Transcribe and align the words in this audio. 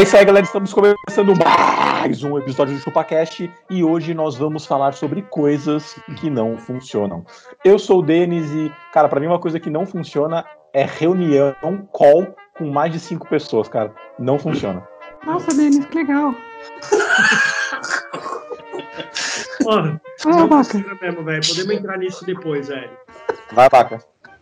É 0.00 0.02
isso 0.02 0.16
aí, 0.16 0.24
galera. 0.24 0.46
Estamos 0.46 0.72
começando 0.72 1.34
mais 1.36 2.24
um 2.24 2.38
episódio 2.38 2.74
do 2.74 2.80
ChupaCast 2.80 3.52
e 3.68 3.84
hoje 3.84 4.14
nós 4.14 4.34
vamos 4.34 4.64
falar 4.64 4.94
sobre 4.94 5.20
coisas 5.20 5.94
que 6.18 6.30
não 6.30 6.56
funcionam. 6.56 7.22
Eu 7.62 7.78
sou 7.78 7.98
o 7.98 8.02
Denis 8.02 8.50
e, 8.50 8.72
cara, 8.94 9.10
pra 9.10 9.20
mim 9.20 9.26
uma 9.26 9.38
coisa 9.38 9.60
que 9.60 9.68
não 9.68 9.84
funciona 9.84 10.42
é 10.72 10.86
reunião, 10.86 11.54
call 11.92 12.34
com 12.56 12.70
mais 12.70 12.90
de 12.94 12.98
cinco 12.98 13.28
pessoas, 13.28 13.68
cara. 13.68 13.92
Não 14.18 14.38
funciona. 14.38 14.88
Nossa, 15.26 15.54
Denis, 15.54 15.84
que 15.84 15.98
legal. 15.98 16.34
Mano, 19.66 20.00
Ah, 20.24 20.30
não 20.30 20.48
Baca. 20.48 20.78
mesmo, 20.78 21.24
velho. 21.24 21.46
Podemos 21.46 21.74
entrar 21.74 21.98
nisso 21.98 22.24
depois, 22.24 22.68
velho. 22.68 22.90
Vai, 23.52 23.68
vaca. 23.68 23.98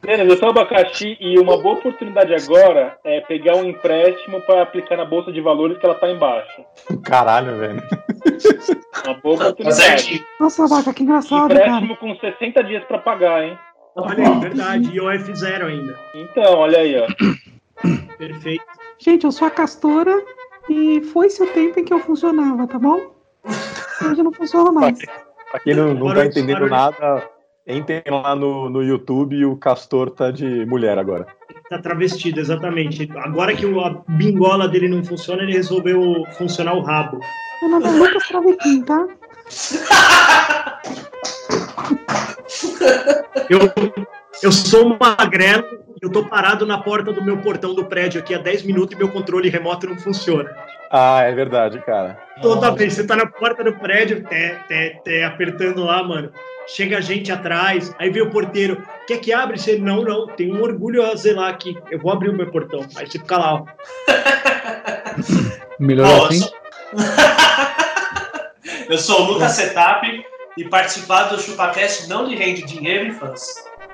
Eu 0.06 0.36
sou 0.36 0.50
abacaxi 0.50 1.16
e 1.20 1.38
uma 1.38 1.60
boa 1.60 1.74
oportunidade 1.74 2.32
agora 2.32 2.96
é 3.04 3.20
pegar 3.22 3.56
um 3.56 3.64
empréstimo 3.64 4.40
para 4.42 4.62
aplicar 4.62 4.96
na 4.96 5.04
bolsa 5.04 5.32
de 5.32 5.40
valores 5.40 5.76
que 5.78 5.84
ela 5.84 5.94
tá 5.96 6.08
embaixo. 6.08 6.64
Caralho, 7.04 7.58
velho. 7.58 7.82
Uma 9.04 9.14
boa 9.14 9.38
Tá 9.38 9.48
oportunidade. 9.48 10.24
Nossa, 10.38 10.66
vaca, 10.66 10.94
que 10.94 11.02
engraçado, 11.02 11.48
cara. 11.48 11.60
Empréstimo 11.66 11.96
com 11.96 12.14
60 12.16 12.64
dias 12.64 12.84
para 12.84 12.98
pagar, 12.98 13.44
hein? 13.44 13.58
Olha 13.96 14.28
aí, 14.28 14.38
verdade. 14.40 14.90
E 14.94 15.00
o 15.00 15.04
F0 15.06 15.64
ainda. 15.66 15.98
Então, 16.14 16.54
olha 16.54 16.78
aí, 16.78 16.94
ó. 17.00 17.06
Perfeito. 18.16 18.64
Gente, 18.98 19.24
eu 19.24 19.32
sou 19.32 19.48
a 19.48 19.50
Castora 19.50 20.14
e 20.70 21.02
foi-se 21.12 21.42
o 21.42 21.46
tempo 21.48 21.80
em 21.80 21.84
que 21.84 21.92
eu 21.92 21.98
funcionava, 21.98 22.66
tá 22.66 22.78
bom? 22.78 23.00
Hoje 24.02 24.22
não 24.22 24.32
funciona 24.32 24.70
mais. 24.70 24.98
Pra 25.50 25.60
quem 25.60 25.74
não, 25.74 25.92
não 25.94 26.14
tá 26.14 26.24
entendendo 26.26 26.66
nada, 26.68 27.28
entrem 27.68 28.02
lá 28.08 28.34
no, 28.34 28.68
no 28.70 28.82
YouTube 28.82 29.36
e 29.36 29.44
o 29.44 29.56
Castor 29.56 30.10
tá 30.10 30.30
de 30.30 30.64
mulher 30.66 30.98
agora. 30.98 31.26
Tá 31.68 31.78
travestido, 31.78 32.40
exatamente. 32.40 33.08
Agora 33.16 33.54
que 33.54 33.66
o- 33.66 33.80
a 33.80 34.02
bingola 34.08 34.66
dele 34.66 34.88
não 34.88 35.04
funciona, 35.04 35.42
ele 35.42 35.52
resolveu 35.52 36.24
funcionar 36.38 36.74
o 36.74 36.80
rabo. 36.80 37.20
Meu 37.60 37.70
nome 37.70 37.86
é 37.86 37.90
Lucas 37.90 38.26
Travequim, 38.28 38.82
tá? 38.82 39.06
Eu, 43.48 43.60
eu 44.42 44.52
sou 44.52 44.96
magrelo, 45.00 45.64
eu 46.02 46.10
tô 46.10 46.24
parado 46.24 46.66
na 46.66 46.78
porta 46.78 47.12
do 47.12 47.24
meu 47.24 47.38
portão 47.38 47.74
do 47.74 47.84
prédio 47.84 48.20
aqui 48.20 48.34
há 48.34 48.38
10 48.38 48.62
minutos 48.64 48.94
e 48.94 48.98
meu 48.98 49.08
controle 49.08 49.48
remoto 49.48 49.86
não 49.88 49.96
funciona. 49.96 50.50
Ah, 50.90 51.22
é 51.22 51.34
verdade, 51.34 51.78
cara. 51.84 52.18
Toda 52.42 52.70
vez 52.70 52.92
você 52.94 53.06
tá 53.06 53.16
na 53.16 53.26
porta 53.26 53.64
do 53.64 53.72
prédio, 53.74 54.22
té, 54.24 54.58
té, 54.68 55.00
té, 55.04 55.24
apertando 55.24 55.82
lá, 55.84 56.02
mano. 56.02 56.30
Chega 56.68 57.00
gente 57.00 57.32
atrás, 57.32 57.94
aí 57.98 58.10
vem 58.10 58.22
o 58.22 58.30
porteiro. 58.30 58.82
Quer 59.06 59.18
que 59.18 59.32
abre? 59.32 59.58
Você, 59.58 59.78
não, 59.78 60.02
não, 60.02 60.26
tem 60.26 60.52
um 60.54 60.62
orgulho 60.62 61.02
a 61.04 61.14
zelar 61.14 61.48
aqui. 61.50 61.76
Eu 61.90 61.98
vou 61.98 62.12
abrir 62.12 62.28
o 62.28 62.34
meu 62.34 62.50
portão. 62.50 62.80
Aí 62.96 63.06
você 63.06 63.18
fica 63.18 63.38
lá, 63.38 63.54
ó. 63.54 63.64
Melhor 65.80 66.06
Bom, 66.06 66.26
assim? 66.26 66.40
sou- 66.40 66.52
eu 68.88 68.98
sou 68.98 69.20
o 69.22 69.32
Lucas 69.32 69.52
Setup 69.52 70.06
e 70.56 70.64
participar 70.68 71.24
do 71.24 71.40
ChupaCast 71.40 72.08
não 72.08 72.26
lhe 72.26 72.34
rende 72.36 72.62
dinheiro 72.64 73.08
e 73.08 73.12
fãs. 73.12 73.46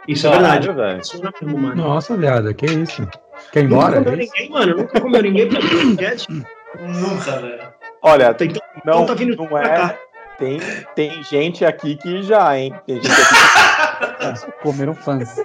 Isso 0.08 0.26
é 0.26 0.30
verdade. 0.30 0.70
Velho. 0.72 0.96
Mesmo, 1.42 1.58
mano. 1.58 1.76
Nossa, 1.76 2.16
viado, 2.16 2.52
que 2.54 2.66
isso? 2.66 3.06
Quer 3.52 3.60
ir 3.60 3.64
embora? 3.66 4.00
Nunca 4.00 4.10
comeu 4.10 4.12
É 4.12 4.16
ninguém, 4.16 4.50
mano. 4.50 4.76
Nunca 4.76 5.00
comeu 5.00 5.22
ninguém 5.22 5.48
pra 5.48 5.60
podcast. 5.68 6.32
Nunca, 6.80 7.38
velho. 7.40 7.74
Olha, 8.02 8.34
Tem, 8.34 8.48
então 8.48 8.60
não, 8.84 9.06
tá 9.06 9.14
vindo 9.14 9.36
não 9.36 9.46
pra 9.46 9.62
é. 9.62 9.76
cá. 9.76 9.98
Tem, 10.38 10.60
tem 10.94 11.22
gente 11.24 11.64
aqui 11.64 11.96
que 11.96 12.22
já, 12.22 12.58
hein? 12.58 12.74
Tem 12.86 12.96
gente 12.96 13.10
aqui 13.10 14.52
Comeram 14.62 14.94
fãs. 14.94 15.40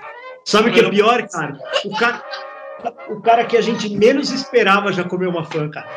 Sabe 0.46 0.70
o 0.70 0.74
que 0.74 0.80
é 0.80 0.90
pior, 0.90 1.28
cara? 1.28 1.58
O 1.86 1.98
cara. 1.98 2.24
O 3.10 3.22
cara 3.22 3.44
que 3.44 3.58
a 3.58 3.62
gente 3.62 3.90
menos 3.90 4.32
esperava 4.32 4.94
já 4.94 5.04
comeu 5.04 5.30
uma 5.30 5.44
fã, 5.44 5.70
cara. 5.70 5.88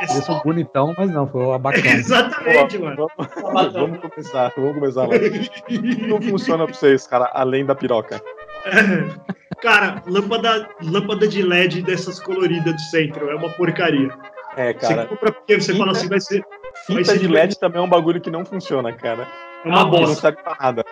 Eu 0.00 0.22
sou 0.22 0.40
bonitão, 0.42 0.94
mas 0.96 1.10
não, 1.10 1.26
foi 1.26 1.44
o 1.44 1.52
abacate. 1.52 1.86
Exatamente, 1.94 2.78
que. 2.78 2.82
mano. 2.82 3.06
Vamos, 3.16 3.72
vamos 3.72 4.00
começar, 4.00 4.52
vamos 4.56 4.74
começar 4.74 5.02
lá. 5.02 5.14
Não 6.08 6.22
funciona 6.22 6.64
pra 6.64 6.74
vocês, 6.74 7.06
cara, 7.06 7.30
além 7.34 7.64
da 7.66 7.74
piroca. 7.74 8.20
Cara, 9.60 10.02
lâmpada, 10.06 10.68
lâmpada 10.82 11.28
de 11.28 11.42
LED 11.42 11.82
dessas 11.82 12.18
coloridas 12.18 12.72
do 12.72 12.80
centro 12.80 13.28
é 13.28 13.34
uma 13.34 13.50
porcaria. 13.50 14.08
É, 14.56 14.72
Você 14.72 14.78
cara. 14.94 15.06
compra 15.06 15.32
porque 15.32 15.60
você 15.60 15.74
fala 15.76 15.92
assim, 15.92 16.08
vai 16.08 16.20
ser 16.20 16.40
vai 16.88 16.98
Fita 16.98 17.12
ser 17.12 17.18
de 17.18 17.28
LED 17.28 17.58
também 17.58 17.80
é 17.80 17.84
um 17.84 17.88
bagulho 17.88 18.20
que 18.20 18.30
não 18.30 18.44
funciona, 18.44 18.92
cara. 18.92 19.26
é 19.64 19.68
uma 19.68 19.82
Não 19.84 19.90
bosta. 19.90 20.14
serve 20.20 20.42
pra 20.42 20.56
nada. 20.60 20.84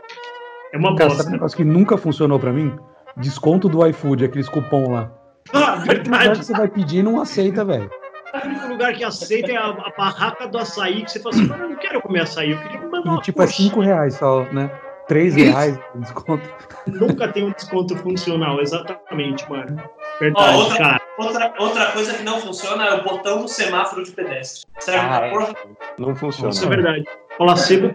É 0.72 0.76
uma 0.76 0.94
Cara, 0.96 1.10
sabe 1.10 1.12
um 1.12 1.16
bosta. 1.16 1.30
negócio 1.32 1.56
que 1.56 1.64
nunca 1.64 1.96
funcionou 1.96 2.38
pra 2.38 2.52
mim? 2.52 2.76
Desconto 3.16 3.68
do 3.68 3.84
iFood, 3.86 4.24
aqueles 4.24 4.48
cupom 4.48 4.92
lá. 4.92 5.10
Ah, 5.52 5.76
verdade. 5.76 6.38
que 6.38 6.44
você 6.44 6.52
vai 6.52 6.68
pedir 6.68 6.98
e 6.98 7.02
não 7.02 7.20
aceita, 7.20 7.64
velho. 7.64 7.90
O 8.34 8.46
único 8.46 8.66
lugar 8.68 8.92
que 8.92 9.02
aceita 9.02 9.50
é 9.50 9.56
a, 9.56 9.68
a 9.68 9.92
barraca 9.96 10.46
do 10.46 10.58
açaí, 10.58 11.02
que 11.04 11.10
você 11.10 11.20
fala 11.20 11.34
assim, 11.34 11.46
mano, 11.46 11.64
eu 11.64 11.68
não 11.70 11.76
quero 11.76 12.02
comer 12.02 12.20
açaí, 12.20 12.50
eu 12.50 12.58
queria 12.58 12.80
mandar 12.82 12.98
E 12.98 13.08
uma 13.08 13.20
tipo, 13.22 13.40
é 13.42 13.46
coxinha. 13.46 13.68
5 13.70 13.80
reais 13.80 14.14
só, 14.14 14.42
né? 14.52 14.70
3 15.08 15.34
reais 15.36 15.76
de 15.94 16.00
desconto. 16.02 16.46
Nunca 16.86 17.28
tem 17.28 17.44
um 17.44 17.50
desconto 17.52 17.96
funcional, 17.96 18.60
exatamente, 18.60 19.48
mano. 19.50 19.82
Ó, 20.18 20.20
Verdade, 20.20 20.56
outra- 20.58 20.78
cara. 20.78 21.00
Outra, 21.18 21.54
outra 21.58 21.86
coisa 21.92 22.14
que 22.14 22.22
não 22.24 22.40
funciona 22.40 22.84
é 22.86 22.94
o 22.94 23.04
botão 23.04 23.42
do 23.42 23.48
semáforo 23.48 24.04
de 24.04 24.10
pedestre. 24.12 24.66
Serve 24.80 25.06
Ah, 25.06 25.18
pra 25.18 25.26
é. 25.26 25.30
porra? 25.30 25.54
Não 25.98 26.14
funciona. 26.16 26.50
Isso 26.50 26.64
é 26.64 26.68
verdade. 26.68 27.04
Placebo, 27.36 27.94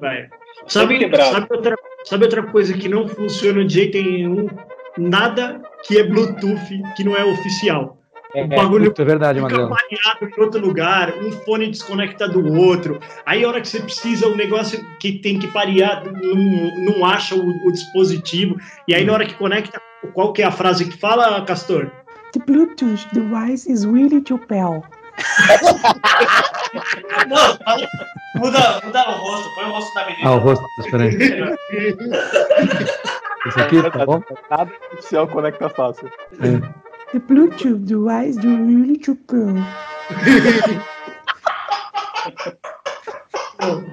velho. 0.00 0.30
Sabe, 0.66 1.10
sabe, 1.30 1.46
outra, 1.50 1.76
sabe 2.04 2.24
outra 2.24 2.42
coisa 2.44 2.72
que 2.74 2.88
não 2.88 3.06
funciona 3.08 3.64
de 3.64 3.74
jeito 3.74 3.98
nenhum? 3.98 4.48
Nada 4.96 5.60
que 5.84 5.98
é 5.98 6.04
Bluetooth, 6.04 6.82
que 6.96 7.04
não 7.04 7.16
é 7.16 7.24
oficial. 7.24 7.98
O 8.34 8.48
bagulho 8.48 8.86
Puta, 8.86 9.02
é 9.02 9.04
verdade, 9.04 9.40
fica 9.40 9.54
em 10.38 10.42
outro 10.42 10.60
lugar, 10.60 11.14
um 11.18 11.30
fone 11.30 11.68
desconecta 11.68 12.26
do 12.28 12.52
outro. 12.60 12.98
Aí 13.24 13.44
a 13.44 13.48
hora 13.48 13.60
que 13.60 13.68
você 13.68 13.78
precisa, 13.80 14.26
um 14.26 14.34
negócio 14.34 14.84
que 14.98 15.12
tem 15.12 15.38
que 15.38 15.46
parear, 15.48 16.02
não, 16.04 16.96
não 16.96 17.04
acha 17.06 17.36
o, 17.36 17.48
o 17.64 17.70
dispositivo. 17.70 18.56
E 18.88 18.94
aí 18.94 19.04
na 19.04 19.12
hora 19.12 19.24
que 19.24 19.34
conecta, 19.34 19.80
qual 20.12 20.32
que 20.32 20.42
é 20.42 20.46
a 20.46 20.50
frase 20.50 20.86
que 20.86 20.96
fala, 20.96 21.44
Castor? 21.44 21.92
The 22.32 22.40
Bluetooth 22.40 23.06
device 23.12 23.70
is 23.70 23.86
ready 23.86 24.20
to 24.22 24.36
pair. 24.38 24.82
Não, 27.28 27.56
muda, 28.36 28.80
muda 28.84 29.08
o 29.08 29.12
rosto, 29.12 29.54
põe 29.54 29.64
o 29.64 29.70
rosto 29.70 29.94
da 29.94 30.06
menina. 30.06 30.28
Ah, 30.28 30.34
o 30.34 30.38
rosto, 30.38 30.64
espera 30.80 31.04
aí. 31.04 31.16
Esse 33.46 33.60
aqui, 33.60 33.80
tá 33.90 34.04
bom? 34.04 34.20
Nada 34.50 34.72
oficial 34.92 35.28
conecta 35.28 35.68
fácil. 35.68 36.10
The 37.12 37.20
Bluetooth 37.20 37.84
device 37.84 38.36
is 38.38 38.44
ready 38.44 38.98
to 38.98 39.14
pair. 39.14 39.54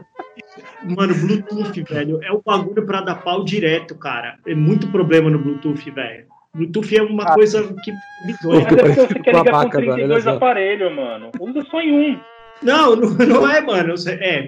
Mano, 0.84 1.14
Bluetooth, 1.16 1.82
velho, 1.84 2.20
é 2.24 2.32
o 2.32 2.42
bagulho 2.44 2.86
pra 2.86 3.02
dar 3.02 3.16
pau 3.16 3.44
direto, 3.44 3.96
cara. 3.96 4.38
É 4.48 4.56
muito 4.56 4.88
problema 4.88 5.30
no 5.30 5.40
Bluetooth, 5.40 5.90
velho. 5.92 6.26
Bluetooth 6.54 6.98
é 6.98 7.02
uma 7.02 7.24
Ah. 7.24 7.34
coisa 7.34 7.64
que 7.84 7.94
bizonha. 8.26 8.68
Mas 8.70 8.78
é 8.78 8.84
porque 8.84 8.94
você 8.94 9.20
quer 9.20 9.32
com 9.32 9.38
a 9.38 9.40
ligar 9.44 9.52
com 9.52 9.58
vaca, 9.64 9.78
velho, 9.80 9.94
32 9.94 10.12
olha 10.12 10.22
só. 10.32 10.38
aparelhos, 10.38 10.96
mano. 10.96 11.32
Usa 11.40 11.62
só 11.70 11.80
em 11.82 11.92
um. 12.14 12.20
Não, 12.62 12.96
não, 12.96 13.10
não 13.12 13.50
é, 13.50 13.62
mano. 13.62 13.94
É, 14.08 14.46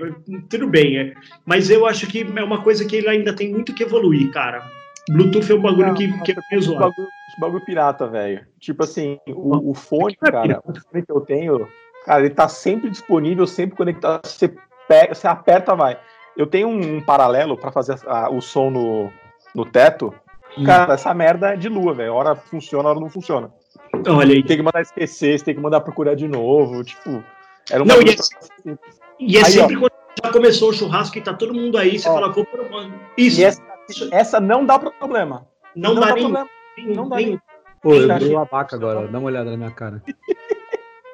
tudo 0.50 0.68
bem, 0.68 0.98
é. 1.00 1.14
Mas 1.46 1.70
eu 1.70 1.86
acho 1.86 2.06
que 2.08 2.26
é 2.36 2.44
uma 2.44 2.62
coisa 2.62 2.86
que 2.86 2.96
ele 2.96 3.10
ainda 3.10 3.34
tem 3.34 3.50
muito 3.52 3.74
que 3.74 3.84
evoluir, 3.84 4.32
cara. 4.32 4.64
Bluetooth 5.10 5.52
é 5.52 5.56
um 5.56 5.62
bagulho 5.62 5.94
que, 5.94 6.08
que 6.22 6.32
é 6.32 6.36
meio 6.50 6.60
Os 6.60 6.66
zoado. 6.66 6.80
bagulho, 6.90 7.08
bagulho 7.40 7.66
pirata, 7.66 8.08
velho. 8.08 8.42
Tipo 8.60 8.84
assim, 8.84 9.18
o, 9.28 9.72
o 9.72 9.74
fone, 9.74 10.16
cara, 10.16 10.62
o 10.66 10.74
fone 10.80 11.04
que 11.06 11.12
eu 11.12 11.22
tenho, 11.22 11.68
cara, 12.06 12.22
ele 12.22 12.30
tá 12.30 12.48
sempre 12.48 12.90
disponível, 12.90 13.46
sempre 13.48 13.76
conectado. 13.76 14.26
Você, 14.28 14.54
pega, 14.88 15.14
você 15.16 15.28
aperta, 15.28 15.76
vai. 15.76 15.98
Eu 16.36 16.48
tenho 16.48 16.68
um, 16.68 16.98
um 16.98 17.02
paralelo 17.02 17.58
pra 17.58 17.72
fazer 17.72 17.96
a- 18.08 18.30
o 18.30 18.42
som 18.42 18.70
no, 18.70 19.12
no 19.56 19.66
teto. 19.66 20.14
Hum. 20.58 20.64
Cara, 20.64 20.94
essa 20.94 21.14
merda 21.14 21.54
é 21.54 21.56
de 21.56 21.70
lua, 21.70 21.94
velho. 21.94 22.14
Hora 22.14 22.36
funciona, 22.36 22.90
hora 22.90 23.00
não 23.00 23.10
funciona. 23.10 23.52
Olha 24.08 24.34
aí. 24.34 24.44
Tem 24.44 24.58
que 24.58 24.64
mandar 24.64 24.82
esquecer, 24.82 25.38
você 25.38 25.46
tem 25.46 25.56
que 25.56 25.62
mandar 25.62 25.82
procurar 25.82 26.16
de 26.16 26.28
novo. 26.28 26.84
Tipo, 26.84 27.24
Era 27.72 27.82
um 27.82 27.86
Não, 27.86 28.02
e 28.02 28.16
pra- 28.16 28.76
E 29.20 29.38
é 29.38 29.46
Aí, 29.46 29.52
sempre 29.52 29.78
quando 29.78 29.92
já 30.24 30.32
começou 30.32 30.70
o 30.70 30.74
churrasco 30.74 31.18
e 31.18 31.22
tá 31.22 31.34
todo 31.34 31.54
mundo 31.54 31.78
aí, 31.78 31.98
você 31.98 32.10
Ó. 32.10 32.14
fala, 32.14 32.30
vou 32.32 32.46
pro- 32.46 32.66
Isso, 33.18 33.40
E 33.40 33.44
essa, 33.46 33.62
essa 34.12 34.40
não 34.40 34.66
dá 34.66 34.78
problema. 34.78 35.48
não, 35.76 35.96
dá, 35.96 36.08
nem. 36.14 36.24
problema. 36.24 36.50
nem- 36.78 36.88
Não 36.96 37.08
dá 37.10 37.16
nem- 37.16 37.26
nem. 37.28 37.42
Pô, 37.82 37.94
eu 37.96 38.12
achando- 38.12 38.34
o 38.34 38.38
abaca 38.40 38.76
agora, 38.76 39.08
dá 39.08 39.18
uma 39.20 39.28
olhada 39.28 39.50
na 39.52 39.58
minha 39.58 39.72
cara. 39.72 40.02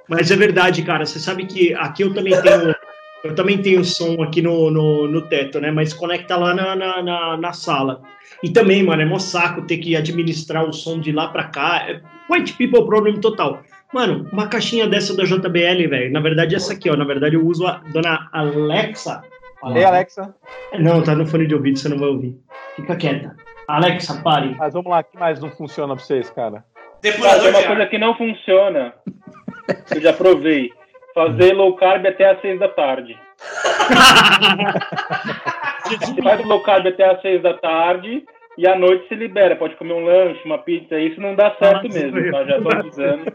Mas 0.07 0.31
é 0.31 0.35
verdade, 0.35 0.81
cara. 0.83 1.05
Você 1.05 1.19
sabe 1.19 1.45
que 1.45 1.73
aqui 1.75 2.03
eu 2.03 2.13
também 2.13 2.39
tenho. 2.41 2.75
Eu 3.23 3.35
também 3.35 3.61
tenho 3.61 3.83
som 3.83 4.21
aqui 4.23 4.41
no, 4.41 4.71
no, 4.71 5.07
no 5.07 5.21
teto, 5.23 5.59
né? 5.59 5.71
Mas 5.71 5.93
conecta 5.93 6.37
lá 6.37 6.53
na, 6.53 6.75
na, 6.75 7.03
na, 7.03 7.37
na 7.37 7.53
sala. 7.53 8.01
E 8.41 8.49
também, 8.49 8.83
mano, 8.83 9.01
é 9.01 9.05
mó 9.05 9.19
saco 9.19 9.63
ter 9.63 9.77
que 9.77 9.95
administrar 9.95 10.63
o 10.63 10.71
som 10.71 10.99
de 10.99 11.11
lá 11.11 11.27
pra 11.27 11.45
cá. 11.45 11.85
É 11.89 12.01
white 12.31 12.53
people 12.53 12.85
problem 12.85 13.19
total. 13.19 13.61
Mano, 13.93 14.27
uma 14.31 14.47
caixinha 14.47 14.87
dessa 14.87 15.15
da 15.15 15.23
JBL, 15.23 15.89
velho. 15.89 16.11
Na 16.11 16.19
verdade, 16.19 16.55
essa 16.55 16.73
aqui, 16.73 16.89
ó. 16.89 16.95
Na 16.95 17.03
verdade, 17.03 17.35
eu 17.35 17.45
uso 17.45 17.65
a 17.65 17.81
dona 17.91 18.29
Alexa. 18.31 19.21
Ei, 19.75 19.83
Alexa. 19.83 20.33
Não, 20.79 21.03
tá 21.03 21.13
no 21.13 21.25
fone 21.25 21.45
de 21.45 21.55
ouvido, 21.55 21.77
você 21.77 21.89
não 21.89 21.97
vai 21.97 22.07
ouvir. 22.07 22.37
Fica 22.75 22.95
quieta. 22.95 23.35
Alexa, 23.67 24.21
pare. 24.21 24.55
Mas 24.57 24.73
vamos 24.73 24.89
lá, 24.89 24.99
o 24.99 25.03
que 25.03 25.17
mais 25.17 25.39
não 25.39 25.51
funciona 25.51 25.95
pra 25.95 26.03
vocês, 26.03 26.29
cara? 26.29 26.63
Depurador 27.01 27.47
é 27.47 27.49
uma 27.49 27.63
coisa 27.63 27.85
que 27.87 27.97
não 27.97 28.15
funciona. 28.15 28.93
Eu 29.93 30.01
já 30.01 30.13
provei. 30.13 30.71
Fazer 31.19 31.53
low 31.53 31.75
carb 31.75 32.05
até 32.05 32.29
às 32.29 32.39
seis 32.39 32.57
da 32.57 32.69
tarde. 32.69 33.19
Você 35.85 36.21
faz 36.21 36.45
low 36.45 36.61
carb 36.61 36.87
até 36.87 37.03
às 37.03 37.21
seis 37.21 37.41
da 37.41 37.55
tarde 37.55 38.23
e 38.57 38.65
à 38.65 38.79
noite 38.79 39.05
se 39.09 39.15
libera. 39.15 39.57
Pode 39.57 39.75
comer 39.75 39.95
um 39.95 40.05
lanche, 40.05 40.39
uma 40.45 40.59
pizza. 40.59 40.97
Isso 40.97 41.19
não 41.19 41.35
dá 41.35 41.53
certo 41.59 41.89
Nossa, 41.89 41.99
mesmo, 41.99 42.31
tá? 42.31 42.45
Já 42.45 42.61
tô 42.61 42.69
avisando. 42.73 43.25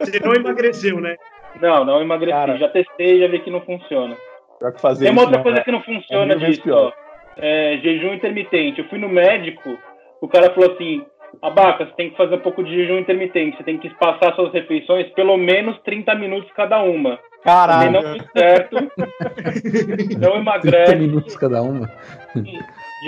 Você 0.00 0.20
não 0.20 0.34
emagreceu, 0.34 1.00
né? 1.00 1.16
Não, 1.62 1.82
não 1.86 2.02
emagreci. 2.02 2.36
Cara. 2.36 2.58
Já 2.58 2.68
testei 2.68 3.16
e 3.16 3.20
já 3.20 3.28
vi 3.28 3.38
que 3.38 3.50
não 3.50 3.62
funciona. 3.62 4.14
Que 4.58 4.80
fazer 4.82 5.06
Tem 5.06 5.12
uma 5.12 5.22
isso, 5.22 5.30
outra 5.30 5.38
não, 5.38 5.44
coisa 5.44 5.58
né? 5.60 5.64
que 5.64 5.72
não 5.72 5.82
funciona 5.82 6.34
É 6.34 6.36
disso, 6.36 6.70
ó. 6.70 6.92
É, 7.38 7.78
jejum 7.82 8.12
intermitente. 8.12 8.82
Eu 8.82 8.88
fui 8.88 8.98
no 8.98 9.08
médico, 9.08 9.78
o 10.20 10.28
cara 10.28 10.50
falou 10.50 10.72
assim: 10.72 11.06
Abaca, 11.42 11.84
você 11.86 11.92
tem 11.92 12.10
que 12.10 12.16
fazer 12.16 12.36
um 12.36 12.40
pouco 12.40 12.64
de 12.64 12.74
jejum 12.74 12.98
intermitente. 12.98 13.56
Você 13.56 13.64
tem 13.64 13.78
que 13.78 13.88
espaçar 13.88 14.34
suas 14.34 14.52
refeições 14.52 15.08
pelo 15.12 15.36
menos 15.36 15.78
30 15.84 16.14
minutos 16.14 16.50
cada 16.56 16.82
uma. 16.82 17.18
Caralho. 17.42 17.92
não 17.92 18.00
deu 18.00 18.24
certo. 18.36 18.74
não 20.18 20.32
30 20.32 20.36
emagrece. 20.36 20.96
minutos 20.96 21.36
cada 21.36 21.62
uma. 21.62 21.90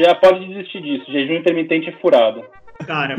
Já 0.04 0.14
pode 0.14 0.46
desistir 0.46 0.82
disso. 0.82 1.10
Jejum 1.10 1.34
intermitente 1.34 1.88
é 1.88 1.92
furado. 2.00 2.44
Cara, 2.86 3.16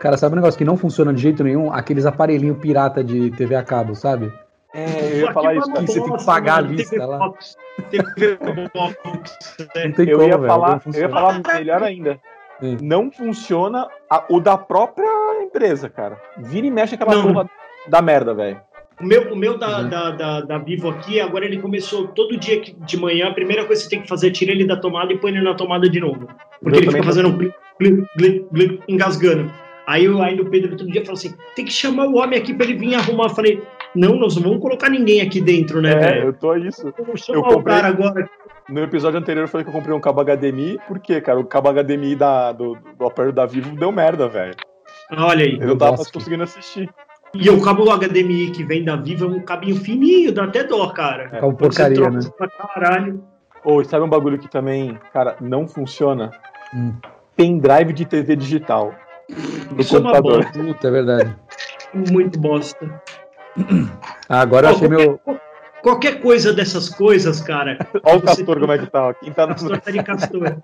Cara, 0.00 0.16
sabe 0.16 0.32
um 0.32 0.36
negócio 0.36 0.56
que 0.58 0.64
não 0.64 0.78
funciona 0.78 1.12
de 1.12 1.20
jeito 1.20 1.44
nenhum? 1.44 1.70
Aqueles 1.72 2.06
aparelhinhos 2.06 2.58
pirata 2.58 3.04
de 3.04 3.30
TV 3.32 3.54
a 3.54 3.62
cabo, 3.62 3.94
sabe? 3.94 4.32
É, 4.72 5.12
eu 5.12 5.18
ia 5.26 5.32
falar 5.32 5.54
isso, 5.54 5.70
cara. 5.70 5.84
Que 5.84 5.92
você 5.92 6.00
tem 6.00 6.16
que 6.16 6.24
pagar 6.24 6.56
a 6.56 6.60
lista 6.62 7.06
lá. 7.06 7.18
Não 7.18 7.34
tem 9.92 10.08
Eu 10.08 10.18
como, 10.18 10.28
ia 10.28 10.36
velho. 10.38 10.48
falar, 10.48 10.80
não 10.86 10.94
eu 10.94 11.00
ia 11.00 11.08
falar 11.08 11.42
melhor 11.54 11.82
ainda. 11.82 12.18
Hum. 12.62 12.76
Não 12.80 13.10
funciona 13.10 13.88
a- 14.08 14.24
o 14.28 14.40
da 14.40 14.56
própria 14.58 15.06
empresa, 15.42 15.88
cara. 15.88 16.16
Vira 16.38 16.66
e 16.66 16.70
mexe 16.70 16.94
aquela 16.94 17.22
porra 17.22 17.50
da 17.88 18.02
merda, 18.02 18.34
velho. 18.34 18.60
O 19.00 19.04
meu, 19.06 19.32
o 19.32 19.36
meu 19.36 19.56
da, 19.56 19.80
Uhum. 19.80 19.88
da, 19.88 20.10
da, 20.10 20.40
da 20.42 20.58
Vivo 20.58 20.90
aqui, 20.90 21.18
agora 21.20 21.46
ele 21.46 21.58
começou 21.58 22.08
todo 22.08 22.36
dia 22.36 22.60
de 22.60 22.96
manhã. 22.98 23.28
A 23.28 23.32
primeira 23.34 23.64
coisa 23.64 23.80
que 23.82 23.88
você 23.88 23.90
tem 23.96 24.02
que 24.02 24.08
fazer 24.08 24.28
é 24.28 24.30
tirar 24.30 24.52
ele 24.52 24.66
da 24.66 24.76
tomada 24.76 25.10
e 25.12 25.16
põe 25.18 25.30
ele 25.30 25.40
na 25.40 25.54
tomada 25.54 25.88
de 25.88 25.98
novo. 25.98 26.28
Porque 26.62 26.78
Eu 26.78 26.82
ele 26.82 26.90
fica 26.90 27.02
fazendo 27.02 27.28
um 27.28 27.36
glim, 27.38 27.50
glim, 27.80 28.06
glim, 28.16 28.46
glim, 28.52 28.80
engasgando. 28.86 29.50
Aí 29.86 30.04
eu, 30.04 30.20
ainda 30.22 30.42
o 30.42 30.50
Pedro 30.50 30.76
todo 30.76 30.90
dia 30.92 31.00
falou 31.00 31.14
assim: 31.16 31.34
tem 31.56 31.64
que 31.64 31.72
chamar 31.72 32.06
o 32.08 32.16
homem 32.18 32.38
aqui 32.38 32.52
pra 32.52 32.66
ele 32.66 32.76
vir 32.76 32.94
arrumar. 32.94 33.24
Eu 33.24 33.30
falei: 33.30 33.62
não, 33.94 34.16
nós 34.16 34.36
não 34.36 34.42
vamos 34.42 34.60
colocar 34.60 34.90
ninguém 34.90 35.22
aqui 35.22 35.40
dentro, 35.40 35.80
né, 35.80 35.92
É, 35.92 35.98
velho? 35.98 36.26
eu 36.26 36.32
tô 36.34 36.54
isso. 36.56 36.92
Vamos 36.98 37.24
chamar 37.24 37.38
eu 37.38 37.42
o 37.42 37.54
comprei- 37.54 37.74
cara 37.76 37.88
agora. 37.88 38.30
No 38.70 38.82
episódio 38.82 39.18
anterior 39.18 39.42
eu 39.44 39.48
falei 39.48 39.64
que 39.64 39.70
eu 39.70 39.74
comprei 39.74 39.94
um 39.94 40.00
cabo 40.00 40.22
HDMI, 40.22 40.78
porque, 40.86 41.20
cara, 41.20 41.40
o 41.40 41.44
cabo 41.44 41.72
HDMI 41.72 42.14
da, 42.14 42.52
do, 42.52 42.78
do 42.96 43.04
aparelho 43.06 43.32
da 43.34 43.44
Vivo 43.44 43.74
deu 43.74 43.90
merda, 43.90 44.28
velho. 44.28 44.54
Olha 45.12 45.44
aí. 45.44 45.58
Eu 45.60 45.66
não 45.68 45.76
tava 45.76 45.96
Nossa, 45.96 46.12
conseguindo 46.12 46.44
assistir. 46.44 46.88
E 47.34 47.50
o 47.50 47.60
cabo 47.60 47.84
HDMI 47.96 48.50
que 48.50 48.64
vem 48.64 48.84
da 48.84 48.96
Vivo 48.96 49.24
é 49.24 49.28
um 49.28 49.40
cabinho 49.40 49.76
fininho, 49.76 50.32
dá 50.32 50.44
até 50.44 50.62
dó, 50.62 50.88
cara. 50.90 51.28
Cabo 51.30 51.56
Quando 51.56 51.72
você 51.72 51.82
porcaria, 51.82 52.10
né? 52.10 52.20
pra 52.38 52.48
caralho. 52.48 53.24
Ou 53.64 53.84
sabe 53.84 54.04
um 54.04 54.08
bagulho 54.08 54.38
que 54.38 54.48
também, 54.48 54.98
cara, 55.12 55.36
não 55.40 55.66
funciona? 55.66 56.30
Hum. 56.74 56.94
Pendrive 57.36 57.92
de 57.92 58.04
TV 58.04 58.36
digital. 58.36 58.94
No 59.70 59.80
Isso 59.80 59.96
é 59.96 60.00
uma 60.00 60.12
computador. 60.12 60.44
bosta. 60.44 60.58
Puta, 60.64 60.88
é 60.88 60.90
verdade. 60.90 61.36
Muito 61.92 62.38
bosta. 62.38 63.02
Ah, 64.28 64.40
agora 64.40 64.68
eu 64.68 64.70
Ó, 64.70 64.74
achei 64.76 64.88
qualquer, 64.88 65.06
meu. 65.06 65.40
Qualquer 65.82 66.20
coisa 66.20 66.52
dessas 66.52 66.88
coisas, 66.88 67.40
cara. 67.40 67.78
Olha 68.04 68.18
o 68.18 68.22
Castor 68.22 68.60
como 68.60 68.72
é 68.72 68.78
que 68.78 68.86
tá. 68.86 69.14
Quem 69.14 69.32
tá 69.32 69.46
no... 69.46 69.54
Castor 69.54 69.80
tá 69.80 69.90
de 69.90 70.02
Castor. 70.02 70.56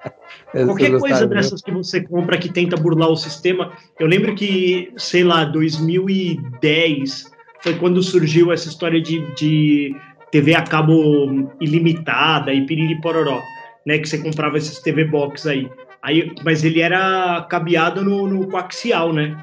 Qualquer 0.67 0.99
coisa 0.99 1.27
dessas 1.27 1.63
que 1.63 1.71
você 1.71 2.03
compra 2.03 2.39
que 2.39 2.49
tenta 2.49 2.77
burlar 2.77 3.09
o 3.09 3.17
sistema. 3.17 3.73
Eu 3.99 4.07
lembro 4.07 4.35
que, 4.35 4.93
sei 4.97 5.23
lá, 5.23 5.45
2010 5.45 7.25
foi 7.61 7.75
quando 7.75 8.03
surgiu 8.03 8.53
essa 8.53 8.69
história 8.69 9.01
de, 9.01 9.21
de 9.35 9.95
TV 10.31 10.55
a 10.55 10.63
cabo 10.63 11.51
ilimitada 11.61 12.53
e 12.53 12.67
piriri 12.67 13.01
pororó, 13.01 13.41
né? 13.85 13.99
Que 13.99 14.09
você 14.09 14.19
comprava 14.19 14.59
esses 14.59 14.79
TV 14.81 15.05
box 15.05 15.47
aí. 15.47 15.69
aí 16.03 16.33
mas 16.45 16.65
ele 16.65 16.81
era 16.81 17.47
cabeado 17.49 18.05
no, 18.05 18.27
no 18.27 18.47
coaxial, 18.49 19.12
né? 19.12 19.37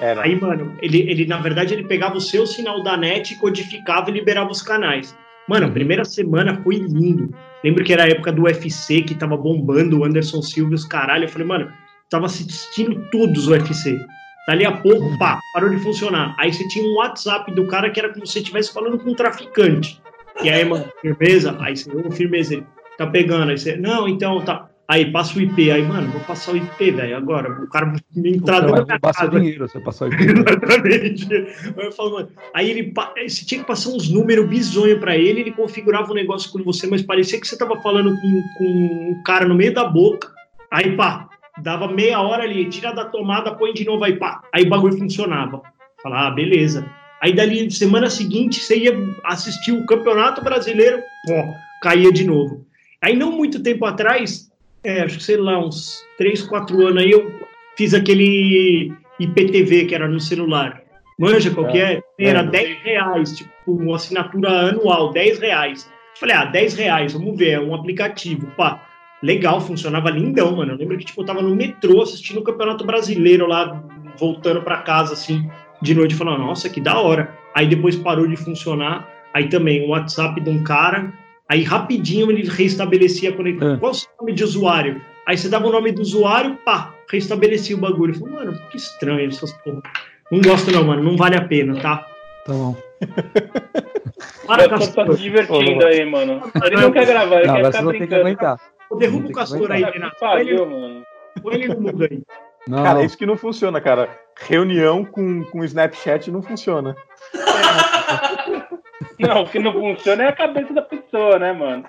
Era. 0.00 0.22
Aí, 0.22 0.38
mano, 0.38 0.76
ele, 0.80 1.00
ele, 1.10 1.26
na 1.26 1.38
verdade, 1.38 1.74
ele 1.74 1.84
pegava 1.84 2.16
o 2.16 2.20
seu 2.20 2.46
sinal 2.46 2.82
da 2.82 2.96
net, 2.96 3.36
codificava 3.36 4.10
e 4.10 4.12
liberava 4.12 4.50
os 4.50 4.62
canais. 4.62 5.16
Mano, 5.48 5.66
a 5.66 5.70
primeira 5.70 6.04
semana 6.04 6.60
foi 6.62 6.76
lindo. 6.76 7.34
Lembro 7.64 7.84
que 7.84 7.92
era 7.92 8.04
a 8.04 8.08
época 8.08 8.32
do 8.32 8.42
UFC, 8.42 9.02
que 9.02 9.14
tava 9.14 9.36
bombando 9.36 10.00
o 10.00 10.04
Anderson 10.04 10.42
Silva 10.42 10.72
e 10.72 10.74
os 10.74 10.84
caralho. 10.84 11.24
Eu 11.24 11.28
falei, 11.28 11.46
mano, 11.46 11.72
tava 12.08 12.26
assistindo 12.26 13.08
todos 13.10 13.48
o 13.48 13.52
UFC. 13.52 13.98
Dali 14.46 14.64
a 14.64 14.72
pouco, 14.72 15.16
pá, 15.18 15.38
parou 15.54 15.70
de 15.70 15.78
funcionar. 15.78 16.34
Aí 16.38 16.52
você 16.52 16.66
tinha 16.68 16.84
um 16.84 16.96
WhatsApp 16.96 17.52
do 17.54 17.66
cara 17.66 17.90
que 17.90 18.00
era 18.00 18.12
como 18.12 18.26
se 18.26 18.32
você 18.32 18.38
estivesse 18.40 18.72
falando 18.72 18.98
com 18.98 19.10
um 19.10 19.14
traficante. 19.14 20.00
E 20.42 20.48
aí, 20.48 20.64
mano, 20.64 20.84
firmeza? 21.00 21.56
Aí 21.60 21.76
você, 21.76 21.90
ô, 21.94 22.10
firmeza, 22.10 22.54
ele 22.54 22.66
tá 22.98 23.06
pegando. 23.06 23.50
Aí 23.50 23.58
você, 23.58 23.76
não, 23.76 24.08
então 24.08 24.40
tá. 24.40 24.68
Aí 24.92 25.10
passa 25.10 25.38
o 25.38 25.40
IP. 25.40 25.70
Aí, 25.70 25.82
mano, 25.82 26.08
vou 26.08 26.20
passar 26.20 26.52
o 26.52 26.56
IP, 26.58 26.90
velho, 26.90 27.16
agora. 27.16 27.50
O 27.62 27.66
cara 27.66 27.86
me 27.86 28.30
entrar 28.30 28.60
Você 28.60 28.66
dentro 28.66 28.84
da 28.84 28.84
minha 28.84 28.98
seu 29.00 29.12
casa. 29.14 29.30
dinheiro, 29.30 29.66
você 29.66 29.80
passar 29.80 30.04
o 30.06 30.12
Exatamente. 30.12 31.34
Aí 31.34 31.86
eu 31.86 31.92
falo, 31.92 32.12
mano, 32.12 32.28
aí 32.52 32.70
ele 32.70 32.92
você 33.26 33.42
tinha 33.46 33.62
que 33.62 33.66
passar 33.66 33.88
uns 33.88 34.10
números 34.10 34.46
bizonhos 34.46 34.98
pra 35.00 35.16
ele, 35.16 35.40
ele 35.40 35.52
configurava 35.52 36.12
um 36.12 36.14
negócio 36.14 36.52
com 36.52 36.62
você, 36.62 36.86
mas 36.86 37.00
parecia 37.00 37.40
que 37.40 37.48
você 37.48 37.56
tava 37.56 37.80
falando 37.80 38.14
com, 38.20 38.42
com 38.58 38.64
um 38.64 39.22
cara 39.24 39.48
no 39.48 39.54
meio 39.54 39.72
da 39.72 39.84
boca. 39.84 40.30
Aí 40.70 40.94
pá, 40.94 41.26
dava 41.62 41.88
meia 41.88 42.20
hora 42.20 42.42
ali, 42.42 42.68
tira 42.68 42.92
da 42.92 43.06
tomada, 43.06 43.54
põe 43.54 43.72
de 43.72 43.86
novo 43.86 44.04
aí 44.04 44.18
pá. 44.18 44.42
Aí 44.52 44.64
o 44.64 44.68
bagulho 44.68 44.98
funcionava. 44.98 45.62
Falar, 46.02 46.26
ah, 46.26 46.30
beleza. 46.32 46.86
Aí 47.22 47.32
dali, 47.32 47.70
semana 47.70 48.10
seguinte, 48.10 48.60
você 48.60 48.76
ia 48.76 48.94
assistir 49.24 49.72
o 49.72 49.86
Campeonato 49.86 50.44
Brasileiro, 50.44 50.98
pô, 51.26 51.54
caía 51.80 52.12
de 52.12 52.24
novo. 52.24 52.66
Aí 53.00 53.16
não 53.16 53.32
muito 53.32 53.62
tempo 53.62 53.86
atrás, 53.86 54.51
é, 54.84 55.02
acho 55.02 55.18
que 55.18 55.24
sei 55.24 55.36
lá, 55.36 55.58
uns 55.58 56.04
3, 56.18 56.42
4 56.42 56.86
anos 56.86 57.02
aí, 57.02 57.10
eu 57.10 57.32
fiz 57.76 57.94
aquele 57.94 58.92
IPTV 59.18 59.86
que 59.86 59.94
era 59.94 60.08
no 60.08 60.20
celular. 60.20 60.82
Manja 61.18 61.50
qual 61.50 61.68
que 61.68 61.78
é? 61.78 62.02
Era 62.18 62.40
É. 62.40 62.46
10 62.46 62.82
reais, 62.82 63.36
tipo, 63.36 63.72
uma 63.72 63.96
assinatura 63.96 64.48
anual, 64.70 65.12
10 65.12 65.38
reais. 65.38 65.90
Falei, 66.18 66.34
ah, 66.34 66.44
10 66.46 66.74
reais, 66.74 67.12
vamos 67.12 67.36
ver, 67.38 67.50
é 67.50 67.60
um 67.60 67.74
aplicativo. 67.74 68.46
Pá, 68.56 68.82
legal, 69.22 69.60
funcionava 69.60 70.10
lindão, 70.10 70.56
mano. 70.56 70.72
Eu 70.72 70.76
lembro 70.76 70.98
que, 70.98 71.04
tipo, 71.04 71.22
eu 71.22 71.26
tava 71.26 71.42
no 71.42 71.54
metrô 71.54 72.02
assistindo 72.02 72.38
o 72.38 72.44
Campeonato 72.44 72.84
Brasileiro 72.84 73.46
lá, 73.46 73.82
voltando 74.18 74.62
pra 74.62 74.78
casa, 74.78 75.12
assim, 75.14 75.48
de 75.80 75.94
noite, 75.94 76.14
falando, 76.14 76.38
nossa, 76.38 76.68
que 76.68 76.80
da 76.80 76.98
hora. 76.98 77.34
Aí 77.54 77.66
depois 77.66 77.96
parou 77.96 78.26
de 78.26 78.36
funcionar. 78.36 79.08
Aí 79.34 79.48
também, 79.48 79.86
um 79.86 79.90
WhatsApp 79.90 80.40
de 80.40 80.50
um 80.50 80.62
cara. 80.62 81.12
Aí 81.52 81.64
rapidinho 81.64 82.30
ele 82.30 82.48
restabelecia 82.48 83.28
a 83.28 83.32
conexão. 83.34 83.74
É. 83.74 83.76
Qual 83.76 83.92
o 83.92 83.94
seu 83.94 84.08
nome 84.18 84.32
de 84.32 84.42
usuário? 84.42 85.02
Aí 85.26 85.36
você 85.36 85.50
dava 85.50 85.66
o 85.66 85.70
nome 85.70 85.92
do 85.92 86.00
usuário, 86.00 86.56
pá, 86.64 86.94
restabelecia 87.10 87.76
o 87.76 87.78
bagulho. 87.78 88.14
Eu 88.14 88.20
falei, 88.20 88.34
mano, 88.34 88.58
que 88.70 88.78
estranho 88.78 89.28
essas 89.28 89.52
porra. 89.58 89.82
Não 90.30 90.40
gosto 90.40 90.70
não, 90.70 90.82
mano, 90.82 91.02
não 91.02 91.14
vale 91.14 91.36
a 91.36 91.46
pena, 91.46 91.78
tá? 91.78 92.06
Tá 92.46 92.52
bom. 92.54 92.74
Para, 94.46 94.66
Castor. 94.66 95.14
se 95.14 95.22
divertindo 95.24 95.84
aí, 95.84 96.06
mano. 96.06 96.40
Ele 96.64 96.76
não 96.76 96.90
quer 96.90 97.04
gravar, 97.04 97.40
ele 97.40 97.46
Não, 97.48 97.54
quer 97.56 97.66
ficar 97.66 97.78
que 97.78 97.98
brincando. 97.98 98.20
aguentar. 98.22 98.60
Derruba 98.98 99.24
o 99.24 99.28
que 99.28 99.34
Castor 99.34 99.72
aí, 99.72 99.84
que 99.84 99.90
Renato. 99.90 100.16
Põe 100.18 100.40
ele, 100.40 100.56
pariu, 100.56 100.70
mano. 100.70 101.02
põe 101.42 101.54
ele 101.56 101.68
no 101.68 101.80
mundo 101.82 102.08
aí. 102.10 102.22
Não, 102.66 102.82
Cara, 102.82 103.04
isso 103.04 103.18
que 103.18 103.26
não 103.26 103.36
funciona, 103.36 103.78
cara. 103.78 104.08
Reunião 104.40 105.04
com, 105.04 105.44
com 105.44 105.62
Snapchat 105.64 106.30
não 106.30 106.40
funciona. 106.40 106.96
Não, 109.18 109.42
o 109.42 109.48
que 109.48 109.58
não 109.58 109.72
funciona 109.72 110.24
é 110.24 110.28
a 110.28 110.32
cabeça 110.32 110.72
da 110.72 110.82
pessoa, 110.82 111.01
né, 111.38 111.52
mano? 111.52 111.84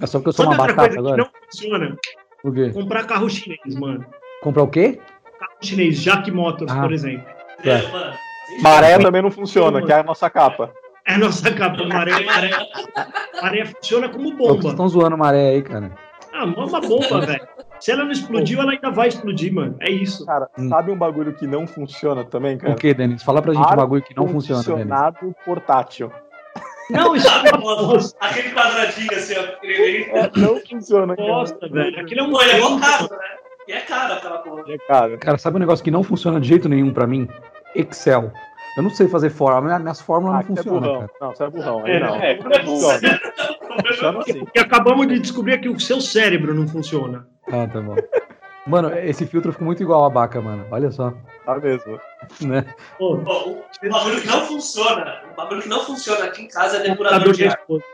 É 0.00 0.06
só 0.06 0.18
porque 0.18 0.28
eu 0.28 0.32
sou 0.32 0.46
uma 0.46 0.56
coisa 0.56 0.72
batata 0.74 0.92
que 0.92 0.98
agora. 0.98 1.16
não 1.16 1.28
funciona, 1.50 1.96
Por 2.42 2.54
quê? 2.54 2.70
comprar 2.70 3.04
carro 3.04 3.28
chinês, 3.28 3.74
mano. 3.78 4.04
Comprar 4.42 4.62
o 4.62 4.68
quê? 4.68 4.98
Carro 5.38 5.52
chinês, 5.60 6.00
Jack 6.00 6.30
Motors, 6.30 6.72
Ah. 6.72 6.80
por 6.82 6.92
exemplo. 6.92 7.26
É, 7.64 7.86
mano. 7.88 8.14
Maré 8.62 8.98
também 8.98 9.22
não 9.22 9.30
funciona, 9.30 9.82
que 9.84 9.92
é 9.92 10.00
a 10.00 10.02
nossa 10.02 10.28
capa. 10.30 10.72
É 11.06 11.14
a 11.14 11.18
nossa 11.18 11.52
capa. 11.52 11.84
Maré, 11.86 12.24
maré, 12.24 12.50
maré 13.42 13.64
funciona 13.66 14.08
como 14.08 14.36
Pô, 14.36 14.44
Vocês 14.48 14.56
bomba. 14.58 14.68
estão 14.70 14.88
zoando 14.88 15.18
maré 15.18 15.50
aí, 15.50 15.62
cara. 15.62 15.92
Ah, 16.32 16.42
é 16.42 16.44
uma 16.44 16.80
bomba, 16.80 17.20
velho. 17.26 17.46
Se 17.78 17.90
ela 17.92 18.04
não 18.04 18.10
explodiu, 18.10 18.60
ela 18.60 18.72
ainda 18.72 18.90
vai 18.90 19.08
explodir, 19.08 19.52
mano. 19.52 19.76
É 19.80 19.90
isso. 19.90 20.24
Cara, 20.26 20.48
Hum. 20.58 20.68
sabe 20.68 20.90
um 20.90 20.96
bagulho 20.96 21.32
que 21.34 21.46
não 21.46 21.66
funciona 21.66 22.24
também, 22.24 22.56
cara? 22.58 22.72
O 22.72 22.76
que, 22.76 22.92
Denis? 22.94 23.22
Fala 23.22 23.40
pra 23.42 23.52
gente 23.54 23.62
um 23.64 23.68
Ar 23.68 23.76
bagulho 23.76 24.02
que 24.02 24.14
não 24.16 24.28
funciona, 24.28 24.62
Denis. 24.62 25.34
Portátil. 25.44 26.12
Não, 26.90 27.14
isso 27.16 27.28
é 27.28 28.26
Aquele 28.26 28.50
quadradinho 28.50 29.12
assim, 29.12 29.34
ó. 29.36 29.42
É, 30.16 30.30
não 30.36 30.60
funciona, 30.60 31.14
bosta, 31.14 31.68
velho. 31.68 32.00
Aquilo 32.00 32.20
é 32.20 32.24
um 32.24 32.30
Pô, 32.30 32.42
ele 32.42 32.50
é 32.52 32.60
bomba. 32.60 32.80
caro, 32.86 33.10
né? 33.10 33.18
E 33.68 33.72
é 33.72 33.80
caro 33.80 34.12
aquela 34.14 34.38
porra. 34.38 34.62
É, 34.68 34.78
cara. 34.78 35.18
Cara, 35.18 35.38
sabe 35.38 35.56
um 35.56 35.60
negócio 35.60 35.84
que 35.84 35.90
não 35.90 36.02
funciona 36.02 36.40
de 36.40 36.48
jeito 36.48 36.68
nenhum 36.68 36.92
pra 36.92 37.06
mim? 37.06 37.28
Excel. 37.74 38.32
Eu 38.76 38.82
não 38.84 38.90
sei 38.90 39.08
fazer 39.08 39.30
fórmula, 39.30 39.62
minha- 39.62 39.78
minhas 39.80 40.00
fórmulas 40.00 40.40
Ah, 40.40 40.44
não 40.48 40.54
você 40.56 40.60
é 40.60 40.62
funcionam, 40.62 40.80
burrão. 40.80 41.00
cara. 41.00 41.12
Não, 41.20 41.30
você 41.34 41.42
é 41.44 41.50
burrão. 41.50 41.84
Aí 41.84 41.92
É, 41.92 42.00
não. 42.00 42.14
é, 42.16 42.36
Não 42.38 42.64
funciona. 42.64 43.20
Funciona 43.86 44.18
assim. 44.20 44.42
E 44.54 44.58
acabamos 44.60 45.06
de 45.08 45.18
descobrir 45.18 45.58
que 45.60 45.68
o 45.68 45.78
seu 45.80 46.00
cérebro 46.00 46.54
não 46.54 46.66
funciona. 46.68 47.26
Ah, 47.48 47.66
tá 47.66 47.80
bom. 47.80 47.96
Mano, 48.66 48.96
esse 48.98 49.26
filtro 49.26 49.52
ficou 49.52 49.66
muito 49.66 49.82
igual 49.82 50.04
a 50.04 50.06
abaca, 50.06 50.40
mano. 50.40 50.66
Olha 50.70 50.90
só. 50.90 51.12
Tá 51.46 51.56
mesmo. 51.58 51.98
Né? 52.42 52.64
Pô, 52.98 53.16
bagulho 53.16 54.20
que 54.20 54.26
não 54.28 54.40
funciona, 54.46 55.22
o 55.32 55.36
bagulho 55.36 55.62
que 55.62 55.68
não 55.68 55.80
funciona 55.84 56.26
aqui 56.26 56.42
em 56.42 56.48
casa 56.48 56.76
é 56.76 56.80
depurador 56.90 57.32
de 57.32 57.46
ar. 57.46 57.58
esposa. 57.58 57.84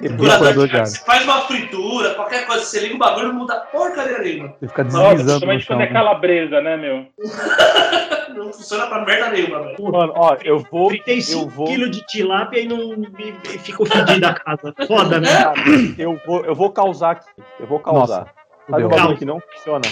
Depurador 0.00 0.68
de 0.68 0.76
ar. 0.76 0.86
Você 0.86 0.98
faz 1.04 1.24
uma 1.24 1.40
fritura, 1.42 2.14
qualquer 2.14 2.46
coisa, 2.46 2.64
você 2.64 2.80
liga 2.80 2.94
o 2.94 2.98
bagulho, 2.98 3.28
não 3.28 3.34
muda 3.34 3.60
porcaria 3.72 4.18
nenhuma. 4.18 4.54
Você 4.60 4.68
fica 4.68 4.84
Nossa, 4.84 5.14
deslizando 5.14 5.46
no 5.46 5.52
principalmente 5.52 5.64
chão. 5.64 5.76
quando 5.76 5.82
é 5.82 5.86
né? 5.86 5.92
calabresa, 5.92 6.60
né, 6.60 6.76
meu? 6.76 7.06
Não 8.34 8.50
funciona 8.50 8.86
pra 8.86 9.04
merda 9.04 9.28
nenhuma, 9.28 9.62
velho. 9.62 9.92
Mano, 9.92 10.12
ó, 10.16 10.36
eu 10.42 10.58
vou. 10.70 10.88
35 10.88 11.38
Eu 11.42 11.48
vou. 11.48 11.66
quilos 11.66 11.90
de 11.90 12.06
tilápia 12.06 12.60
e 12.60 12.66
não 12.66 12.94
e, 12.94 13.34
e 13.44 13.58
ficou 13.58 13.84
fedida 13.84 14.30
a 14.30 14.34
casa. 14.34 14.74
Foda, 14.86 15.20
né? 15.20 15.28
Eu 15.98 16.18
vou, 16.26 16.42
eu 16.44 16.54
vou 16.54 16.70
causar 16.72 17.10
aqui. 17.10 17.26
Eu 17.60 17.66
vou 17.66 17.78
causar. 17.78 18.20
Nossa, 18.20 18.30
Sabe 18.70 18.84
um 18.84 18.88
fudeu. 18.88 18.98
bagulho 18.98 19.18
que 19.18 19.24
não 19.24 19.40
funciona? 19.40 19.82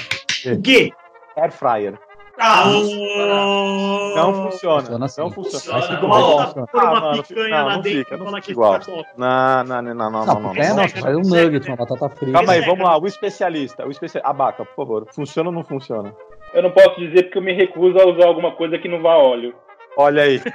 O 0.46 0.62
quê? 0.62 0.92
Air 1.36 1.52
fryer. 1.52 1.98
Ah, 2.42 2.64
não 2.64 2.72
funciona. 2.80 4.14
Não 4.16 4.34
funciona. 4.34 5.04
Assim. 5.04 5.20
Não 5.20 5.30
funciona. 5.30 5.32
Funciona. 5.32 5.76
Mas 5.78 5.86
fica 5.86 5.98
igual. 6.04 6.40
Ah, 6.40 6.54
uma 6.90 7.00
mano, 7.00 7.22
picanha 7.22 7.48
não, 7.58 7.66
lá 7.66 7.74
não 7.74 7.80
dentro 7.82 7.98
fica, 7.98 8.14
e 8.14 8.18
não 8.18 8.24
falar 8.26 8.40
que 8.40 8.50
igual. 8.52 8.80
Não, 9.16 9.64
não, 9.64 9.82
não, 9.82 9.94
não, 9.94 10.10
não, 10.10 10.10
Não, 10.10 10.40
não. 10.40 10.54
não. 10.54 10.76
nossa, 10.76 11.00
faz 11.00 11.16
um 11.16 11.24
Segue, 11.24 11.44
nuggets, 11.44 11.66
né? 11.68 11.74
uma 11.74 11.76
batata 11.84 12.08
frita. 12.16 12.32
Calma 12.32 12.52
aí, 12.54 12.60
vamos 12.62 12.80
lá. 12.84 12.96
O 12.98 13.06
especialista. 13.06 13.86
O 13.86 13.90
especi... 13.90 14.18
Abaca, 14.24 14.64
por 14.64 14.74
favor. 14.74 15.06
Funciona 15.14 15.50
ou 15.50 15.54
não 15.54 15.64
funciona? 15.64 16.14
Eu 16.54 16.62
não 16.62 16.70
posso 16.70 16.98
dizer 16.98 17.24
porque 17.24 17.38
eu 17.38 17.42
me 17.42 17.52
recuso 17.52 17.98
a 17.98 18.06
usar 18.08 18.26
alguma 18.26 18.52
coisa 18.52 18.78
que 18.78 18.88
não 18.88 19.02
vá 19.02 19.16
óleo. 19.16 19.54
Olha 19.98 20.22
aí. 20.22 20.40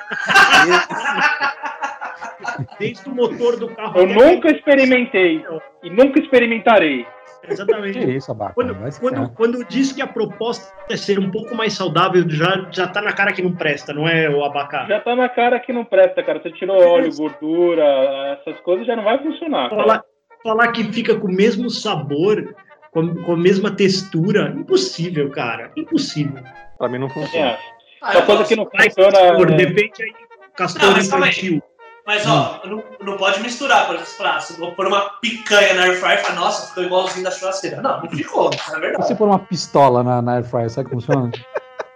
Desde 2.79 3.07
o 3.09 3.13
motor 3.15 3.57
do 3.57 3.69
carro. 3.75 3.99
Eu 3.99 4.07
nunca 4.07 4.49
experimentei 4.51 5.43
e 5.83 5.89
nunca 5.89 6.19
experimentarei. 6.19 7.05
Que 7.47 7.53
Exatamente. 7.53 8.15
isso, 8.15 8.31
abaca. 8.31 8.53
Quando, 8.53 8.75
quando, 8.99 9.29
quando 9.33 9.65
diz 9.65 9.91
que 9.91 10.01
a 10.01 10.07
proposta 10.07 10.73
é 10.89 10.97
ser 10.97 11.19
um 11.19 11.29
pouco 11.31 11.55
mais 11.55 11.73
saudável, 11.73 12.23
já, 12.29 12.67
já 12.71 12.87
tá 12.87 13.01
na 13.01 13.13
cara 13.13 13.31
que 13.33 13.41
não 13.41 13.53
presta, 13.55 13.93
não 13.93 14.07
é 14.07 14.29
o 14.29 14.43
abacate? 14.43 14.89
Já 14.89 14.99
tá 14.99 15.15
na 15.15 15.29
cara 15.29 15.59
que 15.59 15.71
não 15.71 15.85
presta, 15.85 16.23
cara. 16.23 16.41
Você 16.41 16.51
tirou 16.51 16.77
óleo, 16.77 17.15
gordura, 17.15 17.83
essas 18.41 18.59
coisas 18.61 18.85
já 18.85 18.95
não 18.95 19.03
vai 19.03 19.17
funcionar. 19.21 19.69
Falar, 19.69 20.03
falar 20.43 20.71
que 20.71 20.83
fica 20.85 21.15
com 21.19 21.27
o 21.27 21.33
mesmo 21.33 21.69
sabor, 21.69 22.55
com, 22.91 23.15
com 23.23 23.33
a 23.33 23.37
mesma 23.37 23.71
textura, 23.71 24.53
impossível, 24.55 25.29
cara. 25.29 25.71
Impossível. 25.75 26.43
Pra 26.77 26.89
mim 26.89 26.97
não 26.99 27.09
funciona. 27.09 27.51
acho. 27.51 27.63
Ah, 28.01 28.11
Só 28.13 28.19
eu 28.19 28.25
coisa 28.25 28.43
que 28.45 28.55
não 28.55 28.65
funciona. 28.65 29.11
castor, 29.11 29.51
é- 29.51 29.55
depende 29.55 30.03
aí. 30.03 30.13
Castor 30.55 30.81
Não, 30.81 31.23
aí. 31.23 31.61
Mas, 32.05 32.27
ó, 32.27 32.61
não, 32.65 32.83
não 33.01 33.17
pode 33.17 33.39
misturar, 33.41 33.87
por 33.87 33.95
exemplo, 33.95 34.11
falar, 34.13 34.39
se 34.39 34.53
eu 34.53 34.59
vou 34.59 34.73
pôr 34.73 34.85
uma 34.87 35.09
picanha 35.21 35.73
na 35.73 35.83
air 35.83 35.99
fryer, 35.99 36.23
fala, 36.23 36.39
nossa, 36.39 36.67
ficou 36.67 36.83
igualzinho 36.83 37.23
da 37.23 37.31
churrasqueira. 37.31 37.81
Não, 37.81 38.01
não 38.03 38.09
ficou, 38.11 38.51
é 38.51 38.55
E 38.55 38.59
se 38.59 38.79
verdade. 38.79 39.07
você 39.07 39.15
pôr 39.15 39.27
uma 39.27 39.39
pistola 39.39 40.03
na, 40.03 40.21
na 40.21 40.33
air 40.35 40.43
fryer, 40.43 40.69
sabe 40.69 40.89
como 40.89 41.01
funciona? 41.01 41.31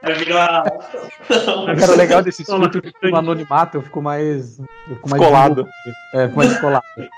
Vai 0.01 0.13
virar... 0.15 0.63
Cara, 1.27 1.91
o 1.91 1.95
legal 1.95 2.23
desse 2.23 2.43
filtro 2.43 2.79
é 2.87 2.91
que 2.91 3.11
no 3.11 3.17
anonimato 3.17 3.77
eu 3.77 3.81
fico 3.83 4.01
mais. 4.01 4.57
Eu 4.59 4.95
fico 4.95 5.09
mais 5.09 5.21
desenvolvido. 5.21 5.67
É, 6.15 6.23
eu 6.23 6.27
fico 6.27 6.37
mais 6.37 6.49
descolado. 6.49 6.83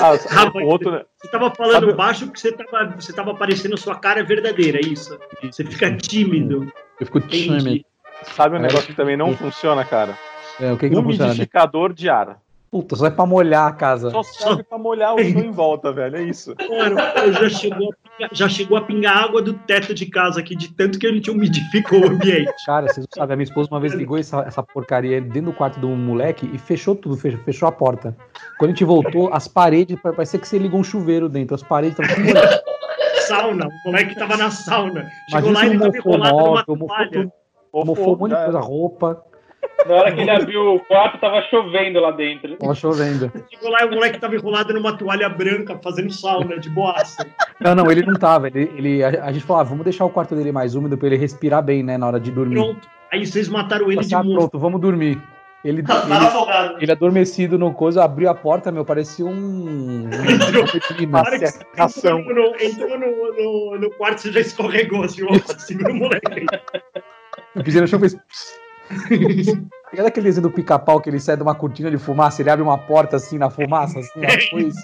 Ah, 0.00 0.18
Rapaz, 0.28 0.64
o 0.64 0.68
outro, 0.68 0.90
né? 0.90 1.02
Você 1.22 1.30
tava 1.30 1.54
falando 1.54 1.74
Sabe- 1.86 1.92
baixo 1.94 2.26
porque 2.26 2.40
você 2.40 2.50
tava, 2.52 2.94
você 2.98 3.12
tava 3.12 3.30
aparecendo 3.30 3.76
sua 3.78 3.94
cara 3.94 4.24
verdadeira, 4.24 4.78
é 4.78 4.80
isso. 4.80 5.16
Você 5.42 5.64
fica 5.64 5.96
tímido. 5.96 6.70
Eu 6.98 7.06
fico 7.06 7.20
tímido. 7.20 7.60
Entendi. 7.68 7.86
Sabe 8.34 8.56
um 8.56 8.60
negócio 8.60 8.86
que 8.86 8.94
também 8.94 9.16
não 9.16 9.36
funciona, 9.36 9.84
cara? 9.84 10.18
É, 10.60 10.72
o 10.72 10.76
que, 10.76 10.88
que 10.88 10.94
né? 10.94 11.00
Umidificador 11.00 11.92
de 11.92 12.08
ar. 12.08 12.38
Puta, 12.74 12.96
só 12.96 13.06
é 13.06 13.10
pra 13.10 13.24
molhar 13.24 13.68
a 13.68 13.72
casa. 13.72 14.10
Só 14.10 14.24
serve 14.24 14.64
pra 14.64 14.76
molhar 14.76 15.14
o 15.14 15.18
chão 15.20 15.40
em 15.42 15.50
volta, 15.52 15.92
velho. 15.92 16.16
É 16.16 16.22
isso. 16.24 16.56
Mano, 16.68 16.96
eu 17.24 17.32
já 17.32 17.48
chegou, 17.48 17.92
a 17.92 18.08
pingar, 18.08 18.30
já 18.32 18.48
chegou 18.48 18.76
a 18.76 18.80
pingar 18.80 19.16
água 19.16 19.40
do 19.40 19.54
teto 19.54 19.94
de 19.94 20.06
casa 20.06 20.40
aqui, 20.40 20.56
de 20.56 20.74
tanto 20.74 20.98
que 20.98 21.06
a 21.06 21.12
gente 21.12 21.30
umidificou 21.30 22.00
o 22.00 22.08
ambiente. 22.08 22.52
Cara, 22.66 22.88
vocês 22.88 23.06
não 23.06 23.16
sabem, 23.16 23.34
a 23.34 23.36
minha 23.36 23.44
esposa 23.44 23.68
uma 23.70 23.78
vez 23.78 23.94
ligou 23.94 24.18
essa, 24.18 24.40
essa 24.40 24.60
porcaria 24.60 25.20
dentro 25.20 25.52
do 25.52 25.56
quarto 25.56 25.78
do 25.78 25.88
moleque 25.90 26.50
e 26.52 26.58
fechou 26.58 26.96
tudo, 26.96 27.16
fechou, 27.16 27.38
fechou 27.44 27.68
a 27.68 27.70
porta. 27.70 28.16
Quando 28.58 28.70
a 28.70 28.72
gente 28.72 28.84
voltou, 28.84 29.32
as 29.32 29.46
paredes, 29.46 29.96
parecia 30.02 30.40
que 30.40 30.48
você 30.48 30.58
ligou 30.58 30.80
um 30.80 30.84
chuveiro 30.84 31.28
dentro, 31.28 31.54
as 31.54 31.62
paredes 31.62 31.96
estavam. 31.96 32.24
Sauna, 33.28 33.68
o 33.68 33.88
moleque 33.88 34.16
tava 34.16 34.36
na 34.36 34.50
sauna. 34.50 35.08
Chegou 35.30 35.50
Imagina 35.50 35.58
lá 35.58 35.64
e 35.64 35.70
ele 35.70 35.78
tava 35.78 35.96
enrolado 35.96 36.64
numa 36.66 36.86
toalha. 36.86 37.32
mofou 37.72 38.16
um 38.16 38.18
monte 38.18 38.30
de 38.30 38.36
coisa, 38.36 38.58
era. 38.58 38.60
roupa, 38.60 39.24
Na 39.86 39.94
hora 39.94 40.12
que 40.12 40.20
ele 40.20 40.30
abriu 40.30 40.74
o 40.74 40.80
quarto, 40.80 41.18
tava 41.18 41.42
chovendo 41.42 42.00
lá 42.00 42.10
dentro. 42.10 42.56
tava 42.56 42.74
chovendo. 42.74 43.30
Chegou 43.52 43.70
lá 43.70 43.82
e 43.82 43.86
o 43.86 43.90
moleque 43.90 44.18
tava 44.18 44.34
enrolado 44.34 44.72
numa 44.72 44.96
toalha 44.96 45.28
branca, 45.28 45.78
fazendo 45.82 46.12
sauna 46.12 46.58
de 46.58 46.70
boaça. 46.70 47.26
Não, 47.60 47.74
não, 47.74 47.90
ele 47.90 48.02
não 48.02 48.14
tava. 48.14 48.48
Ele, 48.48 48.70
ele- 48.76 49.04
a, 49.04 49.24
a 49.24 49.32
gente 49.32 49.44
falou, 49.44 49.60
ah, 49.60 49.64
vamos 49.64 49.84
deixar 49.84 50.04
o 50.04 50.10
quarto 50.10 50.34
dele 50.34 50.52
mais 50.52 50.74
úmido 50.74 50.96
pra 50.96 51.06
ele 51.08 51.16
respirar 51.16 51.62
bem, 51.62 51.82
né, 51.82 51.98
na 51.98 52.06
hora 52.06 52.20
de 52.20 52.30
dormir. 52.30 52.54
Pronto. 52.54 52.88
Aí 53.12 53.26
vocês 53.26 53.48
mataram 53.48 53.90
ele 53.90 54.00
Assim, 54.00 54.08
de 54.08 54.14
ah, 54.14 54.22
monstro. 54.22 54.38
pronto, 54.40 54.58
vamos 54.58 54.80
dormir. 54.80 55.20
Ele, 55.64 55.80
ele, 55.82 56.82
ele 56.82 56.92
adormecido 56.92 57.58
no 57.58 57.72
coisa, 57.72 58.04
abriu 58.04 58.28
a 58.28 58.34
porta, 58.34 58.70
meu, 58.70 58.84
parecia 58.84 59.24
um. 59.24 60.04
um 60.08 60.08
que 60.08 61.80
Ação. 61.80 62.20
entrou, 62.20 62.34
no, 62.34 62.56
entrou 62.60 62.98
no, 62.98 63.32
no, 63.32 63.78
no 63.80 63.90
quarto, 63.92 64.20
você 64.20 64.32
já 64.32 64.40
escorregou 64.40 65.04
assim, 65.04 65.22
ó, 65.24 65.32
segura 65.58 65.92
o 65.92 65.96
moleque 65.96 66.32
aí. 66.32 66.46
Eu 67.54 67.62
pisei 67.62 67.80
no 67.80 67.86
chão 67.86 67.98
e 67.98 68.00
fez. 68.00 68.16
Pegando 69.90 70.06
aquele 70.06 70.32
do 70.40 70.50
pica-pau 70.50 71.00
que 71.00 71.08
ele 71.08 71.20
sai 71.20 71.36
de 71.36 71.42
uma 71.42 71.54
cortina 71.54 71.90
de 71.90 71.98
fumaça, 71.98 72.42
ele 72.42 72.50
abre 72.50 72.62
uma 72.62 72.76
porta 72.78 73.16
assim 73.16 73.38
na 73.38 73.48
fumaça, 73.50 74.00
assim, 74.00 74.10
É 74.24 74.60
isso. 74.60 74.82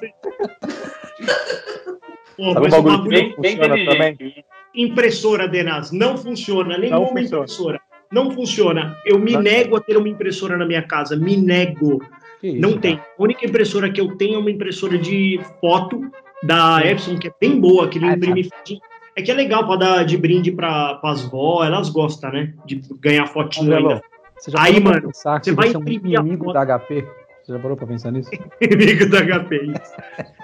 Pô, 2.37 2.52
Sabe 2.52 2.67
um 2.67 2.71
bagulho 2.83 3.09
Bem, 3.09 3.35
bem 3.38 3.57
Funciona 3.57 3.79
inteligente. 3.79 4.45
Impressora, 4.75 5.49
Denas, 5.49 5.90
não 5.90 6.17
funciona. 6.17 6.79
Nenhuma 6.79 7.07
funciona. 7.09 7.25
impressora. 7.45 7.81
Não 8.12 8.31
funciona. 8.31 8.97
Eu 9.05 9.19
me 9.19 9.33
Não. 9.33 9.43
nego 9.43 9.76
a 9.76 9.81
ter 9.81 9.97
uma 9.97 10.09
impressora 10.09 10.57
na 10.57 10.64
minha 10.67 10.83
casa. 10.83 11.17
Me 11.17 11.37
nego. 11.37 12.00
Isso, 12.43 12.61
não 12.61 12.71
cara. 12.71 12.81
tem. 12.81 12.95
A 12.95 13.23
única 13.23 13.45
impressora 13.47 13.90
que 13.90 14.00
eu 14.00 14.17
tenho 14.17 14.37
é 14.37 14.38
uma 14.38 14.50
impressora 14.50 14.97
de 14.97 15.40
foto 15.61 16.00
da 16.43 16.81
Epson, 16.85 17.19
que 17.19 17.29
é 17.29 17.33
bem 17.40 17.61
boa, 17.61 17.88
que 17.88 17.99
ele 17.99 18.07
Ah, 18.07 18.12
imprime 18.14 18.45
fotinho. 18.45 18.81
É 19.17 19.23
que 19.23 19.31
é 19.31 19.35
legal 19.35 19.67
pra 19.67 19.76
dar 19.76 20.05
de 20.05 20.17
brinde 20.17 20.52
para 20.52 21.00
as 21.02 21.23
vó, 21.23 21.64
elas 21.64 21.88
gostam, 21.90 22.31
né? 22.33 22.55
De 22.64 22.81
ganhar 23.00 23.26
fotinho 23.26 23.67
Angelo, 23.73 23.88
ainda. 23.90 24.02
Você 24.38 24.50
já 24.50 24.62
Aí, 24.62 24.81
mano, 24.81 25.02
pensar 25.02 25.43
você 25.45 25.52
vai 25.52 25.73
é 25.73 25.76
um 25.76 25.81
imprimir 25.81 26.19
a 26.19 26.23
inimigo 26.23 26.52
da 26.52 26.64
HP? 26.64 27.07
Você 27.43 27.52
já 27.52 27.59
parou 27.59 27.76
pra 27.76 27.87
pensar 27.87 28.11
nisso? 28.12 28.31
Inimigo 28.61 29.09
da 29.11 29.19
HP. 29.23 29.57
isso. 29.57 29.95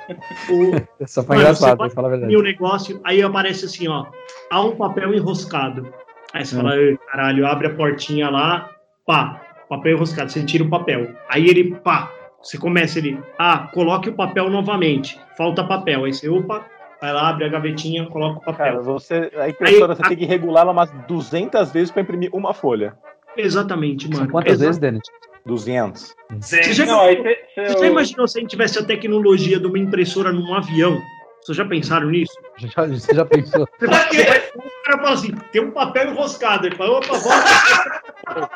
O, 0.48 1.06
Só 1.06 1.22
foi 1.22 1.36
Mano, 1.36 1.48
engraçado, 1.48 1.78
pra 1.78 1.90
falar 1.90 2.08
a 2.08 2.10
verdade. 2.12 2.32
e 2.32 2.36
o 2.36 2.42
negócio, 2.42 3.00
aí 3.04 3.20
aparece 3.22 3.64
assim, 3.64 3.88
ó, 3.88 4.06
há 4.50 4.60
um 4.62 4.76
papel 4.76 5.12
enroscado. 5.14 5.92
Aí 6.32 6.44
você 6.44 6.54
Hum. 6.54 6.58
fala, 6.62 6.76
"Ei, 6.76 6.96
caralho, 7.10 7.46
abre 7.46 7.66
a 7.66 7.74
portinha 7.74 8.30
lá, 8.30 8.70
pá, 9.04 9.40
papel 9.68 9.96
enroscado, 9.96 10.30
você 10.30 10.44
tira 10.44 10.62
o 10.62 10.70
papel. 10.70 11.10
Aí 11.28 11.48
ele, 11.48 11.74
pá, 11.76 12.10
você 12.40 12.56
começa 12.56 12.98
ele, 12.98 13.18
ah, 13.38 13.68
coloque 13.74 14.08
o 14.08 14.14
papel 14.14 14.48
novamente, 14.48 15.18
falta 15.36 15.64
papel. 15.64 16.04
Aí 16.04 16.12
você, 16.14 16.28
opa, 16.28 16.64
vai 17.00 17.12
lá, 17.12 17.28
abre 17.28 17.44
a 17.44 17.48
gavetinha, 17.48 18.06
coloca 18.06 18.38
o 18.38 18.54
Cara, 18.54 18.74
papel. 18.74 18.82
você, 18.82 19.30
a 19.36 19.48
impressora 19.48 19.92
Aí, 19.92 19.96
você 19.96 20.02
a- 20.02 20.08
tem 20.08 20.16
que 20.16 20.24
regular 20.24 20.62
ela 20.62 20.72
umas 20.72 20.90
200 21.06 21.70
vezes 21.72 21.90
pra 21.90 22.02
imprimir 22.02 22.30
uma 22.32 22.52
folha. 22.54 22.94
Exatamente, 23.36 24.08
São 24.08 24.18
mano. 24.20 24.30
quantas 24.32 24.54
Exa- 24.54 24.64
vezes, 24.66 24.78
Denis? 24.80 25.02
200. 25.44 26.14
Você 26.40 26.72
já, 26.72 26.86
Não, 26.86 27.00
você- 27.00 27.16
você 27.54 27.66
você- 27.68 27.78
já 27.78 27.86
imaginou 27.86 28.26
se 28.26 28.38
a 28.38 28.40
gente 28.40 28.50
tivesse 28.50 28.78
a 28.78 28.84
tecnologia 28.84 29.60
de 29.60 29.66
uma 29.66 29.78
impressora 29.78 30.32
num 30.32 30.54
avião? 30.54 31.00
Vocês 31.42 31.56
já 31.56 31.64
pensaram 31.64 32.08
nisso? 32.08 32.32
Já, 32.56 32.86
você 32.86 33.14
já 33.14 33.24
pensou? 33.24 33.68
Você 33.78 33.86
vai- 33.86 34.08
o 34.56 34.84
cara 34.84 34.98
fala 34.98 35.12
assim, 35.12 35.32
tem 35.52 35.62
um 35.62 35.70
papel 35.70 36.10
enroscado. 36.10 36.66
Ele 36.66 36.74
fala, 36.74 36.98
opa, 36.98 37.18
volta. 37.18 38.00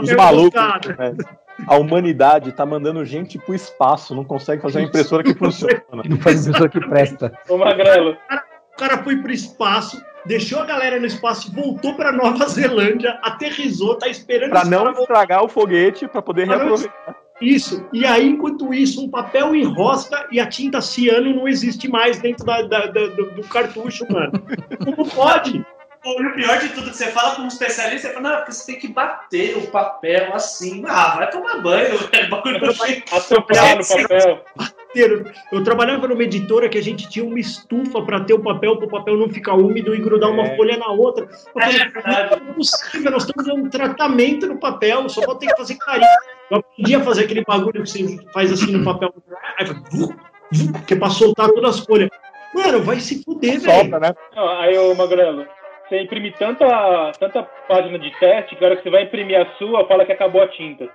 Os 0.00 0.10
papel 0.10 0.16
malucos. 0.16 0.60
enroscado. 0.60 0.88
né? 0.98 1.14
A 1.66 1.76
humanidade 1.76 2.52
tá 2.52 2.64
mandando 2.66 3.04
gente 3.04 3.38
pro 3.38 3.54
espaço, 3.54 4.14
não 4.14 4.24
consegue 4.24 4.62
fazer 4.62 4.78
uma 4.80 4.86
impressora 4.88 5.22
que 5.22 5.34
funciona. 5.34 5.82
Não 6.04 6.16
faz 6.18 6.46
impressora 6.46 6.68
que 6.70 6.80
presta. 6.80 7.32
Ô, 7.48 7.56
Magrelo, 7.58 8.16
O 8.74 8.76
cara 8.78 9.02
foi 9.04 9.16
pro 9.18 9.30
espaço, 9.32 10.02
deixou 10.26 10.60
a 10.60 10.64
galera 10.64 10.98
no 10.98 11.06
espaço, 11.06 11.52
voltou 11.54 11.94
pra 11.94 12.10
Nova 12.10 12.46
Zelândia, 12.48 13.18
aterrizou, 13.22 13.96
tá 13.96 14.08
esperando 14.08 14.50
Pra 14.50 14.62
os 14.62 14.68
não 14.68 14.90
estragar 14.92 15.44
o 15.44 15.48
foguete, 15.48 16.08
pra 16.08 16.22
poder 16.22 16.46
Pra 16.46 16.56
não 16.58 16.64
reaproveitar. 16.66 17.16
Isso. 17.40 17.84
E 17.92 18.06
aí, 18.06 18.28
enquanto 18.28 18.72
isso, 18.72 19.04
um 19.04 19.10
papel 19.10 19.52
enrosca 19.54 20.26
e 20.30 20.38
a 20.38 20.46
tinta 20.46 20.80
ciano 20.80 21.34
não 21.34 21.48
existe 21.48 21.88
mais 21.88 22.20
dentro 22.20 22.46
da, 22.46 22.62
da- 22.62 22.86
da- 22.86 23.06
do, 23.08 23.30
do 23.32 23.42
cartucho, 23.48 24.06
mano. 24.10 24.32
Como 24.84 25.08
pode? 25.10 25.64
E 26.04 26.26
o 26.26 26.34
pior 26.34 26.58
de 26.58 26.68
tudo, 26.70 26.90
que 26.90 26.96
você 26.96 27.12
fala 27.12 27.36
com 27.36 27.42
um 27.42 27.46
especialista, 27.48 28.08
você 28.08 28.14
fala, 28.14 28.28
não, 28.28 28.36
porque 28.38 28.52
você 28.52 28.72
tem 28.72 28.80
que 28.80 28.88
bater 28.88 29.56
o 29.56 29.68
papel 29.68 30.34
assim. 30.34 30.82
Ah, 30.86 31.14
vai 31.16 31.30
tomar 31.30 31.60
banho, 31.62 31.96
velho. 31.96 32.26
O 32.26 32.30
bagulho 32.30 32.58
no 32.60 32.74
papel. 32.74 34.42
Eu 35.52 35.64
trabalhava 35.64 36.06
numa 36.08 36.22
editora 36.22 36.68
que 36.68 36.76
a 36.76 36.82
gente 36.82 37.08
tinha 37.08 37.24
uma 37.24 37.38
estufa 37.38 38.02
para 38.02 38.20
ter 38.20 38.34
o 38.34 38.40
papel, 38.40 38.76
para 38.76 38.86
o 38.86 38.90
papel 38.90 39.16
não 39.16 39.28
ficar 39.30 39.54
úmido 39.54 39.94
e 39.94 40.00
grudar 40.00 40.30
uma 40.30 40.44
É. 40.46 40.56
folha 40.56 40.76
na 40.76 40.88
outra. 40.88 41.24
Eu 41.24 41.60
falei, 41.60 41.76
É 41.80 41.88
verdade. 41.88 42.40
não 42.42 42.50
é 42.50 42.52
possível, 42.54 43.10
nós 43.10 43.22
estamos 43.24 43.46
dando 43.46 43.64
um 43.64 43.70
tratamento 43.70 44.46
no 44.46 44.58
papel, 44.58 45.08
só 45.08 45.20
vou 45.22 45.34
ter 45.36 45.46
que 45.46 45.56
fazer 45.56 45.76
carinho. 45.76 46.06
Eu 46.50 46.58
aprendi 46.58 46.94
a 46.94 47.00
fazer 47.00 47.24
aquele 47.24 47.44
bagulho 47.44 47.82
que 47.82 47.88
você 47.90 48.18
faz 48.32 48.52
assim 48.52 48.72
no 48.72 48.84
papel, 48.84 49.14
que 50.86 50.94
é 50.94 50.96
pra 50.96 51.08
soltar 51.10 51.48
todas 51.48 51.78
as 51.78 51.84
folhas. 51.86 52.10
Mano, 52.54 52.82
vai 52.82 53.00
se 53.00 53.22
fuder, 53.24 53.60
velho. 53.60 53.80
Solta, 53.80 53.98
né? 53.98 54.14
Não, 54.36 54.48
aí, 54.60 54.76
ô 54.76 54.94
Magrelo, 54.94 55.46
você 55.88 56.02
imprime 56.02 56.32
tanta, 56.32 57.12
tanta 57.18 57.42
página 57.68 57.98
de 57.98 58.10
teste 58.18 58.56
que 58.56 58.64
a 58.64 58.68
hora 58.68 58.76
que 58.76 58.82
você 58.82 58.90
vai 58.90 59.02
imprimir 59.04 59.40
a 59.40 59.46
sua, 59.58 59.86
fala 59.86 60.04
que 60.04 60.12
acabou 60.12 60.42
a 60.42 60.48
tinta. 60.48 60.88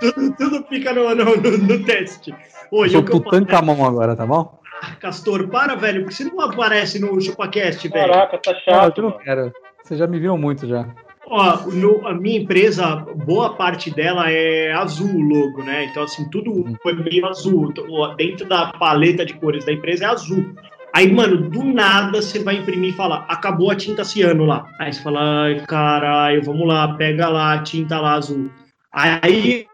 tudo, 0.00 0.36
tudo 0.36 0.64
fica 0.68 0.92
no, 0.92 1.14
no, 1.14 1.36
no- 1.36 1.84
teste. 1.84 2.34
Hoje, 2.70 2.92
Sou 2.92 3.00
o 3.00 3.04
que 3.04 3.12
eu 3.12 3.18
faço, 3.22 3.30
Tutankamon 3.30 3.84
agora, 3.86 4.16
tá 4.16 4.26
bom? 4.26 4.58
Castor, 5.00 5.48
para, 5.48 5.74
velho, 5.76 6.00
porque 6.02 6.14
você 6.14 6.24
não 6.24 6.40
aparece 6.40 7.00
no 7.00 7.20
ChupaCast, 7.20 7.88
velho. 7.88 8.12
Caraca, 8.12 8.38
tá 8.38 8.52
Não, 8.52 8.60
chato, 8.60 8.98
eu 8.98 9.04
não 9.04 9.18
quero. 9.18 9.52
Você 9.82 9.96
já 9.96 10.06
me 10.06 10.18
viu 10.18 10.36
muito 10.36 10.66
já. 10.66 10.86
Ó, 11.26 11.56
no- 11.72 12.06
a 12.06 12.14
minha 12.14 12.40
empresa, 12.40 12.96
boa 13.24 13.54
parte 13.54 13.90
dela 13.94 14.30
é 14.30 14.72
azul 14.72 15.08
o 15.14 15.20
logo, 15.20 15.62
né? 15.62 15.84
Então, 15.84 16.02
assim, 16.02 16.28
tudo 16.30 16.64
foi 16.82 16.94
meio 16.94 17.26
azul. 17.26 17.72
Dentro 18.16 18.46
da 18.48 18.72
paleta 18.72 19.24
de 19.24 19.34
cores 19.34 19.64
da 19.64 19.72
empresa 19.72 20.04
é 20.04 20.08
azul. 20.08 20.52
Aí, 20.94 21.10
mano, 21.10 21.48
do 21.48 21.64
nada 21.64 22.20
você 22.20 22.38
vai 22.40 22.56
imprimir 22.56 22.90
e 22.90 22.96
fala, 22.96 23.24
acabou 23.28 23.70
a 23.70 23.74
tinta 23.76 24.04
ciano 24.04 24.44
lá. 24.44 24.66
Aí 24.78 24.92
você 24.92 25.02
fala, 25.02 25.44
ai, 25.44 25.60
caralho, 25.66 26.42
vamos 26.44 26.68
lá, 26.68 26.94
pega 26.94 27.28
lá 27.28 27.54
a 27.54 27.62
tinta 27.62 27.98
lá 27.98 28.14
azul. 28.14 28.50
Aí 28.92 29.66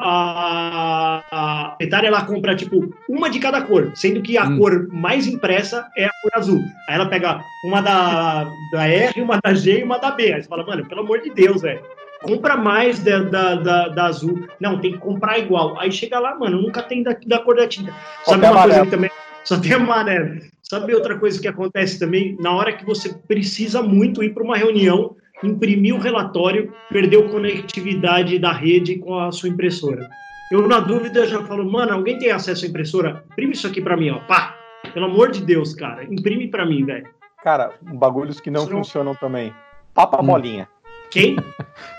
a, 0.00 1.22
a, 1.30 1.76
ela 2.02 2.24
compra, 2.24 2.56
tipo, 2.56 2.90
uma 3.06 3.28
de 3.28 3.38
cada 3.38 3.60
cor, 3.60 3.92
sendo 3.94 4.22
que 4.22 4.38
a 4.38 4.44
Hum. 4.44 4.58
cor 4.58 4.88
mais 4.90 5.26
impressa 5.26 5.86
é 5.94 6.06
a 6.06 6.10
cor 6.22 6.30
azul. 6.34 6.60
Aí 6.88 6.94
ela 6.94 7.06
pega 7.06 7.42
uma 7.66 7.82
da, 7.82 8.50
da 8.72 8.88
R, 8.88 9.20
uma 9.20 9.38
da 9.44 9.52
G 9.52 9.80
e 9.80 9.84
uma 9.84 9.98
da 9.98 10.10
B. 10.10 10.32
Aí 10.32 10.42
você 10.42 10.48
fala, 10.48 10.64
mano, 10.64 10.86
pelo 10.88 11.02
amor 11.02 11.20
de 11.20 11.28
Deus, 11.30 11.60
velho. 11.60 11.82
Compra 12.22 12.56
mais 12.56 12.98
da, 13.00 13.18
da, 13.18 13.54
da, 13.56 13.88
da 13.88 14.04
azul. 14.06 14.48
Não, 14.58 14.78
tem 14.80 14.92
que 14.92 14.98
comprar 14.98 15.38
igual. 15.38 15.78
Aí 15.78 15.92
chega 15.92 16.18
lá, 16.18 16.34
mano, 16.34 16.62
nunca 16.62 16.82
tem 16.82 17.02
da, 17.02 17.14
da 17.26 17.40
cor 17.40 17.56
da 17.56 17.68
tinta. 17.68 17.92
Só 18.24 18.30
Sabe 18.32 18.42
tem 18.42 18.50
uma 18.50 18.62
coisa 18.62 18.76
amarelo. 18.76 18.84
que 18.86 18.90
também. 18.90 19.10
Só 19.44 19.60
tem 19.60 19.72
amarelo. 19.72 20.40
Sabe 20.72 20.94
outra 20.94 21.18
coisa 21.18 21.38
que 21.38 21.46
acontece 21.46 21.98
também? 21.98 22.34
Na 22.40 22.50
hora 22.56 22.72
que 22.72 22.82
você 22.82 23.12
precisa 23.28 23.82
muito 23.82 24.22
ir 24.22 24.32
para 24.32 24.42
uma 24.42 24.56
reunião, 24.56 25.14
imprimir 25.44 25.94
o 25.94 25.98
relatório, 25.98 26.72
perdeu 26.90 27.28
conectividade 27.28 28.38
da 28.38 28.52
rede 28.52 28.96
com 28.96 29.18
a 29.18 29.30
sua 29.30 29.50
impressora. 29.50 30.08
Eu, 30.50 30.66
na 30.66 30.80
dúvida, 30.80 31.26
já 31.26 31.42
falo, 31.44 31.70
mano, 31.70 31.92
alguém 31.92 32.18
tem 32.18 32.30
acesso 32.30 32.64
à 32.64 32.68
impressora? 32.68 33.22
Imprime 33.32 33.52
isso 33.52 33.66
aqui 33.66 33.82
para 33.82 33.98
mim, 33.98 34.08
ó. 34.12 34.20
Pá! 34.20 34.56
Pelo 34.94 35.04
amor 35.04 35.30
de 35.30 35.44
Deus, 35.44 35.74
cara. 35.74 36.04
Imprime 36.04 36.48
para 36.48 36.64
mim, 36.64 36.86
velho. 36.86 37.06
Cara, 37.44 37.72
bagulhos 37.82 38.40
que 38.40 38.50
não 38.50 38.62
não- 38.64 38.70
funcionam 38.78 39.14
também. 39.14 39.52
Papa 39.92 40.22
Hum. 40.22 40.26
bolinha. 40.26 40.66
Quem? 41.10 41.36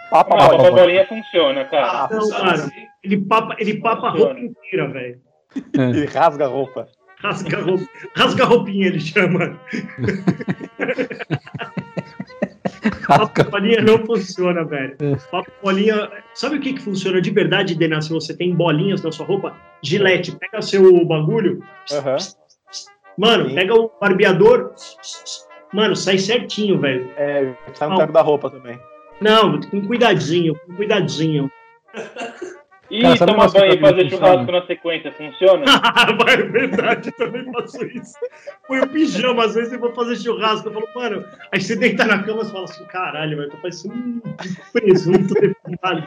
Papa 0.09 0.35
Ah, 0.35 0.45
a 0.45 0.49
bolinha. 0.49 0.71
bolinha 0.71 1.05
funciona, 1.07 1.63
cara. 1.65 1.87
Ah, 1.91 2.07
não, 2.11 2.21
funciona 2.21 2.57
cara. 2.57 2.71
Ele 3.03 3.17
papa, 3.21 3.55
ele 3.59 3.79
papa 3.79 4.07
a 4.07 4.09
roupa 4.09 4.39
inteira, 4.39 4.87
velho. 4.87 5.21
Ele 5.77 6.05
rasga 6.07 6.45
a 6.45 6.47
roupa. 6.47 6.87
Rasga 7.23 7.57
a 7.57 7.61
roupa, 7.61 7.85
rasga 8.15 8.45
roupinha, 8.45 8.87
ele 8.87 8.99
chama. 8.99 9.57
Papo 13.07 13.49
bolinha 13.49 13.81
não 13.81 14.05
funciona, 14.05 14.63
velho. 14.65 14.97
Papo 15.31 15.51
bolinha. 15.61 16.11
Sabe 16.33 16.57
o 16.57 16.59
que, 16.59 16.73
que 16.73 16.81
funciona 16.81 17.21
de 17.21 17.31
verdade, 17.31 17.75
Dena? 17.75 18.01
Se 18.01 18.09
você 18.09 18.35
tem 18.35 18.53
bolinhas 18.53 19.01
na 19.01 19.11
sua 19.11 19.25
roupa, 19.25 19.55
gilete, 19.81 20.35
pega 20.35 20.61
seu 20.61 21.05
bagulho. 21.05 21.63
Aham. 21.91 22.17
Mano, 23.17 23.49
Sim. 23.49 23.55
pega 23.55 23.73
o 23.73 23.91
barbeador. 24.01 24.73
Mano, 25.73 25.95
sai 25.95 26.17
certinho, 26.17 26.79
velho. 26.79 27.09
É, 27.15 27.53
sai 27.73 27.89
no 27.89 27.97
teco 27.97 28.13
da 28.13 28.21
roupa 28.21 28.49
também. 28.49 28.79
Não, 29.21 29.61
com 29.61 29.85
cuidadinho, 29.85 30.55
com 30.65 30.75
cuidadinho. 30.75 31.49
E 32.93 33.01
Cara, 33.01 33.25
tomar 33.25 33.49
banho 33.49 33.73
e 33.73 33.79
fazer 33.79 34.03
não 34.03 34.09
churrasco 34.11 34.51
na 34.51 34.65
sequência, 34.67 35.11
funciona? 35.13 35.65
Vai, 36.23 36.33
é 36.35 36.43
verdade, 36.43 37.09
eu 37.09 37.25
também 37.25 37.51
faço 37.51 37.83
isso. 37.85 38.13
Põe 38.67 38.81
o 38.81 38.87
pijama, 38.87 39.45
às 39.45 39.55
vezes 39.55 39.73
eu 39.73 39.79
vou 39.79 39.91
fazer 39.95 40.15
churrasco. 40.15 40.69
Eu 40.69 40.73
falo, 40.73 40.87
mano, 40.93 41.25
aí 41.51 41.59
você 41.59 41.75
deita 41.75 42.05
na 42.05 42.21
cama 42.21 42.43
e 42.43 42.51
fala 42.51 42.65
assim, 42.65 42.85
caralho, 42.85 43.35
velho, 43.35 43.49
tô 43.49 43.57
parecendo 43.57 43.95
um 43.95 44.21
presunto 44.71 45.33
defumado. 45.33 46.03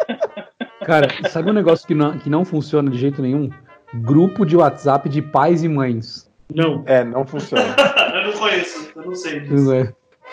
Cara, 0.85 1.09
sabe 1.29 1.51
um 1.51 1.55
negócio 1.55 1.85
que 1.85 1.95
não, 1.95 2.17
que 2.17 2.31
não 2.31 2.45
funciona 2.45 2.89
de 2.89 2.99
jeito 2.99 3.21
nenhum? 3.21 3.51
Grupo 3.93 4.47
de 4.47 4.57
WhatsApp 4.57 5.09
de 5.09 5.21
pais 5.21 5.65
e 5.65 5.69
mães. 5.69 6.31
Não, 6.55 6.85
É, 6.87 7.03
não 7.03 7.27
funciona. 7.27 7.75
eu 8.15 8.31
não 8.31 8.33
conheço, 8.39 8.93
eu 8.95 9.03
não 9.03 9.15
sei 9.17 9.41
disso. 9.41 9.73
É. 9.73 9.93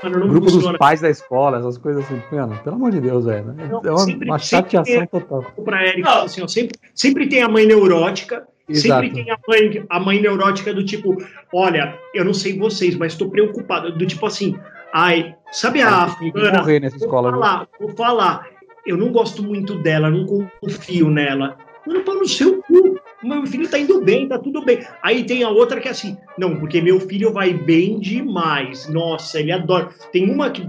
mano, 0.09 0.27
Grupo 0.27 0.45
funciona. 0.49 0.69
dos 0.69 0.77
pais 0.77 1.01
da 1.01 1.09
escola, 1.09 1.59
essas 1.59 1.77
coisas 1.77 2.03
assim. 2.05 2.21
Mano, 2.31 2.59
pelo 2.63 2.75
amor 2.75 2.91
de 2.91 3.01
Deus, 3.01 3.25
velho. 3.25 3.55
É 3.59 3.89
uma, 3.91 3.97
sempre- 3.97 4.29
uma 4.29 4.39
sempre 4.39 4.71
chateação 4.71 5.01
é- 5.01 5.05
total. 5.07 5.43
Pra 5.63 5.85
Eric, 5.87 6.07
assim, 6.07 6.41
ó, 6.43 6.47
sempre, 6.47 6.77
sempre 6.93 7.27
tem 7.27 7.41
a 7.41 7.49
mãe 7.49 7.65
neurótica, 7.65 8.47
Exato. 8.67 9.05
sempre 9.05 9.23
tem 9.23 9.31
a 9.31 9.37
mãe, 9.47 9.85
a 9.89 9.99
mãe 9.99 10.21
neurótica 10.21 10.73
do 10.73 10.85
tipo, 10.85 11.17
olha, 11.53 11.97
eu 12.13 12.23
não 12.25 12.33
sei 12.33 12.57
vocês, 12.57 12.95
mas 12.95 13.15
tô 13.15 13.29
preocupada. 13.29 13.91
Do 13.91 14.05
tipo 14.05 14.25
assim, 14.25 14.57
ai, 14.93 15.35
sabe 15.51 15.81
a 15.81 16.05
Tem 16.19 16.31
fulana? 16.31 16.59
morrer 16.59 16.79
nessa 16.79 16.97
Vou 16.97 17.05
escola, 17.07 17.31
viu? 17.31 17.39
falar, 17.39 17.67
vou 17.79 17.89
falar. 17.89 18.47
Eu 18.85 18.97
não 18.97 19.11
gosto 19.11 19.41
muito 19.41 19.75
dela, 19.81 20.09
não 20.09 20.25
confio 20.61 21.09
nela. 21.09 21.57
Mano, 21.87 22.01
pau 22.01 22.15
no 22.15 22.27
seu 22.27 22.61
cu. 22.63 22.99
Meu 23.23 23.45
filho 23.45 23.69
tá 23.69 23.79
indo 23.79 24.01
bem, 24.01 24.27
tá 24.27 24.37
tudo 24.37 24.63
bem. 24.63 24.79
Aí 25.01 25.23
tem 25.23 25.43
a 25.43 25.49
outra 25.49 25.79
que 25.79 25.87
é 25.87 25.91
assim, 25.91 26.17
não, 26.37 26.57
porque 26.57 26.81
meu 26.81 26.99
filho 26.99 27.31
vai 27.31 27.53
bem 27.53 27.99
demais. 27.99 28.87
Nossa, 28.89 29.39
ele 29.39 29.51
adora. 29.51 29.89
Tem 30.11 30.29
uma 30.29 30.49
que. 30.49 30.67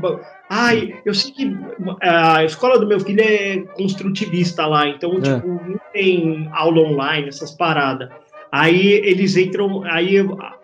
Ai, 0.49 0.95
eu 1.05 1.15
sei 1.15 1.33
que 1.33 1.57
a 2.01 2.45
escola 2.45 2.79
do 2.79 2.87
meu 2.87 3.01
filho 3.01 3.21
é 3.21 3.59
construtivista 3.75 4.67
lá, 4.67 4.89
então, 4.89 5.19
É. 5.19 5.21
tipo, 5.21 5.49
não 5.49 5.81
tem 5.93 6.49
aula 6.53 6.81
online, 6.81 7.29
essas 7.29 7.51
paradas. 7.51 8.09
Aí 8.53 8.93
eles 8.93 9.37
entram, 9.37 9.83
aí 9.85 10.17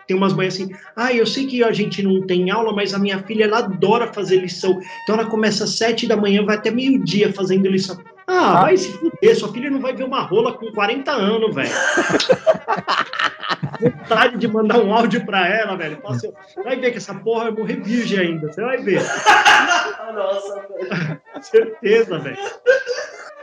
tem 0.06 0.16
umas 0.16 0.32
mães 0.32 0.54
assim, 0.54 0.72
ah, 0.94 1.12
eu 1.12 1.26
sei 1.26 1.46
que 1.46 1.64
a 1.64 1.72
gente 1.72 2.02
não 2.02 2.24
tem 2.24 2.50
aula, 2.50 2.72
mas 2.72 2.94
a 2.94 2.98
minha 2.98 3.18
filha, 3.24 3.44
ela 3.44 3.58
adora 3.58 4.12
fazer 4.12 4.36
lição. 4.36 4.80
Então 5.02 5.16
ela 5.16 5.26
começa 5.26 5.64
às 5.64 5.76
sete 5.76 6.06
da 6.06 6.16
manhã, 6.16 6.44
vai 6.44 6.56
até 6.56 6.70
meio-dia 6.70 7.32
fazendo 7.32 7.68
lição. 7.68 7.98
Ah, 8.32 8.62
vai 8.62 8.76
se 8.76 8.92
fuder, 8.92 9.36
sua 9.36 9.52
filha 9.52 9.68
não 9.70 9.80
vai 9.80 9.92
ver 9.92 10.04
uma 10.04 10.22
rola 10.22 10.52
com 10.52 10.70
40 10.72 11.10
anos, 11.10 11.52
velho. 11.54 11.70
Vontade 13.80 14.38
de 14.38 14.48
mandar 14.48 14.78
um 14.78 14.94
áudio 14.94 15.24
pra 15.24 15.46
ela, 15.48 15.76
velho. 15.76 16.00
Fala 16.00 16.16
assim, 16.16 16.32
vai 16.62 16.76
ver 16.76 16.90
que 16.92 16.98
essa 16.98 17.14
porra 17.14 17.44
vai 17.44 17.52
morrer 17.52 17.76
virgem 17.82 18.18
ainda, 18.18 18.52
você 18.52 18.60
vai 18.62 18.78
ver. 18.78 19.00
Ah, 19.26 20.12
Nossa, 20.14 20.54
velho. 20.68 21.20
Certeza, 21.42 22.18
velho. 22.18 22.38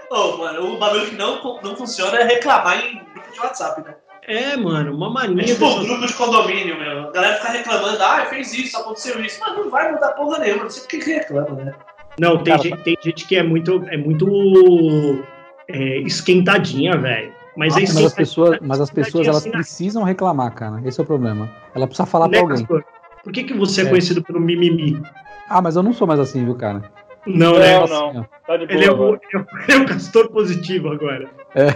Ô, 0.10 0.38
mano, 0.38 0.76
o 0.76 0.78
bagulho 0.78 1.06
que 1.08 1.16
não, 1.16 1.42
não 1.62 1.76
funciona 1.76 2.18
é 2.20 2.24
reclamar 2.24 2.80
em 2.86 3.00
grupo 3.14 3.32
de 3.32 3.40
WhatsApp, 3.40 3.82
né? 3.84 3.96
É, 4.28 4.58
mano, 4.58 4.94
uma 4.96 5.08
É 5.08 5.28
mania. 5.28 5.46
tipo 5.46 5.66
dessas- 5.66 5.86
grupo 5.86 6.06
de 6.08 6.14
condomínio, 6.14 6.78
meu. 6.80 7.10
A 7.10 7.12
galera 7.12 7.38
fica 7.38 7.52
reclamando, 7.52 8.04
ah, 8.04 8.26
fez 8.30 8.54
isso, 8.54 8.78
aconteceu 8.78 9.20
isso. 9.24 9.40
Mas 9.40 9.56
não 9.58 9.70
vai 9.70 9.92
mudar 9.92 10.12
porra 10.14 10.40
nenhuma, 10.40 10.64
não 10.64 10.70
sei 10.70 10.82
por 10.84 10.90
que 10.90 10.98
reclama, 11.14 11.64
né? 11.64 11.74
Não, 12.20 12.38
tem, 12.38 12.54
Cara, 12.56 12.64
gente, 12.64 12.84
tem 12.84 12.98
gente 13.04 13.28
que 13.28 13.36
é 13.36 13.44
muito, 13.44 13.84
é 13.90 13.98
muito 13.98 15.24
é, 15.68 16.00
esquentadinha, 16.00 16.98
velho. 16.98 17.32
Mas, 17.56 17.76
é 17.76 17.82
Nossa, 17.82 17.94
mas 17.96 18.06
as 18.06 18.14
pessoas, 18.14 18.58
mas 18.62 18.82
as 18.82 18.90
pessoas 18.92 19.26
elas 19.28 19.38
assim, 19.40 19.52
precisam 19.52 20.04
reclamar, 20.04 20.54
cara. 20.54 20.80
Esse 20.86 21.00
é 21.00 21.04
o 21.04 21.06
problema. 21.06 21.50
Ela 21.74 21.88
precisa 21.88 22.06
falar 22.06 22.28
né, 22.28 22.34
pra 22.34 22.42
alguém. 22.42 22.58
Castor? 22.60 22.84
Por 23.24 23.34
que, 23.34 23.44
que 23.44 23.54
você 23.54 23.82
é, 23.82 23.86
É. 23.86 23.90
conhecido 23.90 24.22
pelo 24.24 24.40
mimimi? 24.40 25.02
Ah, 25.50 25.62
mas 25.62 25.76
eu 25.76 25.84
não 25.84 25.94
sou 25.94 26.06
mais 26.08 26.20
assim, 26.20 26.44
viu, 26.46 26.56
cara? 26.56 26.84
Não, 27.26 27.54
Não, 27.54 27.60
né? 27.60 27.80
não. 27.88 28.10
Assim. 28.10 28.26
Tá 28.46 28.58
de 28.58 28.68
boa 28.68 28.78
Ele 28.80 28.86
é, 28.86 28.92
o, 28.92 29.16
ele 29.16 29.22
é 29.34 29.38
o- 29.38 29.48
é 29.74 29.78
o 29.84 29.86
castor 29.86 30.30
positivo 30.30 30.90
agora. 30.90 31.28
Cara, 31.54 31.76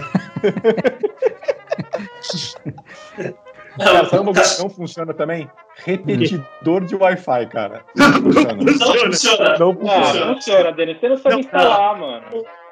sabe 3.80 4.10
bagulho 4.24 4.34
que 4.56 4.62
não 4.62 4.70
funciona 4.70 5.14
também? 5.14 5.50
Repetidor 5.84 6.86
de 6.86 6.96
Wi-Fi, 6.96 7.46
cara. 7.48 7.84
Não 7.96 8.14
funciona. 8.14 8.54
Não 8.54 8.74
funciona. 8.74 9.58
Não 9.58 9.74
funciona. 9.76 10.26
não 10.26 10.34
funciona, 10.36 10.72
Denis. 10.74 11.00
Você 11.00 11.10
não 11.10 11.18
sabe 11.18 11.34
Não, 11.36 11.40
instalar, 11.42 12.00
mano. 12.00 12.26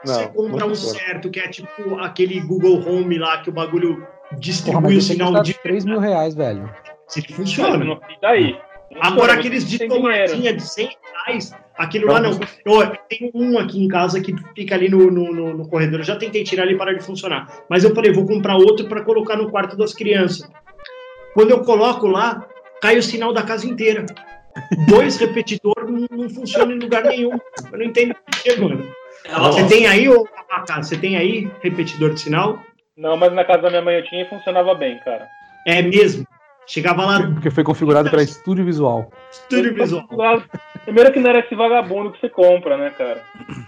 Você 0.03 0.21
Não, 0.23 0.27
compra 0.29 0.59
não 0.59 0.67
um 0.67 0.69
funciona. 0.75 0.99
certo, 0.99 1.29
que 1.29 1.39
é 1.39 1.47
tipo 1.47 1.99
aquele 1.99 2.39
Google 2.41 2.81
Home 2.87 3.17
lá, 3.17 3.37
que 3.39 3.49
o 3.49 3.53
bagulho 3.53 4.05
distribui 4.37 4.97
o 4.97 5.01
sinal 5.01 5.29
gastado 5.31 5.45
de 5.45 5.53
3 5.55 5.85
mil 5.85 5.99
reais, 5.99 6.35
velho. 6.35 6.69
Se 7.07 7.21
funciona. 7.33 7.77
não 7.83 7.93
e 8.09 8.19
daí. 8.21 8.57
Agora, 9.01 9.33
aqueles 9.33 9.67
de 9.69 9.77
tem 9.77 9.87
tomatinha 9.87 10.51
de 10.53 10.63
100 10.63 10.89
reais, 11.27 11.55
aquilo 11.77 12.07
lá 12.11 12.19
não. 12.19 12.31
Eu 12.65 12.97
tenho 13.07 13.29
um 13.35 13.57
aqui 13.59 13.83
em 13.83 13.87
casa 13.87 14.19
que 14.19 14.33
fica 14.55 14.73
ali 14.75 14.89
no, 14.89 15.11
no, 15.11 15.31
no- 15.33 15.53
no 15.57 15.67
corredor. 15.67 15.99
Eu 15.99 16.03
já 16.05 16.15
tentei 16.15 16.43
tirar 16.43 16.63
ele 16.63 16.73
e 16.73 16.77
parar 16.77 16.93
de 16.93 17.03
funcionar. 17.03 17.47
Mas 17.69 17.83
eu 17.83 17.93
falei, 17.93 18.11
vou 18.11 18.25
comprar 18.25 18.55
outro 18.55 18.87
para 18.87 19.03
colocar 19.03 19.35
no 19.35 19.49
quarto 19.51 19.77
das 19.77 19.93
crianças. 19.93 20.49
Quando 21.33 21.51
eu 21.51 21.61
coloco 21.63 22.07
lá, 22.07 22.45
cai 22.81 22.97
o 22.97 23.03
sinal 23.03 23.33
da 23.33 23.43
casa 23.43 23.67
inteira. 23.67 24.05
Dois 24.87 25.17
repetidores 25.21 25.89
não, 25.89 26.07
não 26.11 26.29
funcionam 26.29 26.73
em 26.73 26.79
lugar 26.79 27.03
nenhum. 27.03 27.37
Eu 27.71 27.77
não 27.77 27.85
entendo 27.85 28.11
o 28.11 28.31
que 28.41 28.49
é, 28.49 28.57
mano. 28.57 28.91
É 29.25 29.33
Você 29.37 29.67
tem 29.67 29.87
aí, 29.87 30.07
ô 30.09 30.27
Abacá, 30.37 30.81
você 30.81 30.97
tem 30.97 31.17
aí 31.17 31.49
repetidor 31.61 32.13
de 32.13 32.21
sinal? 32.21 32.59
Não, 32.97 33.15
mas 33.15 33.31
na 33.33 33.45
casa 33.45 33.63
da 33.63 33.69
minha 33.69 33.81
mãe 33.81 33.95
eu 33.95 34.03
tinha 34.03 34.23
e 34.23 34.29
funcionava 34.29 34.73
bem, 34.75 34.99
cara. 34.99 35.27
É 35.65 35.81
mesmo. 35.81 36.25
Chegava 36.67 37.03
lá, 37.03 37.19
Porque 37.33 37.49
foi 37.49 37.63
configurado 37.63 38.11
pela 38.11 38.21
Estúdio 38.21 38.63
Visual. 38.63 39.11
estúdio 39.31 39.73
visual. 39.73 40.43
Primeiro 40.85 41.11
que 41.11 41.19
não 41.19 41.31
era 41.31 41.39
esse 41.39 41.55
vagabundo 41.55 42.11
que 42.11 42.19
você 42.19 42.29
compra, 42.29 42.77
né, 42.77 42.91
cara? 42.91 43.23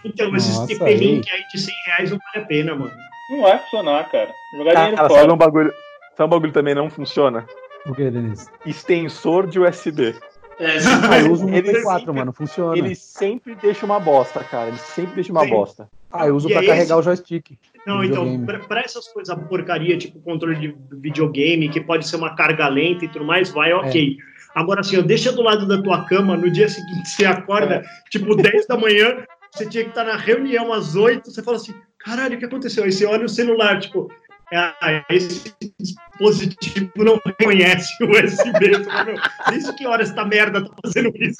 Então, 0.05 0.35
esses 0.35 0.55
Nossa, 0.55 0.67
TP-Link 0.67 1.27
aí 1.31 1.41
de 1.51 1.59
100 1.59 1.73
reais 1.87 2.11
não 2.11 2.19
vale 2.19 2.45
a 2.45 2.47
pena, 2.47 2.75
mano. 2.75 2.91
Não 3.31 3.41
vai 3.41 3.57
funcionar, 3.57 4.07
cara. 4.11 4.29
Jogar 4.55 4.73
dinheiro 4.75 4.97
Cara, 4.97 5.09
fora. 5.09 5.21
sabe 5.21 5.33
um 5.33 5.37
bagulho. 5.37 5.73
Sabe 6.21 6.35
um 6.35 6.37
bagulho 6.37 6.53
também 6.53 6.75
não 6.75 6.87
funciona? 6.87 7.47
Por 7.83 7.95
que, 7.95 8.11
Denise? 8.11 8.47
Extensor 8.63 9.47
de 9.47 9.59
USB. 9.59 10.13
É, 10.59 10.77
Ah, 11.09 11.19
eu 11.19 11.31
uso 11.31 11.47
um 11.47 11.49
Ele 11.49 11.71
Play 11.71 11.81
4, 11.81 11.99
sempre- 12.05 12.19
mano, 12.19 12.31
funciona. 12.31 12.77
Ele 12.77 12.93
sempre 12.93 13.55
deixa 13.55 13.83
uma 13.87 13.99
bosta, 13.99 14.43
cara. 14.43 14.67
Ele 14.67 14.77
sempre 14.77 15.15
deixa 15.15 15.31
uma 15.31 15.43
Sim. 15.45 15.49
bosta. 15.49 15.89
Ah, 16.11 16.27
eu 16.27 16.35
uso 16.35 16.47
E 16.47 16.53
pra 16.53 16.61
é 16.61 16.67
carregar 16.67 16.83
esse? 16.83 16.93
o 16.93 17.01
joystick. 17.01 17.57
Não, 17.87 18.03
então, 18.03 18.45
pra, 18.45 18.59
pra 18.59 18.81
essas 18.81 19.07
coisas 19.07 19.35
porcaria, 19.49 19.97
tipo 19.97 20.19
controle 20.19 20.57
de 20.57 20.75
videogame, 20.91 21.69
que 21.69 21.81
pode 21.81 22.07
ser 22.07 22.17
uma 22.17 22.35
carga 22.35 22.67
lenta 22.67 23.05
e 23.05 23.07
tudo 23.07 23.25
mais, 23.25 23.49
vai 23.49 23.73
ok. 23.73 24.15
Agora, 24.53 24.81
assim, 24.81 24.99
ó, 24.99 25.01
deixa 25.01 25.31
do 25.31 25.41
lado 25.41 25.67
da 25.67 25.81
tua 25.81 26.05
cama, 26.05 26.37
no 26.37 26.51
dia 26.51 26.69
seguinte 26.69 27.09
você 27.09 27.25
acorda, 27.25 27.81
tipo, 28.11 28.35
10 28.35 28.67
da 28.67 28.77
manhã, 28.77 29.25
você 29.51 29.65
tinha 29.65 29.83
que 29.85 29.89
estar 29.89 30.03
na 30.03 30.17
reunião 30.17 30.71
às 30.71 30.95
8, 30.95 31.31
você 31.31 31.41
fala 31.41 31.57
assim, 31.57 31.73
caralho, 31.97 32.35
o 32.35 32.37
que 32.39 32.45
aconteceu? 32.45 32.83
Aí 32.83 32.91
você 32.91 33.05
olha 33.07 33.25
o 33.25 33.29
celular, 33.29 33.79
tipo, 33.79 34.07
ah, 34.53 35.05
esse 35.09 35.53
dispositivo 35.79 36.91
não 36.97 37.19
reconhece 37.25 37.91
o 38.03 38.09
USB. 38.11 38.69
Você 38.75 38.83
fala, 38.83 39.05
"Meu, 39.05 39.15
Desde 39.49 39.73
que 39.75 39.87
hora 39.87 40.03
essa 40.03 40.25
merda 40.25 40.63
tá 40.63 40.71
fazendo 40.85 41.11
isso? 41.15 41.39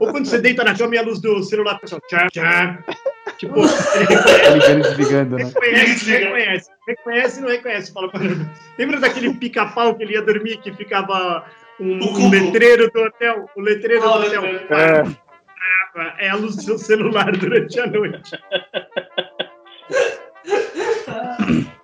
Ou 0.00 0.10
quando 0.10 0.26
você 0.26 0.38
deita 0.40 0.64
na 0.64 0.76
cama 0.76 0.94
e 0.94 0.98
a 0.98 1.02
luz 1.02 1.20
do 1.20 1.42
celular, 1.44 1.78
pessoal, 1.78 2.00
tchá, 2.08 2.26
tchá. 2.32 2.78
Tipo, 3.38 3.60
ele 3.60 4.04
reconhece. 4.06 4.52
Ligando 4.54 4.78
e 4.78 4.82
desligando, 4.82 5.36
né? 5.36 5.44
Reconhece, 5.44 6.10
reconhece. 6.10 6.70
Reconhece 6.88 7.38
e 7.38 7.42
não 7.42 7.48
reconhece. 7.50 7.92
Fala, 7.92 8.10
"Mano, 8.14 8.50
lembra 8.78 9.00
daquele 9.00 9.34
pica-pau 9.34 9.94
que 9.94 10.02
ele 10.04 10.14
ia 10.14 10.22
dormir, 10.22 10.56
que 10.58 10.72
ficava 10.72 11.44
um, 11.78 11.98
O 12.00 12.18
um 12.18 12.30
letreiro 12.30 12.90
do 12.90 13.00
hotel? 13.02 13.46
O 13.54 13.60
letreiro 13.60 14.02
Oh, 14.08 14.18
do 14.18 14.26
hotel. 14.26 14.42
letreiro. 14.42 15.16
É, 16.18 16.26
É 16.26 16.28
a 16.30 16.34
luz 16.36 16.56
do 16.56 16.62
seu 16.62 16.78
celular 16.78 17.30
durante 17.36 17.78
a 17.80 17.86
noite. 17.86 18.30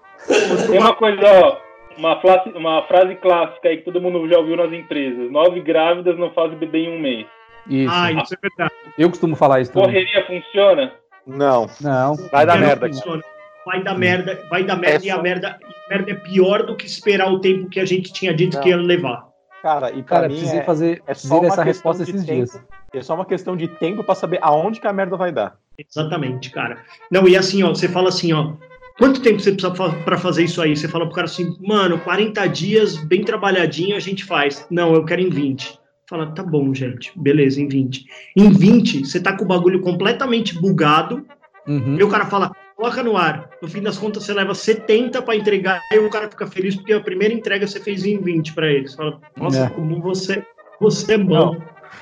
Tem 0.71 0.79
uma 0.79 0.95
coisa, 0.95 1.21
ó. 1.45 1.57
Uma 1.99 2.21
frase, 2.21 2.51
uma 2.55 2.83
frase 2.87 3.15
clássica 3.17 3.69
aí 3.69 3.77
que 3.79 3.85
todo 3.85 4.01
mundo 4.01 4.27
já 4.29 4.39
ouviu 4.39 4.57
nas 4.57 4.73
empresas. 4.73 5.31
Nove 5.31 5.61
grávidas 5.61 6.19
não 6.19 6.31
fazem 6.33 6.57
bebê 6.57 6.79
em 6.87 6.97
um 6.97 7.01
mês. 7.01 7.27
Isso. 7.69 7.93
Ah, 7.95 8.11
isso 8.13 8.35
é 8.35 8.39
verdade. 8.41 8.73
Eu 8.99 9.09
costumo 9.11 9.37
falar 9.37 9.61
isso 9.61 9.73
também. 9.73 9.89
Correria 9.89 10.27
funciona? 10.27 10.93
não. 11.27 11.67
Não. 11.81 12.15
Vai 12.31 12.47
dar 12.47 12.59
merda. 12.59 12.87
funciona. 12.89 13.23
Vai 13.65 13.81
dar 13.85 13.97
merda, 13.97 14.43
vai 14.51 14.65
dar 14.65 14.75
merda 14.77 15.05
É 15.05 15.07
e 15.07 15.11
a 15.11 15.15
só- 15.17 15.23
merda, 15.23 15.59
a 15.63 15.89
merda 15.95 16.11
é 16.11 16.15
pior 16.15 16.65
do 16.65 16.75
que 16.75 16.85
esperar 16.85 17.31
o 17.31 17.39
tempo 17.39 17.69
que 17.69 17.79
a 17.79 17.85
gente 17.85 18.13
tinha 18.13 18.35
dito 18.35 18.57
Não. 18.57 18.63
que 18.63 18.71
ia 18.71 18.77
levar. 18.77 19.29
Cara, 19.63 19.91
e 19.93 20.03
pra 20.03 20.17
Cara, 20.17 20.29
mim 20.29 20.35
precisei 20.35 20.59
é, 20.59 20.65
fazer 20.65 21.03
é 21.07 21.15
só 21.15 21.41
essa 21.45 21.63
resposta 21.63 22.03
esses 22.03 22.25
tempo. 22.25 22.35
dias. 22.47 22.61
é 22.93 23.01
só 23.03 23.15
uma 23.15 23.25
questão 23.25 23.57
de 23.57 23.69
tempo 23.69 24.03
pra 24.03 24.17
saber 24.17 24.41
aonde 24.43 24.81
que 24.81 24.87
a 24.89 24.93
merda 24.93 25.17
vai 25.17 25.31
dar. 25.31 25.55
Exatamente, 25.79 26.51
cara. 26.51 26.79
Não, 27.09 27.29
e 27.29 27.37
assim, 27.37 27.63
ó, 27.63 27.69
você 27.69 27.89
fala 27.89 28.09
assim, 28.09 28.33
ó, 28.33 28.55
quanto 28.99 29.21
tempo 29.21 29.41
você 29.41 29.53
precisa 29.53 29.75
fa 29.75 29.91
pra 30.05 30.17
fazer 30.19 30.45
isso 30.45 30.61
aí? 30.63 30.77
Você 30.77 30.89
fala 30.89 31.07
pro 31.07 31.15
cara 31.15 31.27
assim, 31.27 31.57
mano, 31.61 31.99
40 31.99 32.47
dias, 32.49 32.97
bem 32.97 33.25
trabalhadinho, 33.25 33.97
a 33.97 34.01
gente 34.01 34.25
faz. 34.25 34.67
Não, 34.71 34.95
eu 34.95 35.05
quero 35.05 35.21
em 35.21 35.31
20. 35.31 35.79
Fala, 36.09 36.27
tá 36.33 36.43
bom, 36.43 36.75
gente, 36.75 37.11
beleza, 37.17 37.61
em 37.61 37.69
20. 37.69 38.05
Em 38.37 38.51
20, 38.51 39.05
você 39.07 39.21
tá 39.21 39.35
com 39.37 39.45
o 39.45 39.49
bagulho 39.49 39.81
completamente 39.81 40.55
bugado, 40.61 41.25
Uhum. 41.67 41.97
e 41.99 42.03
o 42.03 42.09
cara 42.09 42.27
fala, 42.27 42.51
coloca 42.77 43.03
no 43.03 43.17
ar. 43.17 43.49
No 43.63 43.69
fim 43.69 43.81
das 43.81 43.97
contas, 43.97 44.25
você 44.25 44.35
leva 44.35 44.53
70 44.55 45.23
pra 45.23 45.37
entregar, 45.37 45.81
e 45.93 45.99
o 45.99 46.11
cara 46.11 46.29
fica 46.29 46.47
feliz 46.47 46.75
porque 46.75 46.93
a 46.93 47.01
primeira 47.01 47.33
entrega 47.33 47.67
você 47.67 47.81
fez 47.81 48.05
em 48.05 48.19
20 48.21 48.53
pra 48.53 48.67
ele. 48.71 48.89
Você 48.89 48.97
fala, 48.97 49.21
nossa, 49.37 49.65
É. 49.67 49.71
como 49.71 50.01
você, 50.03 50.45
você 50.81 51.15
é 51.15 51.19
bom. 51.19 51.57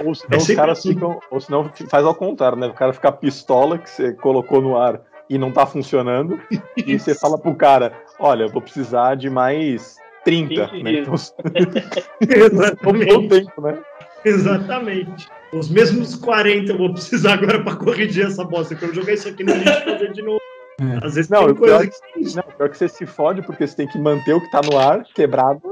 Ou 0.05 0.15
senão 0.15 0.31
É 0.33 0.37
os 0.39 0.47
caras 0.55 0.79
assim. 0.79 0.95
ficam. 0.95 1.21
Ou 1.31 1.41
senão 1.41 1.71
faz 1.89 2.05
ao 2.07 2.15
contrário, 2.15 2.57
né? 2.57 2.69
O 2.69 2.73
cara 2.73 2.93
fica 2.93 3.13
pistola 3.13 3.77
que 3.77 3.91
você 3.91 4.13
colocou 4.15 4.63
no 4.63 4.77
ar 4.79 5.03
e 5.31 5.39
não 5.39 5.53
tá 5.53 5.65
funcionando. 5.65 6.41
e 6.77 6.99
você 6.99 7.15
fala 7.15 7.39
pro 7.39 7.55
cara: 7.55 7.93
olha, 8.19 8.43
eu 8.43 8.49
vou 8.51 8.61
precisar 8.61 9.15
de 9.15 9.31
mais 9.31 9.97
30. 10.25 10.67
20 10.67 10.83
Né? 10.83 10.93
Então, 10.99 11.15
Exatamente. 12.21 13.29
tempo, 13.29 13.63
né? 13.63 13.79
Exatamente. 14.25 15.29
Os 15.53 15.71
mesmos 15.71 16.17
40 16.17 16.73
eu 16.73 16.79
vou 16.79 16.93
precisar 16.93 17.35
agora 17.35 17.63
pra 17.63 17.77
corrigir 17.77 18.27
essa 18.27 18.45
bosta. 18.45 18.75
Quando 18.75 18.91
eu 18.91 18.97
jogar 18.97 19.15
isso 19.15 19.29
aqui 19.29 19.45
no 19.45 19.55
lixo 19.55 19.71
e 19.71 19.85
fazer 19.85 20.13
de 20.13 20.23
novo. 20.23 20.41
É. 20.81 21.07
Às 21.07 21.15
vezes 21.15 21.31
Não, 21.31 21.45
tem 21.45 21.53
o 21.53 21.57
pior 21.57 21.79
coisa 21.79 21.85
é 21.85 21.87
que. 21.87 22.37
Não, 22.37 22.43
pior 22.43 22.69
que 22.69 22.77
você 22.77 22.89
se 22.89 23.07
fode 23.07 23.43
porque 23.43 23.67
você 23.67 23.77
tem 23.77 23.89
que 23.89 23.99
manter 23.99 24.35
o 24.35 24.41
que 24.41 24.51
tá 24.51 24.61
no 24.63 24.77
ar 24.79 25.05
quebrado 25.15 25.63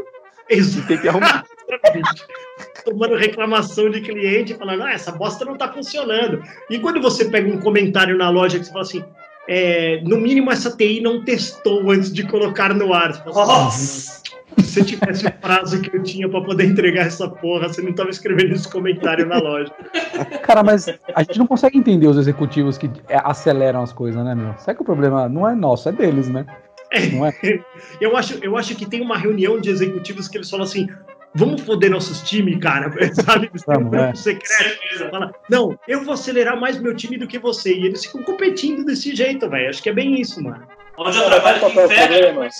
e 0.49 0.62
tem 0.83 0.99
que 0.99 1.09
arrumar. 1.09 1.44
Exatamente. 1.68 2.27
Tomando 2.85 3.16
reclamação 3.16 3.90
de 3.90 4.01
cliente, 4.01 4.55
falando, 4.55 4.85
ah, 4.85 4.92
essa 4.92 5.12
bosta 5.12 5.44
não 5.44 5.57
tá 5.57 5.71
funcionando. 5.71 6.42
E 6.71 6.79
quando 6.79 7.03
você 7.03 7.27
pega 7.27 7.51
um 7.51 7.61
comentário 7.61 8.16
na 8.16 8.31
loja 8.31 8.59
que 8.59 8.64
você 8.64 8.71
fala 8.73 8.83
assim, 8.83 9.05
é, 9.48 10.00
no 10.04 10.20
mínimo 10.20 10.52
essa 10.52 10.70
TI 10.70 11.00
não 11.00 11.24
testou 11.24 11.90
antes 11.90 12.12
de 12.12 12.22
colocar 12.24 12.74
no 12.74 12.92
ar. 12.92 13.14
Você 13.14 13.32
fala 13.32 13.42
assim, 13.42 13.64
Nossa! 13.64 14.18
se 14.62 14.80
eu 14.80 14.84
tivesse 14.84 15.26
o 15.26 15.32
prazo 15.32 15.80
que 15.80 15.96
eu 15.96 16.02
tinha 16.02 16.28
pra 16.28 16.40
poder 16.40 16.66
entregar 16.66 17.06
essa 17.06 17.28
porra, 17.28 17.68
você 17.68 17.80
não 17.80 17.92
tava 17.92 18.11
escrevendo 18.11 18.52
esse 18.52 18.68
comentário 18.68 19.26
na 19.26 19.38
loja. 19.38 19.72
Cara, 20.42 20.62
mas 20.62 20.88
a 21.14 21.22
gente 21.22 21.38
não 21.38 21.46
consegue 21.46 21.78
entender 21.78 22.06
os 22.06 22.16
executivos 22.16 22.76
que 22.76 22.90
é, 23.08 23.20
aceleram 23.24 23.82
as 23.82 23.92
coisas, 23.92 24.22
né, 24.22 24.34
meu? 24.34 24.54
Será 24.58 24.74
que 24.74 24.82
o 24.82 24.84
problema 24.84 25.28
não 25.28 25.48
é 25.48 25.54
nosso, 25.54 25.88
é 25.88 25.92
deles, 25.92 26.28
né? 26.28 26.44
Não 27.12 27.26
é? 27.26 27.32
Eu 28.00 28.16
acho, 28.16 28.38
eu 28.42 28.56
acho 28.56 28.74
que 28.74 28.87
tem 28.87 29.02
uma 29.02 29.16
reunião 29.16 29.61
de 29.61 29.68
executivos 29.70 30.26
que 30.28 30.38
eles 30.38 30.48
falam 30.48 30.64
assim: 30.64 30.88
vamos 31.35 31.62
foder 31.62 31.91
nossos 31.91 32.23
times, 32.23 32.59
cara, 32.59 32.91
sabe? 33.14 33.47
Eles 33.47 33.64
têm 33.64 33.77
um 33.77 33.79
Vamos, 33.79 33.91
grupo 33.91 34.05
é. 34.05 34.14
secreto. 34.14 35.11
Fala, 35.11 35.33
não, 35.51 35.79
eu 35.87 36.05
vou 36.05 36.14
acelerar 36.14 36.59
mais 36.59 36.81
meu 36.81 36.95
time 36.95 37.17
do 37.17 37.27
que 37.27 37.38
você. 37.38 37.75
E 37.75 37.87
eles 37.87 38.05
ficam 38.05 38.23
competindo 38.23 38.85
desse 38.85 39.14
jeito, 39.14 39.49
velho. 39.49 39.69
Acho 39.69 39.83
que 39.83 39.91
é 39.91 39.93
bem 39.93 40.21
isso, 40.21 40.43
mano. 40.43 40.67
Onde 40.97 41.17
eu 41.17 41.25
trabalho 41.27 41.61
Qual 41.61 41.71
que 41.71 41.79
que 41.79 41.81
é 41.81 41.87
o 41.87 41.93
é 41.93 42.07
problema? 42.07 42.51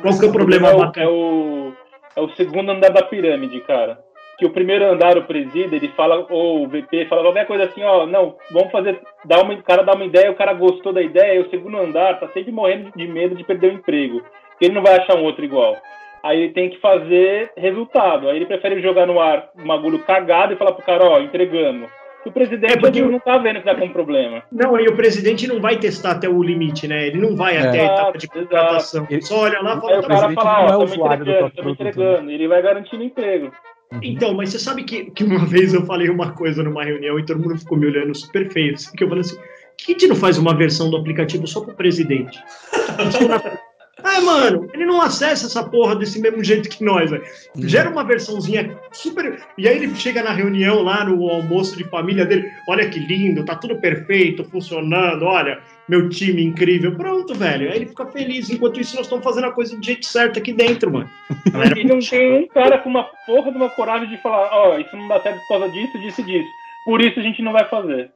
Qual 0.00 0.18
que 0.18 0.24
é 0.24 0.28
o 0.28 0.32
problema, 0.32 0.68
é 0.68 0.74
o, 0.74 0.92
é 0.96 1.08
o, 1.08 1.72
é 2.16 2.20
o 2.20 2.28
segundo 2.36 2.70
andar 2.70 2.90
da 2.90 3.02
pirâmide, 3.02 3.60
cara. 3.60 3.98
Que 4.38 4.46
o 4.46 4.50
primeiro 4.50 4.84
andar, 4.84 5.16
o 5.16 5.24
presídio, 5.24 5.74
ele 5.74 5.88
fala, 5.96 6.26
ou 6.28 6.64
o 6.64 6.68
VP 6.68 7.06
fala 7.06 7.22
qualquer 7.22 7.46
coisa 7.46 7.64
assim, 7.64 7.82
ó, 7.84 8.04
não, 8.04 8.36
vamos 8.50 8.72
fazer, 8.72 9.00
dá 9.24 9.40
uma, 9.40 9.54
o 9.54 9.62
cara 9.62 9.82
dá 9.84 9.94
uma 9.94 10.04
ideia, 10.04 10.30
o 10.30 10.34
cara 10.34 10.52
gostou 10.52 10.92
da 10.92 11.00
ideia, 11.00 11.36
e 11.36 11.40
o 11.40 11.50
segundo 11.50 11.78
andar 11.78 12.18
tá 12.18 12.28
sempre 12.28 12.50
morrendo 12.50 12.90
de 12.96 13.06
medo 13.06 13.36
de 13.36 13.44
perder 13.44 13.72
o 13.72 13.74
emprego. 13.74 14.22
Porque 14.50 14.64
ele 14.66 14.74
não 14.74 14.82
vai 14.82 14.96
achar 14.96 15.16
um 15.16 15.22
outro 15.24 15.44
igual. 15.44 15.76
Aí 16.24 16.40
ele 16.44 16.52
tem 16.54 16.70
que 16.70 16.80
fazer 16.80 17.50
resultado. 17.54 18.28
Aí 18.30 18.36
ele 18.36 18.46
prefere 18.46 18.80
jogar 18.80 19.06
no 19.06 19.20
ar 19.20 19.50
um 19.58 19.66
bagulho 19.66 19.98
cagado 19.98 20.54
e 20.54 20.56
falar 20.56 20.72
pro 20.72 20.82
cara, 20.84 21.04
ó, 21.04 21.20
entregamos. 21.20 21.90
E 22.24 22.30
o 22.30 22.32
presidente 22.32 22.72
É 22.72 22.80
porque- 22.80 23.02
não 23.02 23.20
tá 23.20 23.36
vendo 23.36 23.58
que 23.58 23.66
tá 23.66 23.74
com 23.74 23.86
problema. 23.90 24.42
Não, 24.50 24.80
e 24.80 24.88
o 24.88 24.96
presidente 24.96 25.46
não 25.46 25.60
vai 25.60 25.76
testar 25.76 26.12
até 26.12 26.26
o 26.26 26.42
limite, 26.42 26.88
né? 26.88 27.08
Ele 27.08 27.18
não 27.18 27.36
vai 27.36 27.56
É. 27.56 27.68
até 27.68 27.80
a 27.80 27.84
etapa 27.84 28.16
de 28.16 28.24
Exato, 28.24 28.38
contratação. 28.40 29.06
Ele- 29.10 29.20
Só 29.20 29.40
olha 29.42 29.60
lá 29.60 29.72
e 29.72 29.74
Aí 29.74 29.80
fala, 29.80 29.98
o 29.98 30.00
tá 30.02 30.08
cara 30.08 30.08
presidente 30.08 30.34
fala, 30.42 30.48
não 30.48 30.56
é 30.56 30.62
ó, 30.62 30.84
estamos 30.84 30.92
entregando, 30.94 31.46
estamos 31.48 31.52
produto, 31.76 31.80
entregando. 31.82 32.30
Ele 32.30 32.48
vai 32.48 32.62
garantindo 32.62 33.04
emprego. 33.04 33.52
Então, 34.02 34.32
mas 34.34 34.48
você 34.48 34.58
sabe 34.58 34.84
que, 34.84 35.10
que 35.10 35.22
uma 35.22 35.44
vez 35.44 35.74
eu 35.74 35.84
falei 35.84 36.08
uma 36.08 36.32
coisa 36.32 36.62
numa 36.62 36.82
reunião 36.82 37.18
e 37.18 37.26
todo 37.26 37.38
mundo 37.38 37.58
ficou 37.58 37.76
me 37.76 37.86
olhando 37.86 38.14
super 38.14 38.50
feio. 38.50 38.72
Assim, 38.72 38.96
que 38.96 39.04
eu 39.04 39.08
falei 39.08 39.20
assim: 39.20 39.36
por 39.36 39.44
que 39.76 39.92
a 39.92 39.92
gente 39.92 40.06
não 40.08 40.16
faz 40.16 40.38
uma 40.38 40.56
versão 40.56 40.90
do 40.90 40.96
aplicativo 40.96 41.46
só 41.46 41.60
pro 41.60 41.74
presidente? 41.74 42.42
Ah, 44.04 44.20
mano, 44.20 44.68
ele 44.74 44.84
não 44.84 45.00
acessa 45.00 45.46
essa 45.46 45.64
porra 45.64 45.96
desse 45.96 46.20
mesmo 46.20 46.44
jeito 46.44 46.68
que 46.68 46.84
nós, 46.84 47.10
velho. 47.10 47.24
Gera 47.56 47.88
uma 47.88 48.04
versãozinha 48.04 48.78
super. 48.92 49.40
E 49.56 49.66
aí 49.66 49.76
ele 49.78 49.94
chega 49.94 50.22
na 50.22 50.30
reunião 50.30 50.82
lá 50.82 51.04
no 51.04 51.26
almoço 51.28 51.74
de 51.74 51.84
família 51.84 52.26
dele. 52.26 52.52
Olha 52.68 52.88
que 52.88 52.98
lindo, 52.98 53.44
tá 53.44 53.56
tudo 53.56 53.80
perfeito, 53.80 54.44
funcionando. 54.44 55.24
Olha, 55.24 55.58
meu 55.88 56.08
time 56.10 56.44
incrível. 56.44 56.94
Pronto, 56.94 57.34
velho. 57.34 57.70
Aí 57.70 57.76
ele 57.76 57.86
fica 57.86 58.04
feliz. 58.06 58.50
Enquanto 58.50 58.78
isso, 58.78 58.94
nós 58.94 59.06
estamos 59.06 59.24
fazendo 59.24 59.46
a 59.46 59.52
coisa 59.52 59.74
do 59.74 59.82
jeito 59.82 60.04
certo 60.04 60.38
aqui 60.38 60.52
dentro, 60.52 60.92
mano. 60.92 61.08
Galera, 61.50 61.78
E 61.78 61.84
não 61.84 61.98
tem 61.98 62.44
um 62.44 62.46
cara 62.48 62.78
com 62.78 62.90
uma 62.90 63.04
porra 63.26 63.50
de 63.50 63.56
uma 63.56 63.70
coragem 63.70 64.08
de 64.10 64.20
falar, 64.20 64.50
ó, 64.52 64.78
isso 64.78 64.94
não 64.94 65.08
dá 65.08 65.18
certo 65.20 65.40
por 65.40 65.58
causa 65.58 65.72
disso, 65.72 65.98
disso 65.98 66.20
e 66.20 66.24
disso. 66.24 66.48
Por 66.84 67.00
isso 67.00 67.18
a 67.18 67.22
gente 67.22 67.40
não 67.40 67.52
vai 67.52 67.66
fazer. 67.68 68.10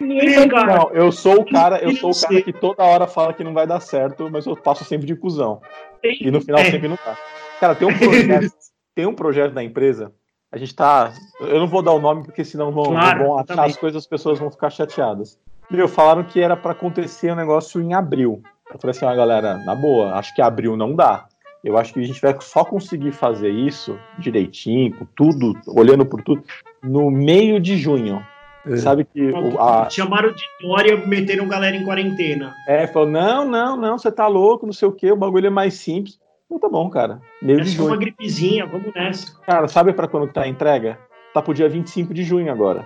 Ninguém 0.00 0.30
Sim, 0.30 0.48
cara. 0.48 0.76
Não, 0.76 0.90
eu 0.92 1.12
sou 1.12 1.40
o 1.40 1.50
cara, 1.50 1.78
eu 1.78 1.94
sou 1.96 2.10
o 2.10 2.20
cara 2.20 2.42
que 2.42 2.52
toda 2.52 2.82
hora 2.82 3.06
fala 3.06 3.34
que 3.34 3.44
não 3.44 3.52
vai 3.52 3.66
dar 3.66 3.80
certo, 3.80 4.30
mas 4.30 4.46
eu 4.46 4.56
passo 4.56 4.84
sempre 4.84 5.06
de 5.06 5.14
cuzão. 5.14 5.60
E 6.02 6.30
no 6.30 6.40
final 6.40 6.60
É. 6.60 6.70
sempre 6.70 6.88
não 6.88 6.96
tá. 6.96 7.16
Cara, 7.58 7.74
tem 7.74 7.86
um 7.86 7.98
projeto, 7.98 8.52
tem 8.94 9.06
um 9.06 9.14
projeto 9.14 9.52
da 9.52 9.62
empresa. 9.62 10.12
A 10.50 10.58
gente 10.58 10.74
tá. 10.74 11.12
Eu 11.40 11.60
não 11.60 11.66
vou 11.66 11.82
dar 11.82 11.92
o 11.92 12.00
nome 12.00 12.24
porque 12.24 12.44
senão 12.44 12.72
vão, 12.72 12.84
Claro, 12.86 13.24
vão 13.24 13.38
achar 13.38 13.64
as 13.64 13.76
coisas, 13.76 14.02
as 14.02 14.06
pessoas 14.08 14.38
vão 14.38 14.50
ficar 14.50 14.70
chateadas. 14.70 15.38
Meu, 15.70 15.86
falaram 15.86 16.24
que 16.24 16.40
era 16.40 16.56
para 16.56 16.72
acontecer 16.72 17.30
um 17.30 17.36
negócio 17.36 17.80
em 17.80 17.94
abril. 17.94 18.42
Eu 18.72 18.78
falei 18.80 18.90
assim, 18.90 19.04
ó, 19.04 19.14
galera, 19.14 19.58
na 19.58 19.74
boa, 19.74 20.14
acho 20.14 20.34
que 20.34 20.42
abril 20.42 20.76
não 20.76 20.94
dá. 20.96 21.26
Eu 21.62 21.76
acho 21.76 21.92
que 21.92 22.00
a 22.00 22.02
gente 22.02 22.20
vai 22.20 22.34
só 22.40 22.64
conseguir 22.64 23.12
fazer 23.12 23.50
isso 23.50 23.98
direitinho, 24.18 24.96
com 24.96 25.04
tudo, 25.14 25.52
olhando 25.68 26.06
por 26.06 26.22
tudo, 26.22 26.42
no 26.82 27.10
meio 27.10 27.60
de 27.60 27.76
junho. 27.76 28.24
É. 28.66 28.76
Sabe 28.76 29.04
que 29.04 29.30
o- 29.30 29.58
a, 29.60 29.88
Chamaram 29.88 30.32
de 30.32 30.42
Dória, 30.60 30.96
meteram 31.06 31.48
galera 31.48 31.74
em 31.76 31.84
quarentena. 31.84 32.54
é, 32.68 32.86
falou, 32.86 33.08
não, 33.08 33.44
não, 33.46 33.76
não, 33.76 33.98
você 33.98 34.12
tá 34.12 34.26
louco, 34.26 34.66
não 34.66 34.72
sei 34.72 34.86
o 34.88 34.92
que, 34.92 35.10
o 35.10 35.16
bagulho 35.16 35.46
é 35.46 35.50
mais 35.50 35.74
simples. 35.74 36.18
Então 36.46 36.58
tá 36.58 36.68
bom, 36.68 36.90
cara. 36.90 37.20
Meio 37.40 37.60
É 37.60 37.62
de 37.62 37.70
só 37.76 37.86
uma 37.86 37.96
gripezinha, 37.96 38.66
vamos 38.66 38.92
nessa. 38.94 39.38
Cara, 39.46 39.68
sabe 39.68 39.92
pra 39.92 40.08
quando 40.08 40.26
que 40.28 40.34
tá 40.34 40.42
a 40.42 40.48
entrega? 40.48 40.98
Tá 41.32 41.40
pro 41.40 41.54
dia 41.54 41.68
25 41.68 42.12
de 42.12 42.24
junho 42.24 42.50
agora. 42.52 42.84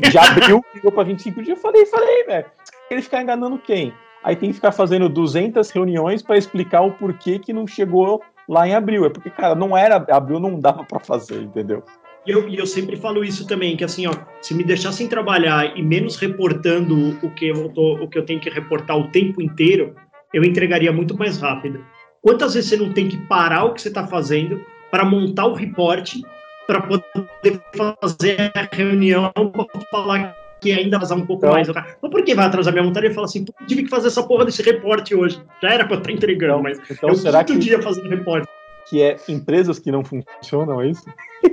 De 0.00 0.18
abril, 0.18 0.60
ficou 0.74 0.90
pra 0.90 1.04
25 1.04 1.38
de 1.40 1.46
junho. 1.46 1.56
Eu 1.56 1.60
falei, 1.60 1.86
falei, 1.86 2.24
velho. 2.24 2.46
Ele 2.90 3.00
ficar 3.02 3.22
enganando 3.22 3.56
quem? 3.56 3.92
Aí 4.22 4.34
tem 4.34 4.48
que 4.50 4.54
ficar 4.56 4.72
fazendo 4.72 5.08
200 5.08 5.70
reuniões 5.70 6.22
pra 6.22 6.36
explicar 6.36 6.80
o 6.82 6.90
porquê 6.92 7.38
que 7.38 7.52
não 7.52 7.66
chegou 7.66 8.20
lá 8.48 8.66
em 8.66 8.74
abril. 8.74 9.04
É 9.04 9.10
porque, 9.10 9.30
cara, 9.30 9.54
não 9.54 9.76
era 9.76 9.96
abril, 10.10 10.40
não 10.40 10.58
dava 10.58 10.82
pra 10.82 10.98
fazer, 10.98 11.40
entendeu? 11.42 11.82
E 12.26 12.30
eu, 12.30 12.48
e 12.48 12.56
eu 12.56 12.66
sempre 12.66 12.96
falo 12.96 13.22
isso 13.22 13.46
também, 13.46 13.76
que 13.76 13.84
assim, 13.84 14.06
ó, 14.06 14.12
se 14.40 14.54
me 14.54 14.64
deixassem 14.64 15.06
trabalhar 15.08 15.76
e 15.76 15.82
menos 15.82 16.16
reportando 16.16 17.18
o 17.22 17.30
que, 17.30 17.48
eu 17.48 17.68
tô, 17.68 17.96
o 18.02 18.08
que 18.08 18.16
eu 18.18 18.24
tenho 18.24 18.40
que 18.40 18.48
reportar 18.48 18.96
o 18.96 19.08
tempo 19.08 19.42
inteiro, 19.42 19.94
eu 20.32 20.42
entregaria 20.42 20.90
muito 20.92 21.16
mais 21.16 21.38
rápido. 21.38 21.84
Quantas 22.22 22.54
vezes 22.54 22.70
você 22.70 22.76
não 22.78 22.92
tem 22.92 23.08
que 23.08 23.18
parar 23.26 23.64
o 23.64 23.74
que 23.74 23.82
você 23.82 23.88
está 23.88 24.06
fazendo 24.06 24.60
para 24.90 25.04
montar 25.04 25.44
o 25.46 25.52
reporte, 25.54 26.22
para 26.66 26.80
poder 26.80 27.60
fazer 28.00 28.50
a 28.56 28.74
reunião, 28.74 29.30
para 29.34 29.80
falar 29.90 30.34
que 30.62 30.72
ainda 30.72 30.98
vazar 30.98 31.18
um 31.18 31.26
pouco 31.26 31.44
Então- 31.44 31.52
mais. 31.52 31.68
Mas 31.68 32.10
por 32.10 32.22
que 32.24 32.34
vai 32.34 32.46
atrasar 32.46 32.72
minha 32.72 32.82
vontade? 32.86 33.04
Ele 33.06 33.14
fala 33.14 33.26
assim, 33.26 33.44
"Pô, 33.44 33.52
eu 33.60 33.66
tive 33.66 33.82
que 33.82 33.90
fazer 33.90 34.06
essa 34.06 34.22
porra 34.22 34.46
desse 34.46 34.62
reporte 34.62 35.14
hoje. 35.14 35.38
Já 35.62 35.74
era 35.74 35.84
para 35.84 35.96
eu 35.96 35.98
estar 35.98 36.10
entregando, 36.10 36.62
mas 36.62 36.80
Então 36.90 37.10
eu 37.10 37.14
será 37.16 37.44
que, 37.44 37.58
dia 37.58 37.82
fazendo 37.82 38.08
reporte. 38.08 38.48
Que 38.88 39.02
é 39.02 39.16
empresas 39.28 39.78
que 39.78 39.90
não 39.90 40.02
funcionam, 40.04 40.80
é 40.80 40.88
isso? 40.88 41.04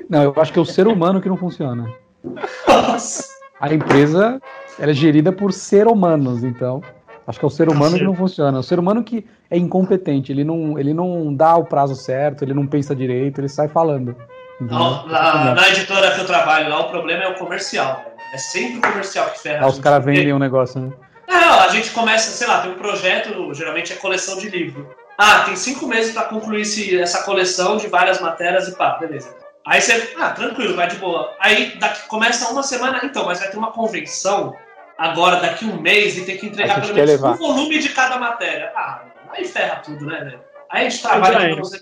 Não, 0.10 0.24
eu 0.24 0.34
acho 0.38 0.52
que 0.54 0.60
é 0.60 0.62
o 0.62 0.65
ser 0.65 0.88
humano 0.88 1.22
que 1.22 1.30
não 1.30 1.38
funciona. 1.38 1.91
Nossa. 2.67 3.26
A 3.60 3.74
empresa 3.74 4.41
ela 4.80 4.91
é 4.91 4.94
gerida 4.94 5.32
por 5.32 5.52
ser 5.54 5.88
humanos, 5.88 6.44
então. 6.44 6.82
Acho 7.28 7.38
que 7.39 7.46
é 7.46 7.48
o 7.48 7.52
ser 7.52 7.70
humano 7.70 7.98
que 7.98 8.04
não 8.04 8.15
funciona. 8.15 8.60
O 8.60 8.63
ser 8.63 8.80
humano 8.80 9.04
que 9.04 9.26
é 9.50 9.58
incompetente, 9.58 10.32
ele 10.32 10.44
não, 10.44 10.78
ele 10.80 10.94
não 10.94 11.34
dá 11.34 11.56
o 11.56 11.63
prazo 11.65 11.96
certo, 11.96 12.44
ele 12.44 12.54
não 12.54 12.65
pensa 12.65 12.96
direito, 12.96 13.39
ele 13.39 13.48
sai 13.48 13.67
falando. 13.67 14.15
Lá, 14.60 15.04
lá- 15.08 15.56
na 15.56 15.70
editora 15.70 16.12
que 16.12 16.22
eu 16.22 16.26
trabalho, 16.26 16.70
lá 16.70 16.82
o 16.82 16.89
problema 16.89 17.24
é 17.24 17.28
o 17.30 17.36
comercial. 17.36 17.98
velho. 17.98 18.12
É 18.34 18.38
sempre 18.38 18.78
o 18.80 18.82
comercial 18.82 19.30
que 19.32 19.39
ferra. 19.39 19.60
Lá 19.62 19.65
a 19.65 19.70
os 19.70 19.76
gente. 19.76 19.84
caras 19.84 20.06
vendem 20.06 20.34
um 20.34 20.39
negócio, 20.39 20.80
né? 20.82 20.91
Não, 21.28 21.60
a 21.62 21.67
gente 21.70 21.91
começa, 21.91 22.32
sei 22.32 22.48
lá, 22.48 22.62
tem 22.62 22.72
um 22.72 22.76
projeto, 22.76 23.54
geralmente 23.54 23.94
é 23.94 23.96
coleção 23.96 24.38
de 24.38 24.50
livro. 24.50 24.88
Ah, 25.23 25.43
tem 25.45 25.55
cinco 25.55 25.88
meses 25.88 26.13
pra 26.13 26.23
concluir 26.23 26.62
esse- 26.62 26.99
essa 26.99 27.21
coleção 27.21 27.77
de 27.77 27.88
várias 27.88 28.19
matérias 28.19 28.67
e 28.67 28.75
pá, 28.75 28.97
beleza. 28.97 29.36
Aí 29.67 29.79
você, 29.79 30.13
ah, 30.17 30.31
tranquilo, 30.31 30.75
vai 30.75 30.88
de 30.88 30.95
boa. 30.95 31.36
Aí 31.39 31.77
daqui, 31.77 32.07
começa 32.07 32.49
uma 32.49 32.63
semana, 32.63 32.99
então, 33.03 33.25
mas 33.27 33.38
vai 33.39 33.49
ter 33.51 33.57
uma 33.57 33.71
convenção 33.71 34.55
agora, 34.97 35.36
daqui 35.36 35.65
um 35.65 35.79
mês, 35.79 36.17
e 36.17 36.25
tem 36.25 36.38
que 36.38 36.47
entregar 36.47 36.81
pelo 36.81 36.95
menos 36.95 37.12
levar. 37.12 37.34
um 37.34 37.38
volume 37.38 37.77
de 37.77 37.89
cada 37.89 38.17
matéria. 38.17 38.71
Ah, 38.75 39.03
aí 39.31 39.45
ferra 39.45 39.75
tudo, 39.86 40.07
né, 40.07 40.21
velho? 40.23 40.39
Aí 40.71 40.88
a 40.88 40.89
gente 40.89 41.03
trabalha 41.03 41.38
pra 41.53 41.63
você. 41.63 41.81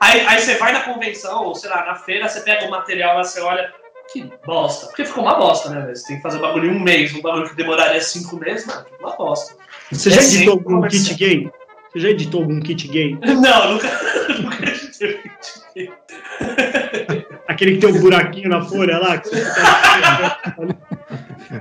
Aí, 0.00 0.26
aí 0.26 0.40
você 0.40 0.54
vai 0.56 0.72
na 0.72 0.80
convenção, 0.80 1.44
ou 1.44 1.54
sei 1.54 1.70
lá, 1.70 1.86
na 1.86 1.94
feira, 1.94 2.28
você 2.28 2.40
pega 2.42 2.66
o 2.66 2.70
material 2.70 3.16
lá, 3.16 3.24
você 3.24 3.40
olha, 3.40 3.72
que 4.12 4.30
bosta. 4.44 4.88
Porque 4.88 5.06
ficou 5.06 5.24
uma 5.24 5.36
bosta, 5.36 5.70
né, 5.70 5.80
velho? 5.80 5.96
Você 5.96 6.06
tem 6.08 6.16
que 6.16 6.22
fazer 6.22 6.36
o 6.36 6.42
bagulho 6.42 6.70
em 6.70 6.76
um 6.76 6.80
mês, 6.80 7.14
um 7.14 7.22
bagulho 7.22 7.48
que 7.48 7.56
demoraria 7.56 8.00
cinco 8.02 8.36
meses, 8.36 8.66
mano, 8.66 8.84
ficou 8.84 9.06
uma 9.08 9.16
bosta. 9.16 9.54
Você 9.90 10.10
já 10.10 10.20
editou 10.20 10.54
algum 10.54 10.82
kit 10.88 11.14
gay? 11.14 11.50
Você 11.94 12.00
já 12.00 12.08
editou 12.10 12.40
algum 12.42 12.60
kit 12.60 12.88
gay? 12.88 13.16
Não, 13.22 13.72
nunca. 13.72 13.88
nunca 14.42 14.66
tive. 14.90 15.30
Aquele 17.46 17.74
que 17.76 17.78
tem 17.86 17.90
um 17.94 18.00
buraquinho 18.00 18.48
na 18.48 18.62
folha 18.64 18.98
lá? 18.98 19.18
que 19.18 19.28
você 19.28 19.44
tá- 19.44 20.56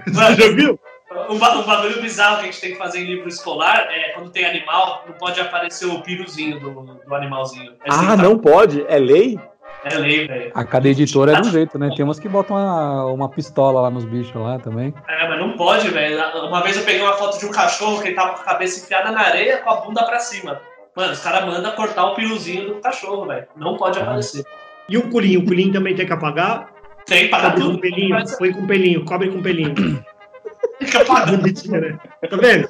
Você 0.07 0.35
já 0.41 0.51
viu? 0.55 0.79
um, 1.29 1.35
um 1.35 1.37
bagulho 1.37 2.01
bizarro 2.01 2.37
que 2.37 2.41
a 2.43 2.45
gente 2.45 2.59
tem 2.61 2.71
que 2.71 2.77
fazer 2.77 2.99
em 3.01 3.05
livro 3.05 3.27
escolar 3.27 3.87
é 3.91 4.09
quando 4.13 4.31
tem 4.31 4.45
animal, 4.45 5.03
não 5.07 5.13
pode 5.15 5.39
aparecer 5.39 5.85
o 5.85 6.01
piruzinho 6.01 6.59
do, 6.59 6.71
do 7.05 7.13
animalzinho. 7.15 7.71
Tem 7.73 7.79
Ah, 7.91 8.15
que 8.15 8.23
não 8.23 8.39
pode? 8.39 8.83
É 8.87 8.97
lei? 8.97 9.39
É 9.85 9.95
lei, 9.97 10.27
velho. 10.27 10.51
A 10.53 10.63
cada 10.63 10.87
editora 10.87 11.33
é 11.33 11.41
do 11.41 11.49
jeito, 11.49 11.77
né? 11.77 11.89
Tem 11.95 12.05
umas 12.05 12.19
que 12.19 12.29
botam 12.29 12.55
uma, 12.55 13.05
uma 13.05 13.29
pistola 13.29 13.81
lá 13.81 13.89
nos 13.89 14.05
bichos 14.05 14.33
lá 14.35 14.57
também. 14.59 14.93
É, 15.07 15.27
mas 15.27 15.39
não 15.39 15.57
pode, 15.57 15.89
velho. 15.89 16.17
Uma 16.47 16.61
vez 16.61 16.77
eu 16.77 16.83
peguei 16.83 17.01
uma 17.01 17.13
foto 17.13 17.37
de 17.37 17.45
um 17.45 17.51
cachorro 17.51 18.01
que 18.01 18.07
ele 18.09 18.15
tava 18.15 18.33
com 18.33 18.41
a 18.41 18.45
cabeça 18.45 18.83
enfiada 18.83 19.11
na 19.11 19.21
areia 19.21 19.57
com 19.57 19.69
a 19.69 19.81
bunda 19.81 20.03
pra 20.05 20.19
cima. 20.19 20.61
Mano, 20.95 21.11
os 21.11 21.19
caras 21.19 21.45
mandam 21.45 21.71
cortar 21.73 22.05
o 22.05 22.15
piruzinho 22.15 22.75
do 22.75 22.75
cachorro, 22.75 23.25
velho. 23.25 23.45
Não 23.55 23.77
pode 23.77 23.99
aparecer. 23.99 24.45
E 24.87 24.97
o 24.97 25.09
pulinho? 25.09 25.39
O 25.41 25.45
pulinho 25.45 25.73
também 25.73 25.95
tem 25.95 26.05
que 26.05 26.13
apagar? 26.13 26.69
Tem 27.05 27.25
que 27.25 27.29
pagar 27.29 27.51
Cobre 27.51 27.61
com 27.61 27.69
tudo. 27.71 27.79
pelinho? 27.81 28.15
Põe 28.37 28.51
com 28.53 28.67
pelinho, 28.67 29.05
cobre 29.05 29.29
com 29.29 29.41
pelinho. 29.41 29.73
Fica 30.85 31.05
pagando. 31.05 31.43
Né? 31.43 31.99
Tá 32.29 32.37
vendo? 32.37 32.67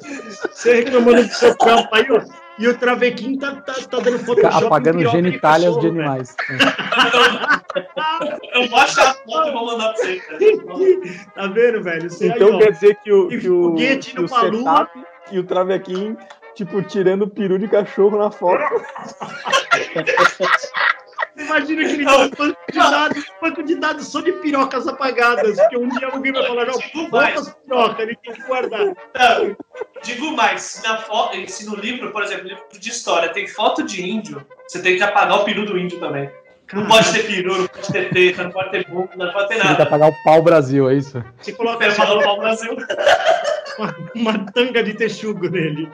Você 0.52 0.74
reclamando 0.76 1.22
do 1.24 1.32
seu 1.32 1.56
campo 1.56 1.88
aí, 1.92 2.06
ó. 2.10 2.44
E 2.56 2.68
o 2.68 2.78
Travequim 2.78 3.36
tá, 3.36 3.56
tá, 3.56 3.72
tá 3.72 3.98
dando 3.98 4.12
Fica 4.18 4.26
Photoshop. 4.26 4.66
apagando 4.66 5.10
genitálias 5.10 5.76
de 5.80 5.88
animais. 5.88 6.36
Eu 8.54 8.68
vou 8.68 8.78
achar 8.78 9.10
a 9.10 9.14
foto 9.14 9.48
e 9.48 9.52
vou 9.52 9.66
mandar 9.66 9.92
pra 9.92 9.96
você, 10.04 10.16
cara. 10.20 10.38
Tá 11.34 11.46
vendo, 11.48 11.82
velho? 11.82 12.08
Você 12.10 12.24
aí, 12.26 12.30
Então 12.30 12.54
ó, 12.54 12.58
quer 12.58 12.70
dizer 12.70 12.96
que 13.02 13.12
o, 13.12 13.26
que 13.28 13.48
o, 13.50 13.62
foguete 13.70 14.14
que 14.14 14.22
o 14.22 14.28
setup 14.28 14.90
e 15.32 15.38
o 15.40 15.44
travequim, 15.44 16.16
tipo, 16.54 16.80
tirando 16.82 17.22
o 17.22 17.28
peru 17.28 17.58
de 17.58 17.66
cachorro 17.66 18.18
na 18.18 18.30
foto. 18.30 18.62
Imagina 21.36 21.82
aquele 21.82 22.04
banco 22.04 22.56
de 22.70 22.78
dados, 22.78 23.24
banco 23.42 23.62
de 23.62 23.74
dados 23.74 24.06
só 24.06 24.20
de 24.20 24.32
pirocas 24.32 24.86
apagadas, 24.86 25.56
porque 25.56 25.76
um 25.76 25.88
dia 25.88 26.08
alguém 26.08 26.32
vai 26.32 26.46
falar, 26.46 26.66
não, 26.66 26.78
volta 27.10 27.40
as 27.40 27.54
pirocas, 27.54 27.98
ele 28.00 28.16
tem 28.22 28.34
que 28.34 28.42
guardar. 28.42 28.86
Não, 28.86 29.56
digo 30.02 30.30
mais, 30.32 30.62
se, 30.62 30.86
na 30.86 30.98
foto, 30.98 31.36
se 31.50 31.66
no 31.66 31.74
livro, 31.74 32.12
por 32.12 32.22
exemplo, 32.22 32.48
livro 32.48 32.64
de 32.72 32.88
história, 32.88 33.30
tem 33.30 33.48
foto 33.48 33.82
de 33.82 34.08
índio, 34.08 34.46
você 34.66 34.80
tem 34.80 34.96
que 34.96 35.02
apagar 35.02 35.40
o 35.40 35.44
peru 35.44 35.66
do 35.66 35.76
índio 35.76 35.98
também. 35.98 36.30
Não 36.72 36.86
pode 36.86 37.12
ter 37.12 37.26
peru, 37.26 37.58
não 37.58 37.68
pode 37.68 37.92
ter 37.92 38.10
teta, 38.10 38.44
não 38.44 38.50
pode 38.50 38.70
ter 38.70 38.86
bunda, 38.88 39.10
não 39.16 39.32
pode 39.32 39.48
ter 39.48 39.54
Tem 39.54 39.62
que 39.62 39.68
nada. 39.68 39.82
apagar 39.82 40.10
o 40.10 40.24
pau 40.24 40.42
Brasil, 40.42 40.88
é 40.88 40.94
isso? 40.94 41.22
Você 41.40 41.52
coloca 41.52 41.90
falo 41.90 42.08
coloca 42.10 42.26
pau 42.26 42.38
Brasil. 42.38 42.76
uma, 43.78 43.96
uma 44.14 44.52
tanga 44.52 44.82
de 44.82 44.94
texugo 44.94 45.48
nele. 45.48 45.90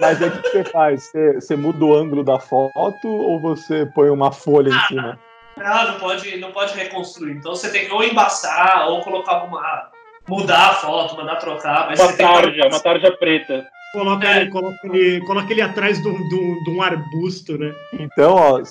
Mas 0.00 0.20
aí 0.22 0.28
o 0.28 0.42
que 0.42 0.48
você 0.50 0.64
faz? 0.64 1.04
Você, 1.04 1.34
você 1.34 1.56
muda 1.56 1.84
o 1.84 1.94
ângulo 1.94 2.24
da 2.24 2.38
foto 2.38 3.08
ou 3.08 3.40
você 3.40 3.86
põe 3.86 4.10
uma 4.10 4.32
folha 4.32 4.68
em 4.70 4.80
cima? 4.88 5.18
Não, 5.56 5.92
não 5.92 5.98
pode, 5.98 6.36
não 6.38 6.50
pode 6.52 6.74
reconstruir. 6.74 7.32
Então 7.32 7.54
você 7.54 7.70
tem 7.70 7.86
que 7.86 7.92
ou 7.92 8.02
embaçar, 8.02 8.88
ou 8.88 9.00
colocar 9.02 9.32
alguma. 9.32 9.90
mudar 10.28 10.70
a 10.70 10.74
foto, 10.74 11.16
mandar 11.16 11.36
trocar, 11.36 11.88
mas 11.88 12.00
Uma 12.00 12.12
que. 12.12 12.18
tarja, 12.18 12.68
uma 12.68 12.80
tarja 12.80 13.12
preta. 13.12 13.66
Coloca, 13.92 14.26
É. 14.26 14.40
ele, 14.40 14.50
coloca, 14.50 14.78
ele, 14.84 15.20
coloca 15.26 15.52
ele 15.52 15.60
atrás 15.60 16.00
de 16.00 16.08
um, 16.08 16.80
arbusto, 16.82 17.58
né? 17.58 17.74
Então, 17.92 18.34
ó, 18.34 18.62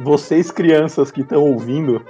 vocês 0.00 0.50
crianças 0.50 1.12
que 1.12 1.20
estão 1.20 1.40
ouvindo 1.42 2.04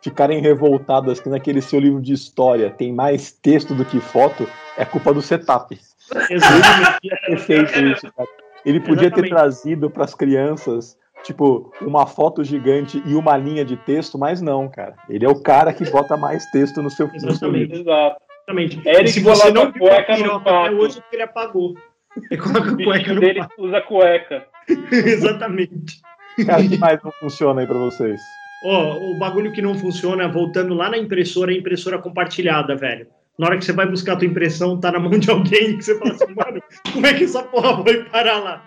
ficarem 0.00 0.40
revoltadas 0.40 1.18
que 1.18 1.28
naquele 1.28 1.60
seu 1.60 1.80
livro 1.80 2.00
de 2.00 2.12
história 2.12 2.70
tem 2.70 2.92
mais 2.92 3.32
texto 3.32 3.74
do 3.74 3.84
que 3.84 3.98
foto, 4.00 4.48
é 4.80 4.84
culpa 4.84 5.12
do 5.12 5.20
setup. 5.20 5.78
Exatamente. 6.30 7.00
ter 7.26 7.38
feito 7.38 7.78
isso, 7.84 8.12
cara. 8.12 8.28
Ele 8.64 8.80
podia 8.80 9.10
ter 9.10 9.28
trazido 9.28 9.90
para 9.90 10.04
as 10.04 10.14
crianças, 10.14 10.96
tipo, 11.22 11.72
uma 11.80 12.06
foto 12.06 12.42
gigante 12.42 13.02
e 13.06 13.14
uma 13.14 13.36
linha 13.36 13.64
de 13.64 13.76
texto, 13.76 14.18
mas 14.18 14.40
não, 14.40 14.68
cara. 14.68 14.96
Ele 15.08 15.24
é 15.24 15.28
o 15.28 15.40
cara 15.40 15.72
que 15.72 15.88
bota 15.90 16.16
mais 16.16 16.46
texto 16.50 16.82
no 16.82 16.90
seu, 16.90 17.08
seu 17.10 17.28
Exatamente. 17.30 17.80
Exatamente. 17.80 18.88
Eric 18.88 19.10
se 19.10 19.20
você 19.20 19.50
não 19.50 19.72
cueca 19.72 20.16
no 20.16 20.40
pato. 20.40 20.74
hoje, 20.74 20.98
é 20.98 21.00
porque 21.00 21.16
ele 21.16 21.22
apagou. 21.22 21.74
Ele 22.30 22.40
coloca 22.40 22.76
cueca 22.76 23.14
no 23.14 23.20
dele 23.20 23.40
pato. 23.40 23.54
usa 23.58 23.80
cueca. 23.82 24.46
Exatamente. 24.92 26.00
Cara, 26.46 26.62
o 26.62 26.68
que 26.68 26.78
mais 26.78 27.02
não 27.02 27.12
funciona 27.12 27.60
aí 27.60 27.66
para 27.66 27.78
vocês? 27.78 28.20
Ó, 28.64 28.96
o 29.10 29.18
bagulho 29.18 29.52
que 29.52 29.62
não 29.62 29.74
funciona, 29.74 30.28
voltando 30.28 30.74
lá 30.74 30.90
na 30.90 30.98
impressora, 30.98 31.52
é 31.52 31.54
a 31.54 31.58
impressora 31.58 31.98
compartilhada, 31.98 32.76
velho. 32.76 33.06
Na 33.40 33.46
hora 33.46 33.56
que 33.56 33.64
você 33.64 33.72
vai 33.72 33.86
buscar 33.86 34.12
a 34.12 34.16
tua 34.16 34.26
impressão, 34.26 34.78
tá 34.78 34.92
na 34.92 35.00
mão 35.00 35.18
de 35.18 35.30
alguém 35.30 35.78
que 35.78 35.82
você 35.82 35.98
fala 35.98 36.12
assim, 36.12 36.26
mano, 36.36 36.62
como 36.92 37.06
é 37.06 37.14
que 37.14 37.24
essa 37.24 37.42
porra 37.42 37.82
vai 37.82 38.04
parar 38.04 38.38
lá? 38.38 38.62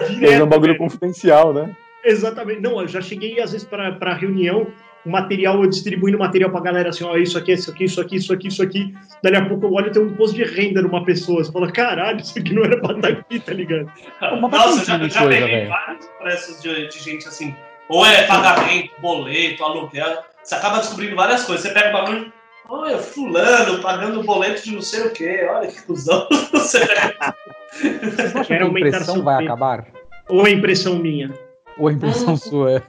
Mas 0.00 0.32
é 0.32 0.42
um 0.42 0.48
bagulho 0.48 0.72
velho. 0.72 0.78
confidencial, 0.78 1.54
né? 1.54 1.76
Exatamente. 2.04 2.60
Não, 2.60 2.80
eu 2.80 2.88
já 2.88 3.00
cheguei 3.00 3.40
às 3.40 3.52
vezes 3.52 3.64
para 3.64 3.92
para 3.92 4.14
reunião, 4.14 4.66
o 5.06 5.10
material, 5.10 5.62
eu 5.62 5.68
distribuindo 5.68 6.18
material 6.18 6.50
pra 6.50 6.60
galera 6.60 6.88
assim, 6.88 7.04
ó, 7.04 7.16
isso 7.16 7.38
aqui, 7.38 7.52
isso 7.52 7.70
aqui, 7.70 7.84
isso 7.84 8.00
aqui, 8.00 8.16
isso 8.16 8.32
aqui, 8.32 8.48
isso 8.48 8.62
aqui. 8.64 8.94
Dali 9.22 9.36
a 9.36 9.46
pouco 9.46 9.66
eu 9.66 9.72
olho 9.72 9.86
e 9.86 9.90
tem 9.92 10.02
um 10.02 10.08
imposto 10.08 10.34
de 10.34 10.42
renda 10.42 10.82
numa 10.82 11.04
pessoa. 11.04 11.44
Você 11.44 11.52
fala, 11.52 11.70
caralho, 11.70 12.20
isso 12.20 12.36
aqui 12.36 12.52
não 12.52 12.64
era 12.64 12.80
pra 12.80 12.96
estar 12.96 13.08
aqui, 13.10 13.38
tá 13.38 13.52
ligado? 13.52 13.88
vai 14.20 14.40
Nossa, 14.40 14.80
eu 14.80 14.84
já, 14.84 15.08
já 15.08 15.20
coisa, 15.20 15.40
peguei 15.40 15.56
velho. 15.56 15.68
vários 15.68 16.04
impressos 16.04 16.60
de, 16.60 16.88
de 16.88 16.98
gente 16.98 17.28
assim. 17.28 17.54
Ou 17.88 18.04
é 18.04 18.26
pagamento, 18.26 18.90
boleto, 19.00 19.62
aluguel. 19.62 20.24
Você 20.42 20.56
acaba 20.56 20.78
descobrindo 20.78 21.14
várias 21.14 21.44
coisas. 21.44 21.64
Você 21.64 21.72
pega 21.72 21.90
o 21.90 21.92
bagulho. 21.92 22.37
Olha, 22.68 22.98
fulano 22.98 23.80
pagando 23.80 24.22
boleto 24.22 24.62
de 24.62 24.74
não 24.74 24.82
sei 24.82 25.06
o 25.06 25.10
quê. 25.10 25.46
Olha 25.50 25.68
que 25.68 25.82
cuzão. 25.82 26.26
Você 26.52 26.86
pega- 26.86 27.34
Vocês 27.72 28.02
não 28.34 28.40
acham 28.40 28.42
que 28.42 28.46
Quero 28.48 28.64
a 28.64 28.68
aumentar 28.68 28.88
impressão 28.88 29.22
vai 29.22 29.44
acabar? 29.44 29.86
Ou 30.28 30.46
é 30.46 30.50
impressão 30.50 30.96
minha? 30.98 31.32
Ou 31.78 31.88
a 31.88 31.92
impressão 31.92 32.36
sua 32.36 32.72
é? 32.72 32.82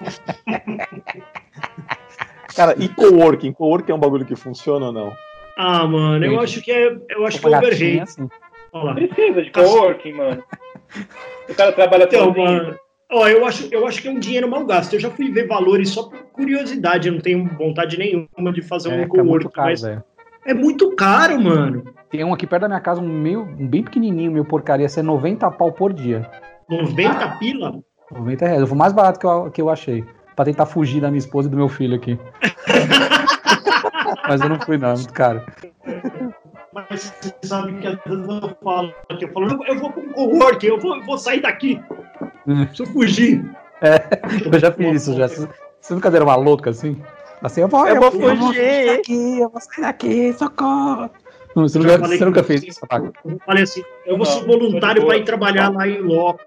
Cara, 2.54 2.74
e 2.78 2.88
coworking? 2.88 3.52
Coworking 3.52 3.92
é 3.92 3.94
um 3.94 3.98
bagulho 3.98 4.24
que 4.24 4.36
funciona 4.36 4.86
ou 4.86 4.92
não? 4.92 5.12
Ah, 5.56 5.86
mano, 5.86 6.24
eu 6.24 6.38
acho 6.40 6.60
que 6.62 6.70
é, 6.70 6.96
eu 7.10 7.26
acho 7.26 7.40
que 7.40 7.46
é 7.46 7.48
Uma 7.48 7.58
overrated. 7.58 8.00
assim. 8.00 8.28
Olha 8.72 8.84
lá. 8.84 8.94
Precisa 8.94 9.42
de 9.42 9.50
coworking, 9.50 10.12
mano. 10.12 10.44
O 11.48 11.54
cara 11.54 11.72
trabalha 11.72 12.04
Então, 12.04 12.26
sozinho. 12.26 12.44
mano, 12.44 12.78
ó, 13.10 13.28
eu 13.28 13.44
acho, 13.46 13.68
eu 13.72 13.86
acho 13.86 14.00
que 14.02 14.08
é 14.08 14.10
um 14.10 14.18
dinheiro 14.18 14.48
mal 14.48 14.64
gasto. 14.64 14.92
Eu 14.94 15.00
já 15.00 15.10
fui 15.10 15.30
ver 15.30 15.46
valores 15.46 15.90
só 15.90 16.04
por 16.04 16.18
curiosidade. 16.32 17.08
Eu 17.08 17.14
não 17.14 17.20
tenho 17.20 17.48
vontade 17.58 17.98
nenhuma 17.98 18.52
de 18.52 18.62
fazer 18.62 18.90
É, 18.90 19.04
um 19.04 19.08
coworking, 19.08 19.48
caro, 19.50 19.68
mas 19.70 19.82
velho. 19.82 20.04
é 20.46 20.54
muito 20.54 20.94
caro, 20.96 21.40
mano. 21.42 21.84
Tem 22.10 22.22
um 22.24 22.32
aqui 22.32 22.46
perto 22.46 22.62
da 22.62 22.68
minha 22.68 22.80
casa, 22.80 23.00
um 23.00 23.08
meio, 23.08 23.42
um 23.42 23.66
bem 23.66 23.82
pequenininho, 23.82 24.30
meu 24.32 24.44
porcaria, 24.44 24.88
ser 24.88 25.02
90 25.02 25.50
pau 25.52 25.72
por 25.72 25.92
dia. 25.92 26.28
90 26.68 27.28
pila? 27.38 27.80
90 28.12 28.46
reais. 28.46 28.62
Foi 28.68 28.72
o 28.72 28.78
mais 28.78 28.92
barato 28.92 29.18
que 29.18 29.26
eu, 29.26 29.50
que 29.50 29.60
eu 29.60 29.68
achei. 29.70 30.04
Pra 30.36 30.44
tentar 30.44 30.66
fugir 30.66 31.00
da 31.00 31.08
minha 31.08 31.18
esposa 31.18 31.48
e 31.48 31.50
do 31.50 31.56
meu 31.56 31.68
filho 31.68 31.94
aqui. 31.96 32.18
Mas 34.28 34.40
eu 34.40 34.48
não 34.48 34.58
fui, 34.60 34.76
não, 34.78 34.88
é 34.90 34.94
muito 34.94 35.12
caro. 35.12 35.42
Mas 36.72 37.14
você 37.20 37.34
sabe 37.46 37.74
que 37.74 37.86
às 37.86 37.98
vezes 38.04 38.26
eu 38.28 38.56
falo, 38.62 38.92
que 39.18 39.24
eu 39.24 39.28
falo, 39.32 39.64
eu- 39.66 39.78
vou 39.78 39.90
para 39.92 40.02
um 40.02 40.08
coworking, 40.12 40.66
eu 40.66 40.78
vou, 40.80 40.96
eu 40.96 41.02
vou 41.04 41.16
sair 41.18 41.40
daqui. 41.40 41.80
Hum. 42.46 42.64
Deixa 42.64 42.82
eu 42.82 42.86
fugir. 42.86 43.44
Eu 44.52 44.58
já 44.58 44.70
fiz 44.72 45.02
isso, 45.02 45.14
já. 45.14 45.26
Você 45.28 45.94
nunca 45.94 46.10
deram 46.10 46.26
uma 46.26 46.36
louca 46.36 46.70
assim? 46.70 47.00
Assim, 47.42 47.60
eu 47.62 47.68
vou, 47.68 47.86
Eu 47.86 47.96
vou 48.00 48.10
Eu 48.12 48.36
vou 48.36 48.46
fugir. 48.48 48.60
sair 48.60 48.96
daqui, 48.96 49.40
eu 49.40 49.48
vou 49.50 49.60
sair 49.60 49.80
daqui, 49.82 50.32
socorro. 50.32 51.10
Não, 51.54 51.68
você 51.68 51.80
Já 51.80 51.98
nunca, 51.98 52.08
você 52.08 52.24
nunca 52.24 52.42
fez 52.42 52.62
isso? 52.64 52.80
Eu 53.24 53.38
falei 53.46 53.62
assim, 53.62 53.82
eu 54.06 54.16
vou 54.16 54.26
ser 54.26 54.44
voluntário 54.44 55.06
para 55.06 55.16
ir 55.18 55.24
trabalhar 55.24 55.68
lá 55.68 55.86
em 55.86 56.00
loco. 56.00 56.40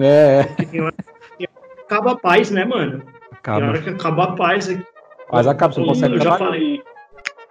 É, 0.00 0.40
é. 0.40 0.44
que 0.44 0.66
tem 0.66 0.80
hora 0.82 0.94
que 1.38 1.48
Acaba 1.84 2.12
a 2.12 2.16
paz, 2.16 2.50
né, 2.50 2.64
mano? 2.64 3.00
Tem 3.00 3.08
Acaba. 3.32 3.66
hora 3.66 3.82
que 3.82 3.90
acaba 3.90 4.24
a 4.24 4.32
paz 4.36 4.68
aqui. 4.68 4.84
Mas 5.32 5.46
acaba, 5.46 5.72
você 5.74 5.80
não 5.80 5.88
consegue 5.88 6.14
Eu 6.14 6.20
já 6.20 6.36
trabalhar. 6.36 6.50
falei. 6.50 6.82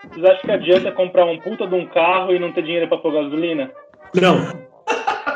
Vocês 0.10 0.26
acham 0.26 0.42
que 0.42 0.52
adianta 0.52 0.92
comprar 0.92 1.26
um 1.26 1.40
puta 1.40 1.66
de 1.68 1.76
um 1.76 1.86
carro 1.88 2.34
e 2.34 2.40
não 2.40 2.52
ter 2.52 2.64
dinheiro 2.64 2.88
pra 2.88 2.98
pôr 2.98 3.14
gasolina? 3.14 3.72
Não, 4.14 4.38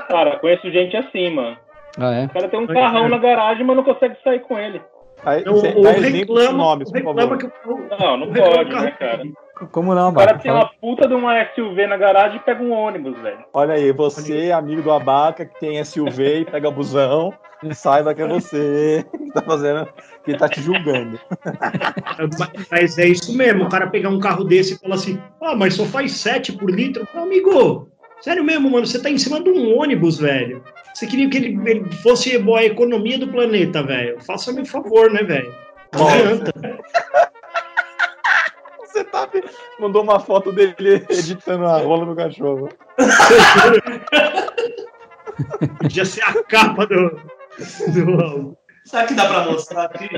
Cara, 0.07 0.37
conheço 0.39 0.69
gente 0.71 0.95
assim, 0.95 1.29
mano. 1.31 1.57
Ah, 1.97 2.13
é? 2.13 2.25
O 2.25 2.29
cara 2.29 2.47
tem 2.47 2.59
um 2.59 2.67
carrão 2.67 3.05
é. 3.05 3.09
na 3.09 3.17
garagem, 3.17 3.65
mas 3.65 3.75
não 3.75 3.83
consegue 3.83 4.15
sair 4.23 4.39
com 4.41 4.57
ele. 4.57 4.81
Aí, 5.25 5.43
eu, 5.45 5.81
dá 5.81 5.91
reclama, 5.91 6.57
nomes, 6.57 6.91
reclama 6.91 7.37
que 7.37 7.45
o 7.45 7.49
carro. 7.49 7.87
Não, 7.99 8.17
não 8.17 8.33
pode, 8.33 8.69
né, 8.69 8.91
carro- 8.91 8.97
cara? 8.97 9.23
Como 9.71 9.95
não, 9.95 10.09
O 10.09 10.13
cara 10.13 10.37
tem 10.37 10.51
uma 10.51 10.69
puta 10.79 11.07
de 11.07 11.15
uma 11.15 11.33
SUV 11.55 11.87
na 11.87 11.97
garagem 11.97 12.37
e 12.37 12.39
pega 12.39 12.63
um 12.63 12.71
ônibus, 12.71 13.17
velho. 13.19 13.39
Olha 13.51 13.73
aí, 13.73 13.91
você, 13.91 14.51
amigo 14.51 14.83
do 14.83 14.91
Abaca, 14.91 15.45
que 15.45 15.59
tem 15.59 15.83
SUV 15.83 16.41
e 16.41 16.45
pega 16.45 16.69
busão, 16.69 17.33
saiba 17.73 18.13
que 18.13 18.21
é 18.21 18.27
você 18.27 19.03
que 19.11 19.31
tá 19.31 19.41
fazendo, 19.41 19.87
que 20.23 20.37
tá 20.37 20.47
te 20.47 20.61
julgando. 20.61 21.19
Mas 22.69 22.99
é 22.99 23.07
isso 23.07 23.35
mesmo, 23.35 23.63
o 23.63 23.69
cara 23.69 23.87
pegar 23.87 24.09
um 24.09 24.19
carro 24.19 24.43
desse 24.43 24.75
e 24.75 24.77
falar 24.77 24.95
assim, 24.95 25.19
ah, 25.41 25.55
mas 25.55 25.73
só 25.73 25.85
faz 25.85 26.11
7 26.11 26.53
por 26.53 26.69
litro. 26.69 27.07
Meu 27.13 27.23
amigo, 27.23 27.89
sério 28.21 28.43
mesmo, 28.43 28.69
mano, 28.69 28.85
você 28.85 29.01
tá 29.01 29.09
em 29.09 29.17
cima 29.17 29.41
de 29.41 29.49
um 29.49 29.75
ônibus, 29.75 30.19
velho. 30.19 30.63
Você 30.97 31.05
queria 31.05 31.29
que 31.29 31.37
ele, 31.37 31.69
ele 31.69 31.91
fosse 31.97 32.35
boa 32.39 32.57
a 32.57 32.65
economia 32.65 33.19
do 33.19 33.27
planeta, 33.27 33.83
velho. 33.83 34.19
Faça-me 34.23 34.61
um 34.61 34.65
favor, 34.65 35.11
né, 35.11 35.21
velho? 35.21 35.53
Não 35.93 36.07
adianta. 36.07 36.51
Você 38.81 39.03
tá, 39.03 39.29
mandou 39.79 40.01
uma 40.01 40.19
foto 40.19 40.51
dele 40.51 41.05
editando 41.07 41.67
a 41.67 41.77
rola 41.77 42.03
no 42.03 42.15
cachorro. 42.15 42.67
Podia 45.79 46.03
ser 46.03 46.23
a 46.23 46.33
capa 46.45 46.87
do. 46.87 47.11
do- 47.93 48.57
Será 48.83 49.05
que 49.05 49.13
dá 49.13 49.27
pra 49.27 49.45
mostrar 49.45 49.83
aqui? 49.83 50.09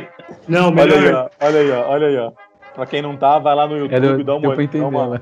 Não, 0.47 0.69
Olha 0.69 0.83
aí, 0.95 1.01
melhor. 1.01 1.29
ó, 1.41 1.45
olha 1.45 1.59
aí, 1.59 1.71
ó, 1.71 1.89
olha 1.89 2.07
aí, 2.07 2.17
ó. 2.19 2.31
Pra 2.73 2.85
quem 2.85 3.01
não 3.01 3.17
tá, 3.17 3.37
vai 3.37 3.53
lá 3.53 3.67
no 3.67 3.75
YouTube 3.77 3.95
É, 3.95 3.99
deu, 3.99 4.17
e 4.19 4.23
dá, 4.23 4.35
uma, 4.35 4.53
entender, 4.53 4.79
dá, 4.79 4.87
uma, 4.87 5.09
né? 5.09 5.19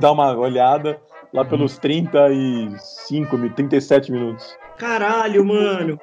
dá 0.00 0.12
uma 0.12 0.32
olhada 0.38 0.98
lá 1.34 1.44
pelos 1.44 1.76
35, 1.78 3.36
mi- 3.36 3.50
37 3.50 4.10
minutos. 4.10 4.56
Caralho, 4.80 5.44
mano. 5.44 6.00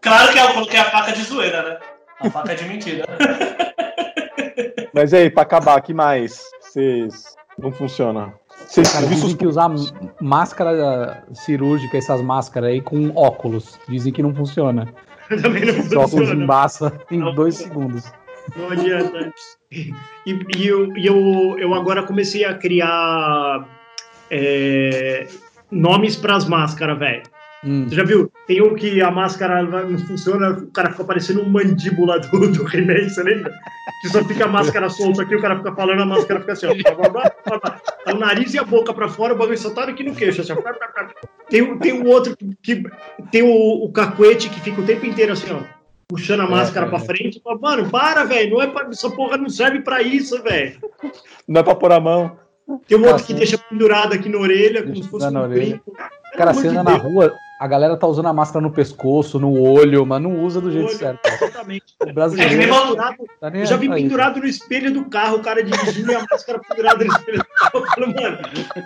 Claro 0.00 0.32
que 0.32 0.38
eu 0.38 0.54
coloquei 0.54 0.80
a 0.80 0.84
faca 0.86 1.12
de 1.12 1.22
zoeira, 1.24 1.62
né? 1.62 1.78
A 2.20 2.30
faca 2.30 2.54
de 2.54 2.64
mentira. 2.64 3.04
Mas 4.94 5.12
aí, 5.12 5.28
pra 5.28 5.42
acabar, 5.42 5.78
que 5.82 5.92
mais? 5.92 6.42
Vocês 6.58 7.36
não 7.58 7.70
funciona. 7.70 8.32
Vocês 8.66 8.90
Cara, 8.90 9.06
dizem 9.06 9.36
que 9.36 9.46
usar 9.46 9.70
máscara 10.22 11.22
cirúrgica, 11.34 11.98
essas 11.98 12.22
máscaras 12.22 12.70
aí, 12.70 12.80
com 12.80 13.12
óculos. 13.14 13.78
Dizem 13.86 14.10
que 14.10 14.22
não 14.22 14.34
funciona. 14.34 14.88
Também 15.42 15.66
não 15.66 15.74
óculos 15.74 16.10
funciona. 16.10 16.42
embaça 16.42 16.98
em 17.10 17.18
Não 17.18 17.34
dois 17.34 17.56
segundos. 17.56 18.10
Não 18.56 18.70
adianta. 18.70 19.32
E, 19.70 19.92
e 20.26 20.66
eu, 20.66 20.96
e 20.96 21.06
eu, 21.06 21.58
eu 21.58 21.74
agora 21.74 22.04
comecei 22.04 22.42
a 22.44 22.54
criar 22.54 23.68
é, 24.30 25.28
nomes 25.70 26.16
para 26.16 26.36
as 26.36 26.48
máscaras, 26.48 26.98
velho. 26.98 27.22
Hum. 27.64 27.86
Você 27.88 27.94
já 27.94 28.04
viu? 28.04 28.32
Tem 28.46 28.62
um 28.62 28.74
que 28.74 29.02
a 29.02 29.10
máscara 29.10 29.62
não 29.62 29.98
funciona, 29.98 30.50
o 30.50 30.66
cara 30.68 30.90
fica 30.90 31.04
parecendo 31.04 31.42
um 31.42 31.48
mandíbula 31.48 32.18
do, 32.18 32.50
do 32.50 32.76
He-Man, 32.76 33.08
você 33.08 33.22
lembra? 33.22 33.52
Que 34.00 34.08
só 34.08 34.24
fica 34.24 34.46
a 34.46 34.48
máscara 34.48 34.88
solta 34.88 35.22
aqui, 35.22 35.34
o 35.34 35.42
cara 35.42 35.58
fica 35.58 35.74
falando, 35.74 36.00
a 36.02 36.06
máscara 36.06 36.40
fica 36.40 36.52
assim, 36.52 36.66
ó. 36.66 36.74
Tá 38.04 38.14
o 38.14 38.18
nariz 38.18 38.54
e 38.54 38.58
a 38.58 38.64
boca 38.64 38.94
pra 38.94 39.08
fora, 39.08 39.34
o 39.34 39.36
bagulho 39.36 39.58
só 39.58 39.70
tá 39.70 39.84
aqui 39.84 40.02
no 40.02 40.14
queixo, 40.14 40.40
assim, 40.40 40.52
ó. 40.52 40.56
Tem, 41.48 41.78
tem 41.78 41.92
o 41.92 42.06
outro 42.06 42.36
que, 42.62 42.82
tem 43.30 43.42
o, 43.42 43.84
o 43.84 43.92
cacuete 43.92 44.48
que 44.48 44.60
fica 44.60 44.80
o 44.80 44.86
tempo 44.86 45.04
inteiro 45.04 45.32
assim, 45.32 45.52
ó. 45.52 45.60
Puxando 46.08 46.40
a 46.40 46.46
máscara 46.46 46.86
é. 46.86 46.88
pra 46.88 46.98
frente. 46.98 47.40
fala, 47.40 47.58
Mano, 47.58 47.90
para, 47.90 48.24
velho. 48.24 48.54
Não 48.54 48.62
é 48.62 48.66
pra, 48.66 48.88
essa 48.88 49.08
porra 49.10 49.36
não 49.36 49.48
serve 49.48 49.80
pra 49.80 50.02
isso, 50.02 50.42
velho. 50.42 50.80
não 51.46 51.60
é 51.60 51.62
pra 51.62 51.74
pôr 51.74 51.92
a 51.92 52.00
mão. 52.00 52.36
Tem 52.86 52.98
um 52.98 53.06
outro 53.06 53.24
que 53.24 53.34
deixa 53.34 53.58
pendurado 53.58 54.14
aqui 54.14 54.28
na 54.28 54.38
orelha, 54.38 54.82
como 54.82 54.96
se 54.96 55.08
fosse 55.08 55.26
um 55.26 55.48
brinco. 55.48 55.92
Cara, 56.36 56.52
você 56.52 56.68
anda 56.68 56.82
na 56.82 56.96
rua, 56.96 57.34
a 57.60 57.66
galera 57.68 57.94
tá 57.94 58.06
usando 58.06 58.26
a 58.26 58.32
máscara 58.32 58.62
no 58.62 58.70
pescoço, 58.72 59.38
no 59.38 59.52
olho, 59.60 60.06
mas 60.06 60.22
não 60.22 60.42
usa 60.42 60.62
do 60.62 60.70
jeito 60.72 60.88
Olho. 60.88 60.96
certo. 60.96 61.20
Exatamente. 61.26 61.94
O 62.00 62.04
Eu 62.04 62.06
já 62.06 62.06
vi 62.06 62.12
brasileiro 62.14 62.58
pendurado, 62.74 63.16
tá 63.38 63.50
eu 63.50 63.66
já 63.66 63.76
vi 63.76 63.88
pendurado 63.90 64.40
no 64.40 64.46
espelho 64.46 64.92
do 64.94 65.04
carro, 65.04 65.36
o 65.36 65.42
cara 65.42 65.62
dirigindo 65.62 66.10
e 66.10 66.14
a 66.14 66.24
máscara 66.30 66.58
pendurada 66.66 67.04
no 67.04 67.12
espelho 67.12 67.38
do 67.38 67.44
carro. 67.44 67.70
Eu 67.74 67.86
falo, 67.86 68.06
mano, 68.14 68.38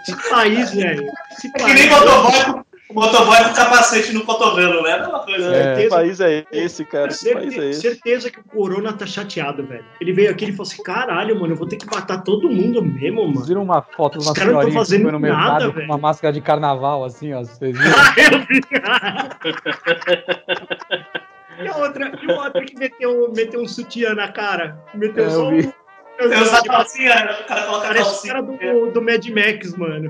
esse 0.02 0.28
país, 0.30 0.70
velho. 0.74 1.08
Esse 1.32 1.46
É 1.46 1.50
que 1.52 1.72
nem 1.72 1.88
país. 1.88 2.00
motoboy, 2.00 2.44
com- 2.52 2.64
motoboy 2.94 3.36
com 3.44 3.54
capacete 3.54 4.12
no 4.12 4.24
cotovelo, 4.24 4.82
né? 4.82 4.90
É 4.90 4.92
a 4.94 4.98
mesma 5.00 5.18
coisa. 5.20 5.54
É. 5.56 5.82
Que 5.82 5.88
país 5.88 6.20
é 6.20 6.44
esse, 6.52 6.84
cara? 6.84 7.08
Que 7.08 7.34
país 7.34 7.58
é 7.58 7.70
esse? 7.70 7.80
certeza 7.80 8.30
que 8.30 8.40
o 8.40 8.44
Corona 8.44 8.92
tá 8.92 9.04
chateado, 9.06 9.64
velho. 9.66 9.84
Ele 10.00 10.12
veio 10.12 10.30
aqui 10.30 10.46
e 10.46 10.52
falou 10.52 10.62
assim: 10.70 10.82
caralho, 10.82 11.38
mano, 11.40 11.52
eu 11.52 11.56
vou 11.56 11.66
ter 11.66 11.76
que 11.76 11.86
matar 11.86 12.22
todo 12.22 12.48
mundo 12.48 12.82
mesmo, 12.82 13.22
Vocês 13.22 13.34
mano. 13.34 13.46
viram 13.46 13.62
uma 13.62 13.82
foto 13.82 14.12
de 14.14 14.18
Os 14.18 14.26
uma 14.26 14.34
caras 14.34 14.52
não 14.52 14.60
senhorinha 14.60 14.80
que 14.80 14.86
fazendo 14.86 15.02
foi 15.02 15.12
no 15.12 15.20
mercado 15.20 15.48
nada, 15.48 15.66
com 15.66 15.72
velho. 15.72 15.86
uma 15.86 15.98
máscara 15.98 16.32
de 16.32 16.40
carnaval, 16.40 17.04
assim, 17.04 17.32
ó. 17.34 17.40
Vocês 17.40 17.76
viram? 17.76 17.94
Eu 18.32 18.38
vi. 18.46 18.60
e 21.64 21.68
a 21.68 21.76
outra, 21.76 22.12
e 22.22 22.30
a 22.30 22.34
outra 22.44 22.64
que 22.64 22.76
meteu, 22.78 23.32
meteu 23.34 23.60
um 23.60 23.68
sutiã 23.68 24.14
na 24.14 24.28
cara. 24.32 24.78
Meteu 24.94 25.24
É, 25.26 25.30
só 25.30 25.48
um. 25.48 25.72
Usar 26.20 26.62
calcinha, 26.62 27.14
o 27.42 27.46
cara 27.46 27.62
coloca 27.66 27.84
a 27.84 27.88
Parece 27.88 28.02
o 28.02 28.04
calcinha. 28.12 28.34
cara 28.34 28.74
do, 28.74 28.90
do 28.92 29.02
Mad 29.02 29.26
Max, 29.28 29.76
mano. 29.76 30.08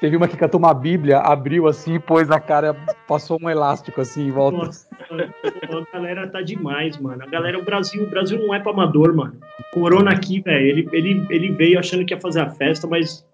Teve 0.00 0.16
uma 0.16 0.26
que 0.26 0.36
catou 0.36 0.58
uma 0.58 0.74
bíblia, 0.74 1.18
abriu 1.18 1.68
assim, 1.68 1.98
pôs 2.00 2.26
na 2.28 2.40
cara, 2.40 2.74
passou 3.06 3.38
um 3.40 3.48
elástico 3.48 4.00
assim 4.00 4.26
em 4.26 4.30
volta. 4.32 4.56
Nossa, 4.58 4.86
mano, 5.10 5.86
a 5.92 5.96
galera 5.96 6.28
tá 6.28 6.42
demais, 6.42 6.98
mano. 6.98 7.22
A 7.22 7.26
galera, 7.26 7.58
o 7.58 7.62
Brasil, 7.62 8.02
o 8.02 8.06
Brasil 8.10 8.38
não 8.38 8.52
é 8.54 8.58
pra 8.58 8.72
amador, 8.72 9.14
mano. 9.14 9.36
Corona 9.72 10.10
aqui, 10.10 10.40
velho, 10.40 10.66
ele, 10.66 10.88
ele, 10.92 11.26
ele 11.30 11.52
veio 11.52 11.78
achando 11.78 12.04
que 12.04 12.12
ia 12.12 12.20
fazer 12.20 12.40
a 12.40 12.50
festa, 12.50 12.86
mas 12.88 13.24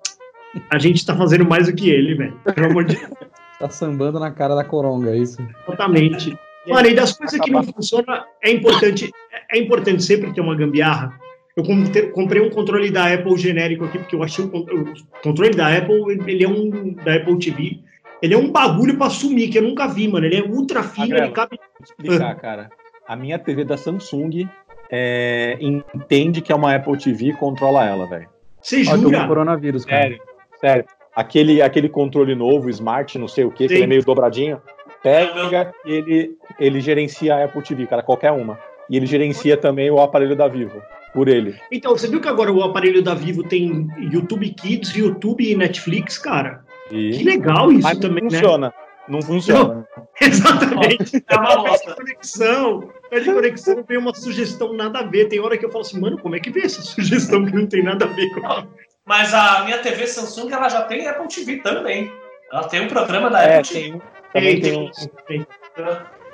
a 0.71 0.79
gente 0.79 1.05
tá 1.07 1.17
fazendo 1.17 1.45
mais 1.47 1.67
do 1.69 1.75
que 1.75 1.89
ele, 1.91 2.15
velho. 2.15 2.35
Pelo 2.55 2.67
amor 2.71 2.85
de 2.85 2.97
Deus, 2.97 3.11
Tá 3.59 3.69
sambando 3.69 4.19
na 4.21 4.31
cara 4.31 4.55
da 4.55 4.65
coronga, 4.65 5.11
é 5.11 5.19
isso. 5.19 5.37
totalmente. 5.67 6.37
Mano, 6.67 6.89
e 6.89 6.95
das 6.95 7.13
coisas 7.17 7.39
que 7.41 7.51
não 7.51 7.63
funcionam, 7.63 8.25
é 8.43 8.51
importante, 8.51 9.11
é 9.51 9.59
importante 9.59 10.03
sempre 10.03 10.33
ter 10.33 10.41
uma 10.43 10.55
gambiarra. 10.55 11.13
Eu 11.61 11.65
com- 11.65 12.13
comprei 12.13 12.43
um 12.43 12.51
controle 12.51 12.91
da 12.91 13.13
Apple 13.13 13.37
genérico 13.37 13.85
aqui, 13.85 13.99
porque 13.99 14.15
eu 14.17 14.23
achei 14.23 14.45
o, 14.45 14.49
con- 14.49 14.67
o 14.71 14.95
controle 15.23 15.51
da 15.55 15.77
Apple, 15.77 16.21
ele 16.27 16.45
é 16.45 16.49
um 16.49 16.93
da 16.95 17.15
Apple 17.17 17.39
TV. 17.39 17.79
Ele 18.23 18.35
é 18.35 18.39
um 18.39 18.51
bagulho 18.51 18.97
pra 18.99 19.09
sumir, 19.11 19.51
que 19.51 19.59
eu 19.59 19.63
nunca 19.63 19.87
vi, 19.89 20.07
mano. 20.09 20.27
Ele 20.27 20.37
é 20.37 20.43
ultra 20.43 20.83
fino, 20.83 21.09
Magrelo. 21.09 21.25
ele 21.27 21.33
cabe. 21.33 21.59
Vou 21.79 21.85
explicar, 21.85 22.35
cara. 22.37 22.71
A 23.09 23.17
minha 23.17 23.39
TV 23.39 23.65
da 23.65 23.77
Samsung 23.77 24.47
é, 24.91 25.57
entende 25.61 26.41
que 26.41 26.53
é 26.53 26.55
uma 26.55 26.75
Apple 26.75 26.97
TV 26.99 27.27
e 27.27 27.33
controla 27.33 27.85
ela, 27.85 28.07
velho. 28.07 28.29
Você 28.61 28.85
jura? 28.85 29.27
coronavírus, 29.27 29.85
cara. 29.85 30.03
Sério, 30.03 30.21
sério. 30.61 30.85
Aquele, 31.17 31.61
aquele 31.63 31.89
controle 31.89 32.35
novo, 32.35 32.69
Smart, 32.71 33.19
não 33.19 33.27
sei 33.29 33.45
o 33.45 33.51
que, 33.51 33.65
que 33.65 33.69
Sim. 33.71 33.75
ele 33.77 33.85
é 33.85 33.87
meio 33.87 34.05
dobradinho. 34.05 34.61
Pega 35.03 35.73
e 35.87 35.93
ele, 35.93 36.37
ele 36.59 36.81
gerencia 36.81 37.35
a 37.35 37.45
Apple 37.45 37.63
TV, 37.63 37.87
cara, 37.87 38.03
qualquer 38.03 38.31
uma. 38.33 38.59
E 38.89 38.97
ele 38.97 39.07
gerencia 39.07 39.57
também 39.57 39.91
o 39.91 40.01
aparelho 40.01 40.37
da 40.37 40.47
Vivo, 40.47 40.81
por 41.13 41.29
ele. 41.29 41.59
Então, 41.71 41.93
você 41.93 42.09
viu 42.09 42.21
que 42.21 42.29
agora 42.29 42.53
o 42.53 42.63
aparelho 42.63 43.03
da 43.03 43.15
Vivo 43.15 43.43
tem 43.43 43.89
YouTube 44.13 44.49
Kids, 44.51 44.95
YouTube 44.95 45.45
e 45.49 45.55
Netflix, 45.57 46.19
cara? 46.19 46.65
E... 46.91 47.11
Que 47.11 47.25
legal 47.25 47.71
isso 47.73 47.83
Mas 47.83 47.95
não 47.99 48.01
também, 48.01 48.25
né? 48.25 48.31
funciona. 48.31 48.75
Não 49.09 49.23
funciona. 49.23 49.87
Exatamente. 50.21 51.25
É 51.29 51.37
uma 51.37 51.65
Perde 51.65 51.95
conexão. 51.97 52.93
Perde 53.11 53.33
conexão, 53.33 53.85
vem 53.89 53.99
uma 53.99 54.15
sugestão 54.15 54.73
nada 54.73 55.01
a 55.01 55.03
ver. 55.03 55.27
Tem 55.29 55.41
hora 55.41 55.59
que 55.59 55.65
eu 55.65 55.71
falo 55.71 55.83
assim, 55.83 56.01
mano, 56.01 56.19
como 56.19 56.37
é 56.37 56.41
que 56.41 56.51
vem 56.51 56.65
essa 56.65 56.81
sugestão 56.83 57.45
que 57.45 57.53
não 57.53 57.67
tem 57.67 57.83
nada 57.83 58.05
a 58.05 58.09
ver 58.09 58.29
com 58.31 58.47
a 58.47 58.65
Mas 59.05 59.35
a 59.35 59.65
minha 59.65 59.79
TV 59.79 60.07
Samsung 60.07 60.53
ela 60.53 60.69
já 60.69 60.83
tem 60.83 61.09
Apple 61.09 61.27
TV 61.29 61.57
também. 61.59 62.11
Ela 62.53 62.69
tem 62.69 62.83
um 62.83 62.89
programa 62.89 63.31
da 63.31 63.43
É, 63.43 63.59
Apple 63.59 63.69
TV. 63.69 63.81
tem 63.81 63.95
um. 63.95 64.01
Também 64.33 64.61
tem 64.61 64.79
um. 64.79 64.91
tem. 65.27 65.47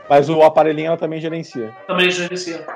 Mas 0.08 0.28
o 0.28 0.42
aparelhinho 0.42 0.88
ela 0.88 0.96
também 0.96 1.20
gerencia. 1.20 1.74
Também 1.86 2.08
inicia. 2.10 2.66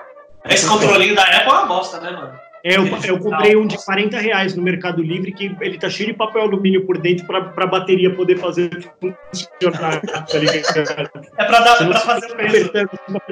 Esse 0.49 0.69
controlinho 0.69 1.15
da 1.15 1.23
Apple 1.23 1.51
é 1.51 1.53
uma 1.53 1.67
bosta, 1.67 2.01
né, 2.01 2.11
mano? 2.11 2.33
É, 2.63 2.77
eu, 2.77 2.87
eu 3.05 3.19
comprei 3.19 3.57
um 3.57 3.67
de 3.67 3.83
40 3.83 4.19
reais 4.19 4.55
no 4.55 4.63
Mercado 4.63 5.03
Livre 5.03 5.33
que 5.33 5.57
ele 5.61 5.79
tá 5.79 5.89
cheio 5.89 6.11
de 6.11 6.17
papel 6.17 6.43
alumínio 6.43 6.85
por 6.85 6.99
dentro 6.99 7.27
pra, 7.27 7.41
pra 7.41 7.67
bateria 7.67 8.15
poder 8.15 8.37
fazer 8.37 8.93
funcionar. 9.01 10.01
tá 10.03 10.39
ligado? 10.39 11.11
É 11.39 11.45
pra, 11.45 11.61
dar, 11.61 11.83
não 11.83 11.91
pra 11.91 12.01
fazer 12.01 12.31
o 12.31 12.37
peso. 12.37 12.71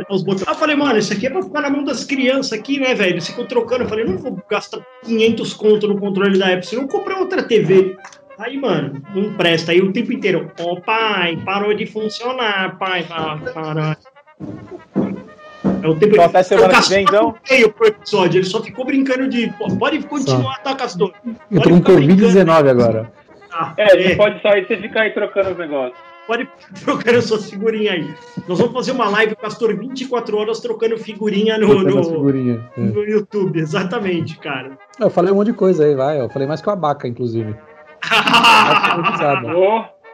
os 0.09 0.23
botões. 0.23 0.49
Ah, 0.49 0.53
eu 0.53 0.55
falei, 0.55 0.77
mano, 0.77 0.99
isso 0.99 1.13
aqui 1.13 1.27
é 1.27 1.31
pra 1.31 1.43
ficar 1.43 1.61
na 1.61 1.71
mão 1.71 1.85
das 1.85 2.05
crianças 2.05 2.59
aqui, 2.59 2.81
né, 2.81 2.95
velho? 2.95 3.15
Eles 3.15 3.27
ficam 3.27 3.47
trocando. 3.47 3.85
Eu 3.85 3.89
falei, 3.89 4.05
não 4.07 4.17
vou 4.17 4.43
gastar 4.51 4.81
500 5.05 5.53
conto 5.55 5.87
no 5.87 6.01
controle 6.01 6.39
da 6.39 6.47
Apple, 6.47 6.65
se 6.65 6.77
não 6.77 6.89
comprar 6.89 7.19
outra 7.19 7.43
TV. 7.43 7.99
Aí, 8.39 8.57
mano, 8.57 9.03
não 9.15 9.35
presta. 9.35 9.73
Aí 9.73 9.83
o 9.83 9.93
tempo 9.93 10.13
inteiro, 10.13 10.51
ó, 10.61 10.77
pai, 10.81 11.37
parou 11.45 11.75
de 11.75 11.85
funcionar, 11.85 12.79
pai, 12.79 13.05
para. 13.53 13.99
É 15.83 15.89
o 15.89 15.95
tempo 15.95 16.13
Então 16.15 16.25
até 16.25 16.43
semana 16.43 16.79
O 16.79 16.83
que 16.83 16.89
vem, 16.89 17.05
Castor 17.05 17.21
então. 17.21 17.35
veio 17.49 17.73
pro 17.73 17.87
episódio, 17.87 18.39
ele 18.39 18.47
só 18.47 18.63
ficou 18.63 18.85
brincando 18.85 19.29
de. 19.29 19.53
"Pô, 19.59 19.69
Pode 19.77 19.99
continuar, 20.07 20.59
tá, 20.63 20.75
Castor? 20.75 21.13
Eu 21.51 21.61
tô 21.63 21.71
com 21.71 21.81
Covid-19 21.81 22.69
agora. 22.71 23.13
Ah, 23.53 23.73
É, 23.77 23.89
você 23.89 24.17
pode 24.17 24.43
sair 24.43 24.63
e 24.63 24.67
você 24.67 24.77
ficar 24.77 25.03
aí 25.03 25.11
trocando 25.13 25.51
os 25.51 25.59
negócios. 25.59 25.97
Pode 26.27 26.47
trocando 26.85 27.23
suas 27.23 27.49
figurinhas 27.49 27.95
aí. 27.95 28.15
Nós 28.47 28.59
vamos 28.59 28.75
fazer 28.75 28.93
uma 28.93 29.09
live, 29.09 29.35
Castor, 29.37 29.75
24 29.75 30.37
horas 30.37 30.61
trocando 30.61 30.99
figurinha 30.99 31.57
no, 31.57 31.67
Trocando 31.69 31.95
no, 31.97 32.05
figurinhas. 32.05 32.61
É. 32.77 32.81
no 32.83 33.03
YouTube. 33.03 33.59
Exatamente, 33.59 34.37
cara. 34.39 34.77
Eu 35.01 35.09
falei 35.09 35.33
um 35.33 35.37
monte 35.37 35.47
de 35.47 35.53
coisa 35.55 35.85
aí, 35.87 35.95
vai. 35.95 36.21
Eu 36.21 36.29
falei 36.29 36.47
mais 36.47 36.61
que 36.61 36.69
o 36.69 36.73
abaca, 36.73 37.09
inclusive. 37.09 37.57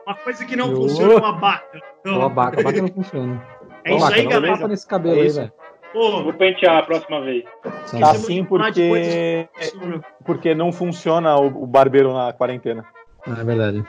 Uma 0.07 0.15
coisa 0.23 0.45
que 0.45 0.55
não 0.55 0.71
Eu- 0.71 0.77
funciona 0.77 1.13
é 1.15 1.17
uma 1.17 1.33
vaca. 1.33 1.81
O 2.07 2.23
abaca, 2.23 2.57
o 2.59 2.61
abaca 2.61 2.81
não 2.83 2.89
funciona. 2.89 3.43
É 3.85 3.95
isso 3.95 4.07
aí, 4.07 4.27
galera. 4.27 4.69
nesse 4.69 4.87
cabelo 4.87 5.19
É 5.19 5.23
aí, 5.23 5.29
velho. 5.29 5.53
Pô, 5.93 6.25
vou 6.25 6.33
pentear 6.33 6.79
a 6.79 6.83
próxima 6.83 7.21
vez. 7.21 7.45
Sim. 7.87 8.01
Tá 8.01 8.11
assim 8.11 8.45
porque, 8.45 9.49
funciona. 9.57 10.05
porque 10.25 10.55
não 10.55 10.73
funciona 10.73 11.37
o, 11.37 11.67
barbeiro 11.67 12.13
na 12.13 12.33
quarentena. 12.33 12.85
Ah, 13.25 13.41
é 13.41 13.45
verdade. 13.45 13.85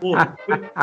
Pô, 0.00 0.12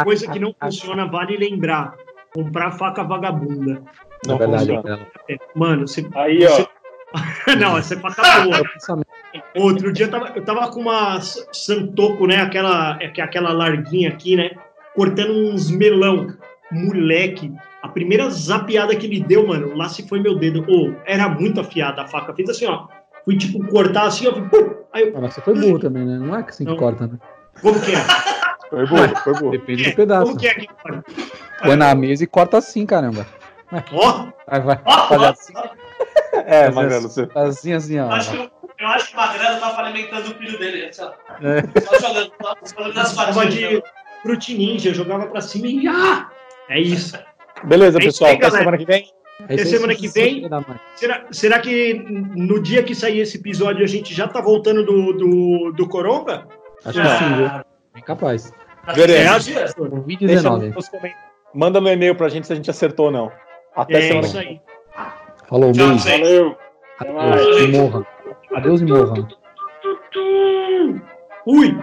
coisa 0.03 0.29
que 0.29 0.37
não 0.37 0.53
funciona, 0.61 1.05
vale 1.05 1.37
lembrar. 1.37 1.95
Comprar 2.33 2.71
faca 2.71 3.03
vagabunda. 3.03 3.81
Não 4.27 4.35
é 4.35 4.37
verdade. 4.37 4.75
funciona. 4.75 5.07
Mano, 5.55 5.87
você. 5.87 6.05
Aí, 6.13 6.39
você- 6.45 6.63
ó. 6.63 6.75
não, 7.57 7.77
essa 7.77 7.93
é 7.93 7.97
faca 7.97 8.21
boa. 8.43 8.57
É 8.57 8.59
o 8.61 8.73
pensamento. 8.73 9.07
Outro 9.55 9.93
dia 9.93 10.07
eu 10.07 10.11
tava, 10.11 10.31
eu 10.35 10.43
tava 10.43 10.71
com 10.71 10.81
uma 10.81 11.21
Santoco, 11.21 12.27
né? 12.27 12.41
Aquela, 12.41 12.97
é 13.01 13.07
que 13.07 13.21
é 13.21 13.23
aquela 13.23 13.53
larguinha 13.53 14.09
aqui, 14.09 14.35
né? 14.35 14.51
Cortando 14.93 15.31
uns 15.31 15.71
melão. 15.71 16.33
Moleque, 16.71 17.53
a 17.85 17.89
primeira 17.89 18.29
zapiada 18.29 18.95
que 18.95 19.05
ele 19.05 19.21
deu, 19.23 19.45
mano, 19.47 19.75
lá 19.75 19.87
se 19.89 20.07
foi 20.07 20.19
meu 20.19 20.37
dedo. 20.37 20.65
Ô, 20.67 20.93
era 21.05 21.29
muito 21.29 21.59
afiada 21.61 22.01
a 22.01 22.07
faca. 22.07 22.33
Fez 22.33 22.49
assim, 22.49 22.65
ó. 22.65 22.87
Fui 23.23 23.37
tipo 23.37 23.65
cortar 23.67 24.05
assim, 24.07 24.27
ó. 24.27 24.33
fui, 24.33 24.41
pum, 24.49 24.75
Aí 24.93 25.03
eu, 25.09 25.17
Ah, 25.17 25.21
mas 25.21 25.33
você 25.33 25.41
foi 25.41 25.53
burro 25.53 25.79
também, 25.79 26.05
né? 26.05 26.17
Não 26.17 26.35
é 26.35 26.41
assim 26.47 26.65
que 26.65 26.75
corta, 26.75 27.07
né? 27.07 27.17
como 27.61 27.79
que 27.81 27.91
é? 27.91 27.95
Foi 28.69 28.85
burro, 28.87 29.15
foi 29.23 29.33
burro. 29.35 29.51
Depende 29.51 29.89
do 29.91 29.95
pedaço. 29.95 30.25
Como 30.25 30.37
que 30.39 30.47
é 30.47 30.53
que 30.55 30.67
corta? 30.67 31.03
Põe 31.63 31.75
na 31.75 31.93
mesa 31.93 32.23
e 32.23 32.27
corta 32.27 32.57
assim, 32.57 32.83
caramba. 32.85 33.25
Ó, 33.93 34.27
Vai, 34.47 34.59
vai. 34.61 34.79
Ó, 34.83 35.07
Fazer 35.07 35.23
ó, 35.25 35.29
assim, 35.29 35.53
É, 36.47 36.71
Magrelo, 36.71 37.03
você. 37.07 37.29
assim, 37.35 37.73
assim, 37.73 37.99
ó. 37.99 38.05
eu 38.07 38.11
acho 38.11 38.31
que, 38.31 38.37
eu 38.79 38.87
acho 38.87 39.07
que 39.09 39.13
o 39.13 39.17
Magrelo 39.17 39.59
tava 39.59 39.81
alimentando 39.83 40.31
o 40.31 40.35
filho 40.35 40.57
dele. 40.57 40.85
Assim, 40.87 41.03
ó. 41.03 41.11
É. 41.45 41.61
Só 41.81 41.99
jogando, 42.07 42.31
só 42.41 42.55
jogando 42.75 42.95
nas 42.95 43.15
tava 43.15 43.33
patinhas. 43.33 43.69
de 43.69 43.83
Fruit 44.23 44.57
Ninja, 44.57 44.93
jogava 44.93 45.27
pra 45.27 45.41
cima 45.41 45.67
e 45.67 45.87
ah! 45.87 46.27
É 46.67 46.79
isso. 46.79 47.15
Beleza, 47.67 47.99
pessoal. 47.99 48.31
aí, 48.31 48.37
Até 48.37 48.45
galera. 48.45 48.59
semana 48.63 48.77
que 48.77 48.85
vem. 48.85 49.09
É 49.49 49.53
aí, 49.53 49.65
semana 49.65 49.95
que 49.95 50.07
vem-. 50.07 50.49
Será, 50.95 51.25
será 51.31 51.59
que 51.59 51.93
no 52.35 52.61
dia 52.61 52.83
que 52.83 52.95
sair 52.95 53.19
esse 53.19 53.37
episódio 53.37 53.83
a 53.83 53.87
gente 53.87 54.13
já 54.13 54.27
tá 54.27 54.39
voltando 54.41 54.83
do, 54.85 55.13
do, 55.13 55.71
do 55.75 55.87
Coronga? 55.87 56.47
Acho 56.85 57.01
que 57.01 57.07
sim, 57.07 57.35
viu? 57.35 57.47
É 57.95 58.01
capaz. 58.01 58.51
Veremos. 58.93 59.47
É, 59.49 59.53
Deixa 59.53 59.73
Covid-19. 59.75 60.75
nos 60.75 60.87
comentários. 60.89 61.25
Manda 61.53 61.81
no 61.81 61.89
e-mail 61.89 62.15
pra 62.15 62.29
gente 62.29 62.47
se 62.47 62.53
a 62.53 62.55
gente 62.55 62.69
acertou 62.69 63.07
ou 63.07 63.11
não. 63.11 63.31
Até 63.75 63.97
é 63.97 64.01
semana 64.01 64.27
isso 64.27 64.37
aí. 64.37 64.61
Falou, 65.47 65.71
Tchau, 65.71 65.87
beijo. 65.87 66.09
Valeu. 66.09 66.57
Até 66.99 67.11
mais. 67.11 67.41
Adeus 67.41 67.61
e 67.61 67.67
morra. 67.67 68.07
Adeus 68.55 68.81
e 68.81 68.85
morra. 68.85 69.27
Fui! 71.43 71.77